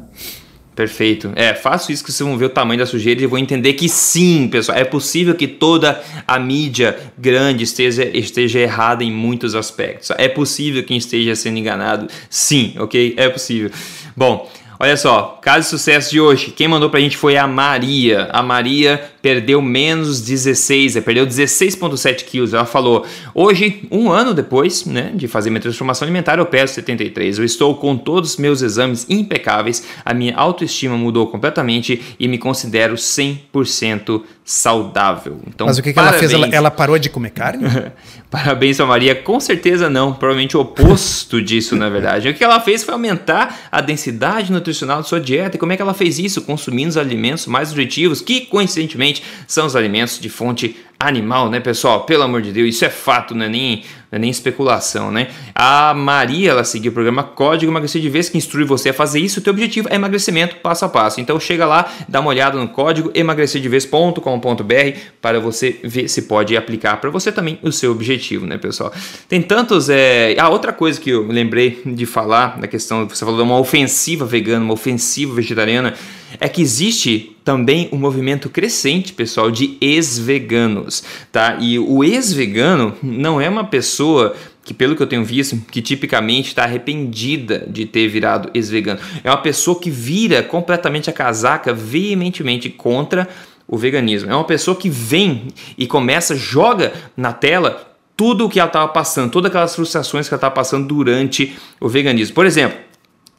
Perfeito. 0.75 1.31
É, 1.35 1.53
faço 1.53 1.91
isso 1.91 2.03
que 2.03 2.11
vocês 2.11 2.27
vão 2.27 2.37
ver 2.37 2.45
o 2.45 2.49
tamanho 2.49 2.79
da 2.79 2.85
sujeira 2.85 3.21
e 3.21 3.27
vão 3.27 3.37
entender 3.37 3.73
que 3.73 3.87
sim, 3.87 4.47
pessoal, 4.47 4.77
é 4.77 4.83
possível 4.83 5.35
que 5.35 5.47
toda 5.47 6.01
a 6.27 6.39
mídia 6.39 6.97
grande 7.17 7.63
esteja, 7.63 8.03
esteja 8.05 8.59
errada 8.59 9.03
em 9.03 9.11
muitos 9.11 9.53
aspectos. 9.53 10.09
É 10.17 10.27
possível 10.27 10.83
que 10.83 10.95
esteja 10.95 11.35
sendo 11.35 11.59
enganado. 11.59 12.07
Sim, 12.29 12.73
ok? 12.79 13.13
É 13.17 13.29
possível. 13.29 13.69
Bom, 14.15 14.49
Olha 14.79 14.97
só, 14.97 15.39
caso 15.41 15.59
de 15.59 15.65
sucesso 15.67 16.11
de 16.11 16.19
hoje, 16.19 16.51
quem 16.51 16.67
mandou 16.67 16.89
pra 16.89 16.99
gente 16.99 17.15
foi 17.15 17.37
a 17.37 17.47
Maria. 17.47 18.27
A 18.33 18.43
Maria 18.43 19.12
perdeu 19.23 19.61
menos 19.61 20.19
16, 20.19 20.97
é, 20.97 21.01
perdeu 21.01 21.25
16,7 21.25 22.25
quilos. 22.25 22.53
Ela 22.53 22.65
falou: 22.65 23.05
Hoje, 23.33 23.87
um 23.89 24.11
ano 24.11 24.33
depois 24.33 24.83
né, 24.83 25.11
de 25.15 25.29
fazer 25.29 25.49
minha 25.49 25.61
transformação 25.61 26.05
alimentar, 26.05 26.39
eu 26.39 26.45
peso 26.45 26.73
73. 26.73 27.39
Eu 27.39 27.45
estou 27.45 27.73
com 27.75 27.95
todos 27.95 28.31
os 28.31 28.37
meus 28.37 28.61
exames 28.61 29.05
impecáveis, 29.09 29.87
a 30.03 30.13
minha 30.13 30.35
autoestima 30.35 30.97
mudou 30.97 31.27
completamente 31.27 32.01
e 32.19 32.27
me 32.27 32.37
considero 32.37 32.95
100% 32.95 34.23
saudável. 34.45 35.39
Então, 35.47 35.67
Mas 35.67 35.77
o 35.77 35.81
que, 35.81 35.93
que 35.93 35.99
ela 35.99 36.11
fez? 36.13 36.33
Ela, 36.33 36.47
ela, 36.47 36.71
parou 36.71 36.99
de 36.99 37.09
comer 37.09 37.29
carne? 37.29 37.63
parabéns 38.29 38.77
Maria. 38.79 39.15
Com 39.15 39.39
certeza 39.39 39.89
não. 39.89 40.13
Provavelmente 40.13 40.57
o 40.57 40.59
oposto 40.59 41.39
disso, 41.41 41.75
na 41.75 41.87
verdade. 41.87 42.27
O 42.27 42.33
que 42.33 42.43
ela 42.43 42.59
fez 42.59 42.83
foi 42.83 42.93
aumentar 42.93 43.69
a 43.71 43.79
densidade 43.79 44.51
nutricional 44.51 44.97
da 44.97 45.03
sua 45.03 45.21
dieta. 45.21 45.55
E 45.55 45.59
como 45.59 45.71
é 45.71 45.77
que 45.77 45.81
ela 45.81 45.93
fez 45.93 46.19
isso? 46.19 46.41
Consumindo 46.41 46.89
os 46.89 46.97
alimentos 46.97 47.47
mais 47.47 47.69
nutritivos, 47.69 48.19
que 48.19 48.41
coincidentemente 48.41 49.12
são 49.45 49.65
os 49.65 49.75
alimentos 49.75 50.19
de 50.19 50.29
fonte 50.29 50.75
animal, 51.07 51.49
né, 51.49 51.59
pessoal? 51.59 52.01
Pelo 52.05 52.23
amor 52.23 52.41
de 52.41 52.51
Deus, 52.51 52.69
isso 52.69 52.85
é 52.85 52.89
fato, 52.89 53.35
não 53.35 53.45
é 53.45 53.49
nem, 53.49 53.77
não 54.11 54.17
é 54.17 54.19
nem 54.19 54.29
especulação, 54.29 55.11
né? 55.11 55.27
A 55.53 55.93
Maria, 55.93 56.51
ela 56.51 56.63
seguiu 56.63 56.91
o 56.91 56.93
programa 56.93 57.23
Código 57.23 57.71
Emagrecer 57.71 58.01
de 58.01 58.09
Vez, 58.09 58.29
que 58.29 58.37
instrui 58.37 58.63
você 58.63 58.89
a 58.89 58.93
fazer 58.93 59.19
isso. 59.19 59.39
O 59.39 59.43
teu 59.43 59.51
objetivo 59.51 59.89
é 59.89 59.95
emagrecimento 59.95 60.55
passo 60.57 60.85
a 60.85 60.89
passo. 60.89 61.19
Então 61.19 61.39
chega 61.39 61.65
lá, 61.65 61.91
dá 62.07 62.19
uma 62.19 62.29
olhada 62.29 62.57
no 62.57 62.67
código 62.67 63.11
emagrecerdevez.com.br 63.13 64.99
para 65.21 65.39
você 65.39 65.79
ver 65.83 66.07
se 66.07 66.23
pode 66.23 66.55
aplicar 66.55 66.97
para 66.97 67.09
você 67.09 67.31
também 67.31 67.59
o 67.61 67.71
seu 67.71 67.91
objetivo, 67.91 68.45
né, 68.45 68.57
pessoal? 68.57 68.93
Tem 69.27 69.41
tantos... 69.41 69.89
É... 69.89 70.35
Ah, 70.39 70.49
outra 70.49 70.71
coisa 70.71 70.99
que 70.99 71.09
eu 71.09 71.27
lembrei 71.27 71.81
de 71.85 72.05
falar, 72.05 72.57
na 72.57 72.67
questão, 72.67 73.07
você 73.07 73.25
falou 73.25 73.37
de 73.37 73.43
uma 73.43 73.59
ofensiva 73.59 74.25
vegana, 74.25 74.63
uma 74.63 74.73
ofensiva 74.73 75.33
vegetariana, 75.33 75.93
é 76.39 76.47
que 76.47 76.61
existe 76.61 77.35
também 77.43 77.89
um 77.91 77.97
movimento 77.97 78.49
crescente, 78.49 79.13
pessoal, 79.13 79.51
de 79.51 79.77
ex-veganos, 79.81 81.03
tá? 81.31 81.57
E 81.59 81.77
o 81.77 82.03
ex-vegano 82.03 82.95
não 83.01 83.39
é 83.39 83.49
uma 83.49 83.63
pessoa 83.63 84.35
que 84.63 84.73
pelo 84.73 84.95
que 84.95 85.03
eu 85.03 85.07
tenho 85.07 85.25
visto, 85.25 85.57
que 85.69 85.81
tipicamente 85.81 86.47
está 86.47 86.63
arrependida 86.63 87.65
de 87.67 87.85
ter 87.85 88.07
virado 88.07 88.49
ex-vegano. 88.53 88.99
É 89.23 89.29
uma 89.29 89.41
pessoa 89.41 89.77
que 89.79 89.89
vira 89.89 90.41
completamente 90.41 91.09
a 91.09 91.13
casaca 91.13 91.73
veementemente 91.73 92.69
contra 92.69 93.27
o 93.67 93.77
veganismo. 93.77 94.31
É 94.31 94.35
uma 94.35 94.45
pessoa 94.45 94.75
que 94.75 94.89
vem 94.89 95.47
e 95.77 95.85
começa, 95.85 96.35
joga 96.35 96.93
na 97.15 97.33
tela 97.33 97.93
tudo 98.15 98.45
o 98.45 98.49
que 98.49 98.59
ela 98.59 98.67
estava 98.67 98.87
passando, 98.87 99.31
todas 99.31 99.49
aquelas 99.49 99.75
frustrações 99.75 100.27
que 100.27 100.33
ela 100.33 100.37
estava 100.37 100.53
passando 100.53 100.87
durante 100.87 101.57
o 101.81 101.89
veganismo. 101.89 102.35
Por 102.35 102.45
exemplo, 102.45 102.77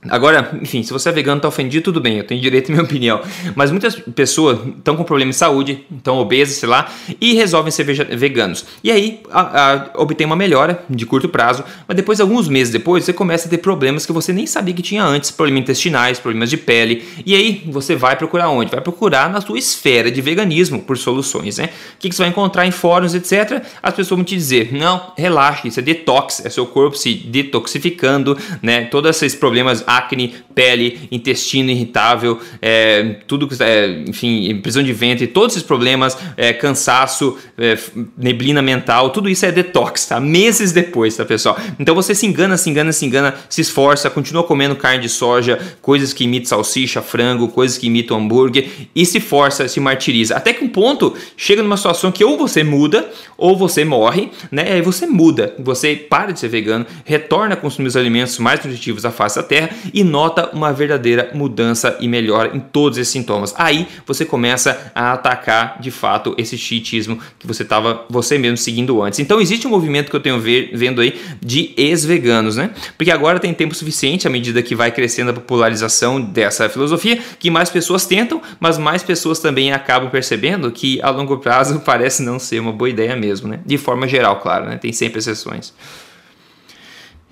Agora, 0.08 0.58
enfim, 0.60 0.82
se 0.82 0.92
você 0.92 1.08
é 1.08 1.12
vegano, 1.12 1.40
tá 1.40 1.48
ofendido, 1.48 1.84
tudo 1.84 2.00
bem, 2.00 2.18
eu 2.18 2.24
tenho 2.24 2.40
direito 2.40 2.70
à 2.70 2.72
minha 2.72 2.84
opinião. 2.84 3.20
Mas 3.54 3.70
muitas 3.70 3.96
pessoas 3.96 4.58
estão 4.76 4.96
com 4.96 5.04
problemas 5.04 5.36
de 5.36 5.38
saúde, 5.38 5.84
estão 5.96 6.18
obesas, 6.18 6.56
sei 6.56 6.68
lá, 6.68 6.90
e 7.20 7.34
resolvem 7.34 7.70
ser 7.70 7.84
veganos. 8.16 8.66
E 8.82 8.90
aí 8.90 9.20
a, 9.30 9.72
a, 9.72 9.90
obtém 9.96 10.26
uma 10.26 10.36
melhora 10.36 10.82
de 10.88 11.06
curto 11.06 11.28
prazo, 11.28 11.64
mas 11.86 11.96
depois, 11.96 12.20
alguns 12.20 12.48
meses 12.48 12.72
depois, 12.72 13.04
você 13.04 13.12
começa 13.12 13.46
a 13.46 13.50
ter 13.50 13.58
problemas 13.58 14.04
que 14.06 14.12
você 14.12 14.32
nem 14.32 14.46
sabia 14.46 14.74
que 14.74 14.82
tinha 14.82 15.04
antes, 15.04 15.30
problemas 15.30 15.62
intestinais, 15.62 16.18
problemas 16.18 16.50
de 16.50 16.56
pele. 16.56 17.04
E 17.24 17.34
aí 17.34 17.62
você 17.66 17.96
vai 17.96 18.16
procurar 18.16 18.48
onde? 18.50 18.70
Vai 18.70 18.80
procurar 18.80 19.30
na 19.30 19.40
sua 19.40 19.58
esfera 19.58 20.10
de 20.10 20.20
veganismo 20.20 20.82
por 20.82 20.98
soluções, 20.98 21.58
né? 21.58 21.66
O 21.94 21.98
que, 21.98 22.08
que 22.08 22.14
você 22.14 22.22
vai 22.22 22.30
encontrar 22.30 22.66
em 22.66 22.70
fóruns, 22.70 23.14
etc. 23.14 23.62
As 23.82 23.94
pessoas 23.94 24.18
vão 24.18 24.24
te 24.24 24.34
dizer, 24.34 24.72
não, 24.72 25.12
relaxe, 25.16 25.68
isso 25.68 25.80
é 25.80 25.82
detox, 25.82 26.44
é 26.44 26.50
seu 26.50 26.66
corpo 26.66 26.96
se 26.96 27.14
detoxificando, 27.14 28.36
né? 28.62 28.84
Todos 28.86 29.10
esses 29.10 29.34
problemas 29.34 29.84
acne, 29.96 30.34
pele, 30.54 31.08
intestino 31.10 31.70
irritável, 31.70 32.40
é, 32.62 33.16
tudo 33.26 33.48
que 33.48 33.62
é, 33.62 34.04
enfim, 34.06 34.56
prisão 34.62 34.82
de 34.82 34.92
ventre, 34.92 35.26
todos 35.26 35.56
esses 35.56 35.66
problemas, 35.66 36.16
é, 36.36 36.52
cansaço, 36.52 37.36
é, 37.58 37.76
neblina 38.16 38.62
mental, 38.62 39.10
tudo 39.10 39.28
isso 39.28 39.44
é 39.44 39.52
detox, 39.52 40.06
tá? 40.06 40.20
Meses 40.20 40.72
depois, 40.72 41.16
tá, 41.16 41.24
pessoal? 41.24 41.58
Então 41.78 41.94
você 41.94 42.14
se 42.14 42.26
engana, 42.26 42.56
se 42.56 42.70
engana, 42.70 42.92
se 42.92 43.04
engana, 43.04 43.34
se 43.48 43.60
esforça, 43.60 44.08
continua 44.10 44.44
comendo 44.44 44.76
carne 44.76 45.02
de 45.02 45.08
soja, 45.08 45.58
coisas 45.82 46.12
que 46.12 46.24
imitam 46.24 46.48
salsicha, 46.48 47.02
frango, 47.02 47.48
coisas 47.48 47.76
que 47.76 47.86
imitam 47.86 48.18
hambúrguer 48.18 48.68
e 48.94 49.04
se 49.04 49.20
força, 49.20 49.66
se 49.68 49.80
martiriza. 49.80 50.36
Até 50.36 50.52
que 50.52 50.64
um 50.64 50.68
ponto 50.68 51.14
chega 51.36 51.62
numa 51.62 51.76
situação 51.76 52.12
que 52.12 52.24
ou 52.24 52.38
você 52.38 52.62
muda 52.62 53.10
ou 53.36 53.56
você 53.56 53.84
morre, 53.84 54.30
né? 54.50 54.72
Aí 54.72 54.82
você 54.82 55.06
muda, 55.06 55.54
você 55.58 55.96
para 55.96 56.32
de 56.32 56.40
ser 56.40 56.48
vegano, 56.48 56.86
retorna 57.04 57.54
a 57.54 57.56
consumir 57.56 57.88
os 57.88 57.96
alimentos 57.96 58.38
mais 58.38 58.62
nutritivos 58.64 59.02
da 59.02 59.10
face 59.10 59.36
da 59.36 59.42
terra 59.42 59.70
e 59.92 60.04
nota 60.04 60.50
uma 60.52 60.72
verdadeira 60.72 61.30
mudança 61.34 61.96
e 62.00 62.08
melhora 62.08 62.56
em 62.56 62.60
todos 62.60 62.98
esses 62.98 63.12
sintomas. 63.12 63.54
Aí 63.56 63.86
você 64.06 64.24
começa 64.24 64.92
a 64.94 65.12
atacar 65.12 65.80
de 65.80 65.90
fato 65.90 66.34
esse 66.38 66.56
chiitismo 66.56 67.18
que 67.38 67.46
você 67.46 67.62
estava 67.62 68.04
você 68.08 68.38
mesmo 68.38 68.56
seguindo 68.56 69.02
antes. 69.02 69.18
Então 69.18 69.40
existe 69.40 69.66
um 69.66 69.70
movimento 69.70 70.10
que 70.10 70.16
eu 70.16 70.20
tenho 70.20 70.40
ver, 70.40 70.70
vendo 70.74 71.00
aí 71.00 71.20
de 71.40 71.72
ex-veganos, 71.76 72.56
né? 72.56 72.70
Porque 72.96 73.10
agora 73.10 73.40
tem 73.40 73.52
tempo 73.52 73.74
suficiente 73.74 74.26
à 74.26 74.30
medida 74.30 74.62
que 74.62 74.74
vai 74.74 74.90
crescendo 74.90 75.30
a 75.30 75.34
popularização 75.34 76.20
dessa 76.20 76.68
filosofia, 76.68 77.18
que 77.38 77.50
mais 77.50 77.70
pessoas 77.70 78.06
tentam, 78.06 78.40
mas 78.60 78.78
mais 78.78 79.02
pessoas 79.02 79.38
também 79.38 79.72
acabam 79.72 80.10
percebendo 80.10 80.70
que 80.70 81.00
a 81.02 81.10
longo 81.10 81.38
prazo 81.38 81.80
parece 81.84 82.22
não 82.22 82.38
ser 82.38 82.60
uma 82.60 82.72
boa 82.72 82.88
ideia 82.88 83.16
mesmo, 83.16 83.48
né? 83.48 83.60
De 83.64 83.78
forma 83.78 84.06
geral, 84.06 84.40
claro, 84.40 84.66
né? 84.66 84.76
Tem 84.76 84.92
sempre 84.92 85.18
exceções. 85.18 85.72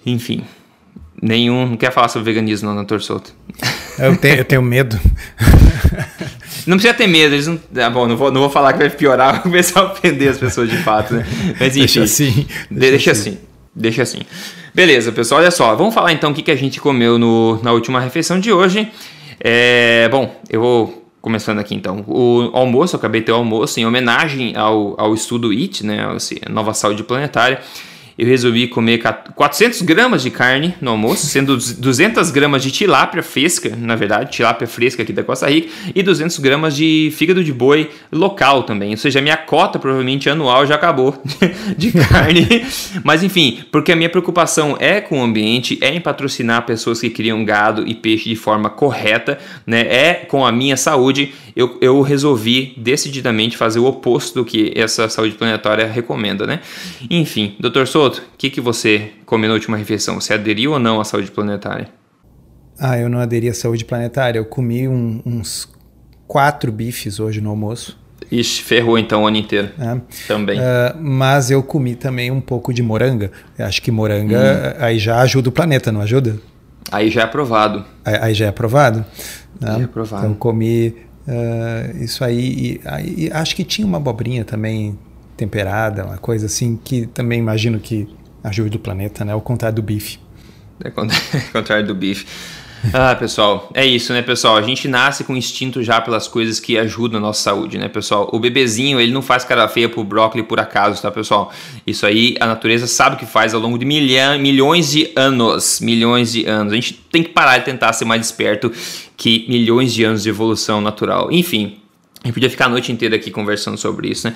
Enfim. 0.04 0.44
Nenhum. 1.22 1.68
Não 1.68 1.76
quer 1.76 1.92
falar 1.92 2.08
sobre 2.08 2.32
veganismo, 2.32 2.68
não, 2.68 2.74
doutor 2.74 3.00
Souto. 3.00 3.32
Eu 3.96 4.16
tenho, 4.16 4.38
eu 4.38 4.44
tenho 4.44 4.60
medo. 4.60 4.98
Não 6.66 6.76
precisa 6.76 6.94
ter 6.94 7.08
medo, 7.08 7.34
eles 7.34 7.48
não. 7.48 7.58
Ah, 7.76 7.90
bom, 7.90 8.06
não 8.06 8.16
vou, 8.16 8.30
não 8.30 8.40
vou 8.42 8.48
falar 8.48 8.72
que 8.72 8.78
vai 8.78 8.88
piorar, 8.88 9.32
vai 9.34 9.42
começar 9.42 9.80
a 9.80 9.92
ofender 9.92 10.28
as 10.28 10.38
pessoas 10.38 10.70
de 10.70 10.76
fato, 10.76 11.12
né? 11.12 11.26
Mas 11.58 11.76
enfim. 11.76 11.80
Deixa 11.80 12.02
assim. 12.04 12.46
Deixa, 12.70 12.90
deixa 12.90 13.10
assim. 13.10 13.30
assim. 13.30 13.38
Deixa 13.74 14.02
assim. 14.02 14.20
Beleza, 14.72 15.10
pessoal, 15.10 15.40
olha 15.40 15.50
só. 15.50 15.74
Vamos 15.74 15.92
falar 15.92 16.12
então 16.12 16.30
o 16.30 16.34
que, 16.34 16.40
que 16.40 16.52
a 16.52 16.56
gente 16.56 16.80
comeu 16.80 17.18
no, 17.18 17.60
na 17.64 17.72
última 17.72 17.98
refeição 17.98 18.38
de 18.38 18.52
hoje. 18.52 18.88
É, 19.40 20.08
bom, 20.08 20.40
eu 20.48 20.60
vou 20.60 21.08
começando 21.20 21.58
aqui 21.58 21.74
então. 21.74 22.04
O 22.06 22.50
almoço, 22.52 22.94
eu 22.94 22.98
acabei 22.98 23.22
de 23.22 23.26
ter 23.26 23.32
o 23.32 23.36
almoço 23.36 23.80
em 23.80 23.84
homenagem 23.84 24.56
ao, 24.56 24.94
ao 25.00 25.14
estudo 25.14 25.52
IT, 25.52 25.84
né? 25.84 26.06
Assim, 26.14 26.36
nova 26.48 26.72
saúde 26.74 27.02
planetária 27.02 27.60
eu 28.22 28.28
resolvi 28.28 28.68
comer 28.68 29.02
400 29.34 29.82
gramas 29.82 30.22
de 30.22 30.30
carne 30.30 30.76
no 30.80 30.92
almoço, 30.92 31.26
sendo 31.26 31.56
200 31.56 32.30
gramas 32.30 32.62
de 32.62 32.70
tilápia 32.70 33.20
fresca, 33.20 33.74
na 33.76 33.96
verdade, 33.96 34.30
tilápia 34.30 34.68
fresca 34.68 35.02
aqui 35.02 35.12
da 35.12 35.24
Costa 35.24 35.50
Rica, 35.50 35.68
e 35.92 36.02
200 36.04 36.38
gramas 36.38 36.76
de 36.76 37.12
fígado 37.16 37.42
de 37.42 37.52
boi 37.52 37.90
local 38.12 38.62
também. 38.62 38.92
Ou 38.92 38.96
seja, 38.96 39.18
a 39.18 39.22
minha 39.22 39.36
cota 39.36 39.76
provavelmente 39.76 40.30
anual 40.30 40.64
já 40.64 40.76
acabou 40.76 41.20
de 41.76 41.90
carne. 41.90 42.64
Mas 43.02 43.24
enfim, 43.24 43.64
porque 43.72 43.90
a 43.90 43.96
minha 43.96 44.08
preocupação 44.08 44.76
é 44.78 45.00
com 45.00 45.20
o 45.20 45.24
ambiente, 45.24 45.76
é 45.80 45.92
em 45.92 46.00
patrocinar 46.00 46.64
pessoas 46.64 47.00
que 47.00 47.10
criam 47.10 47.44
gado 47.44 47.82
e 47.88 47.92
peixe 47.92 48.28
de 48.28 48.36
forma 48.36 48.70
correta, 48.70 49.36
né? 49.66 49.80
é 49.80 50.14
com 50.14 50.46
a 50.46 50.52
minha 50.52 50.76
saúde 50.76 51.32
eu, 51.54 51.78
eu 51.80 52.00
resolvi 52.00 52.72
decididamente 52.76 53.56
fazer 53.56 53.78
o 53.78 53.84
oposto 53.84 54.40
do 54.40 54.44
que 54.44 54.72
essa 54.74 55.08
saúde 55.08 55.34
planetária 55.34 55.86
recomenda, 55.86 56.46
né? 56.46 56.60
Enfim, 57.10 57.54
doutor 57.58 57.86
Souto, 57.86 58.11
o 58.20 58.36
que, 58.36 58.50
que 58.50 58.60
você 58.60 59.10
comeu 59.24 59.48
na 59.48 59.54
última 59.54 59.76
refeição? 59.76 60.20
Você 60.20 60.34
aderiu 60.34 60.72
ou 60.72 60.78
não 60.78 61.00
à 61.00 61.04
saúde 61.04 61.30
planetária? 61.30 61.88
Ah, 62.78 62.98
eu 62.98 63.08
não 63.08 63.18
aderi 63.18 63.48
à 63.48 63.54
saúde 63.54 63.84
planetária. 63.84 64.38
Eu 64.38 64.44
comi 64.44 64.88
um, 64.88 65.22
uns 65.24 65.68
quatro 66.26 66.72
bifes 66.72 67.20
hoje 67.20 67.40
no 67.40 67.50
almoço. 67.50 68.00
Ixi, 68.30 68.62
ferrou 68.62 68.98
então 68.98 69.24
o 69.24 69.26
ano 69.26 69.36
inteiro. 69.36 69.70
É. 69.78 70.00
Também. 70.26 70.58
Uh, 70.58 70.62
mas 71.00 71.50
eu 71.50 71.62
comi 71.62 71.94
também 71.94 72.30
um 72.30 72.40
pouco 72.40 72.72
de 72.72 72.82
moranga. 72.82 73.30
Eu 73.58 73.66
acho 73.66 73.82
que 73.82 73.90
moranga 73.90 74.76
hum. 74.78 74.84
aí 74.84 74.98
já 74.98 75.20
ajuda 75.20 75.48
o 75.48 75.52
planeta, 75.52 75.92
não 75.92 76.00
ajuda? 76.00 76.38
Aí 76.90 77.10
já 77.10 77.22
é 77.22 77.24
aprovado. 77.24 77.84
Aí, 78.04 78.16
aí 78.16 78.34
já 78.34 78.46
é 78.46 78.48
aprovado? 78.48 79.04
Né? 79.60 79.80
É 79.80 79.84
aprovado. 79.84 80.24
Então 80.24 80.34
comi 80.34 80.94
Uh, 81.26 82.02
isso 82.02 82.24
aí, 82.24 82.40
e, 82.40 82.80
aí, 82.84 83.30
acho 83.32 83.54
que 83.54 83.62
tinha 83.62 83.86
uma 83.86 83.98
abobrinha 83.98 84.44
também 84.44 84.98
temperada, 85.42 86.04
uma 86.04 86.18
coisa 86.18 86.46
assim, 86.46 86.78
que 86.82 87.06
também 87.06 87.40
imagino 87.40 87.80
que 87.80 88.08
ajude 88.44 88.76
o 88.76 88.80
planeta, 88.80 89.24
né? 89.24 89.32
Ao 89.32 89.40
contrário 89.40 89.74
do 89.74 89.82
bife. 89.82 90.18
É 90.82 90.88
o 90.88 90.92
contrário 91.52 91.86
do 91.86 91.94
bife. 91.94 92.24
Ah, 92.92 93.14
pessoal, 93.14 93.70
é 93.74 93.84
isso, 93.84 94.12
né, 94.12 94.22
pessoal? 94.22 94.56
A 94.56 94.62
gente 94.62 94.88
nasce 94.88 95.22
com 95.22 95.36
instinto 95.36 95.82
já 95.82 96.00
pelas 96.00 96.26
coisas 96.26 96.58
que 96.58 96.76
ajudam 96.76 97.18
a 97.18 97.20
nossa 97.20 97.40
saúde, 97.40 97.78
né, 97.78 97.88
pessoal? 97.88 98.28
O 98.32 98.40
bebezinho, 98.40 99.00
ele 99.00 99.12
não 99.12 99.22
faz 99.22 99.44
cara 99.44 99.68
feia 99.68 99.88
pro 99.88 100.02
brócolis 100.02 100.46
por 100.46 100.58
acaso, 100.58 101.00
tá, 101.00 101.10
pessoal? 101.10 101.52
Isso 101.86 102.04
aí 102.06 102.36
a 102.40 102.46
natureza 102.46 102.86
sabe 102.86 103.16
que 103.16 103.26
faz 103.26 103.54
ao 103.54 103.60
longo 103.60 103.78
de 103.78 103.84
milhão, 103.84 104.38
milhões 104.38 104.90
de 104.90 105.12
anos. 105.14 105.80
Milhões 105.80 106.32
de 106.32 106.44
anos. 106.46 106.72
A 106.72 106.76
gente 106.76 106.94
tem 107.10 107.22
que 107.22 107.30
parar 107.30 107.58
de 107.58 107.64
tentar 107.64 107.92
ser 107.92 108.04
mais 108.04 108.26
esperto 108.26 108.72
que 109.16 109.44
milhões 109.48 109.92
de 109.92 110.02
anos 110.02 110.22
de 110.22 110.28
evolução 110.28 110.80
natural. 110.80 111.30
Enfim, 111.30 111.78
a 112.22 112.26
gente 112.26 112.34
podia 112.34 112.50
ficar 112.50 112.66
a 112.66 112.68
noite 112.68 112.90
inteira 112.90 113.14
aqui 113.14 113.30
conversando 113.30 113.76
sobre 113.76 114.08
isso, 114.08 114.28
né? 114.28 114.34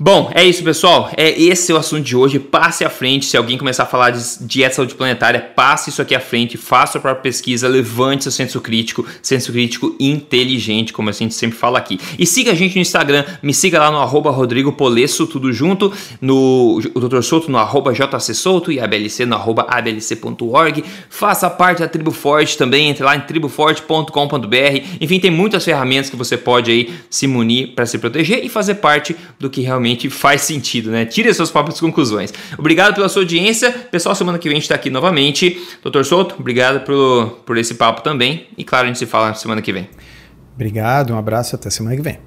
Bom, 0.00 0.30
é 0.32 0.44
isso, 0.44 0.62
pessoal. 0.62 1.10
É 1.16 1.28
esse 1.28 1.72
é 1.72 1.74
o 1.74 1.78
assunto 1.78 2.04
de 2.04 2.16
hoje. 2.16 2.38
Passe 2.38 2.84
à 2.84 2.90
frente. 2.90 3.26
Se 3.26 3.36
alguém 3.36 3.58
começar 3.58 3.82
a 3.82 3.86
falar 3.86 4.10
de 4.10 4.22
dieta 4.42 4.76
saúde 4.76 4.94
planetária, 4.94 5.40
passe 5.40 5.90
isso 5.90 6.00
aqui 6.00 6.14
à 6.14 6.20
frente, 6.20 6.56
faça 6.56 6.98
a 6.98 7.00
própria 7.00 7.20
pesquisa, 7.20 7.66
levante 7.66 8.22
seu 8.22 8.30
senso 8.30 8.60
crítico, 8.60 9.04
senso 9.20 9.50
crítico 9.50 9.96
inteligente, 9.98 10.92
como 10.92 11.08
a 11.08 11.12
gente 11.12 11.34
sempre 11.34 11.58
fala 11.58 11.78
aqui. 11.78 11.98
E 12.16 12.24
siga 12.24 12.52
a 12.52 12.54
gente 12.54 12.76
no 12.76 12.80
Instagram, 12.80 13.24
me 13.42 13.52
siga 13.52 13.80
lá 13.80 13.90
no 13.90 13.98
arroba 13.98 14.30
Rodrigo 14.30 14.70
Polesso, 14.70 15.26
tudo 15.26 15.52
junto, 15.52 15.92
no 16.20 16.80
o 16.94 17.00
Dr. 17.00 17.20
Souto 17.22 17.50
no 17.50 17.58
arroba 17.58 17.92
JC 17.92 18.34
Souto 18.34 18.70
e 18.70 18.78
ABLC 18.78 19.26
no 19.26 19.34
arroba 19.34 19.66
ablc.org. 19.68 20.84
Faça 21.10 21.50
parte 21.50 21.80
da 21.80 21.88
Tribo 21.88 22.12
Forte 22.12 22.56
também, 22.56 22.88
entre 22.88 23.02
lá 23.02 23.16
em 23.16 23.20
triboforte.com.br. 23.22 24.86
Enfim, 25.00 25.18
tem 25.18 25.30
muitas 25.32 25.64
ferramentas 25.64 26.08
que 26.08 26.14
você 26.14 26.36
pode 26.36 26.70
aí 26.70 26.94
se 27.10 27.26
munir 27.26 27.74
para 27.74 27.84
se 27.84 27.98
proteger 27.98 28.44
e 28.44 28.48
fazer 28.48 28.76
parte 28.76 29.16
do 29.40 29.50
que 29.50 29.60
realmente 29.60 29.87
realmente 29.88 30.10
faz 30.10 30.42
sentido, 30.42 30.90
né? 30.90 31.04
Tire 31.04 31.28
as 31.28 31.36
suas 31.36 31.50
próprias 31.50 31.80
conclusões. 31.80 32.32
Obrigado 32.58 32.94
pela 32.94 33.08
sua 33.08 33.22
audiência. 33.22 33.72
Pessoal, 33.72 34.14
semana 34.14 34.38
que 34.38 34.48
vem 34.48 34.56
a 34.56 34.56
gente 34.56 34.64
está 34.64 34.74
aqui 34.74 34.90
novamente. 34.90 35.60
Doutor 35.82 36.04
Souto, 36.04 36.36
obrigado 36.38 36.84
por, 36.84 37.40
por 37.46 37.56
esse 37.56 37.74
papo 37.74 38.02
também. 38.02 38.46
E 38.56 38.64
claro, 38.64 38.84
a 38.84 38.88
gente 38.88 38.98
se 38.98 39.06
fala 39.06 39.34
semana 39.34 39.62
que 39.62 39.72
vem. 39.72 39.88
Obrigado, 40.54 41.14
um 41.14 41.18
abraço 41.18 41.54
até 41.54 41.70
semana 41.70 41.96
que 41.96 42.02
vem. 42.02 42.18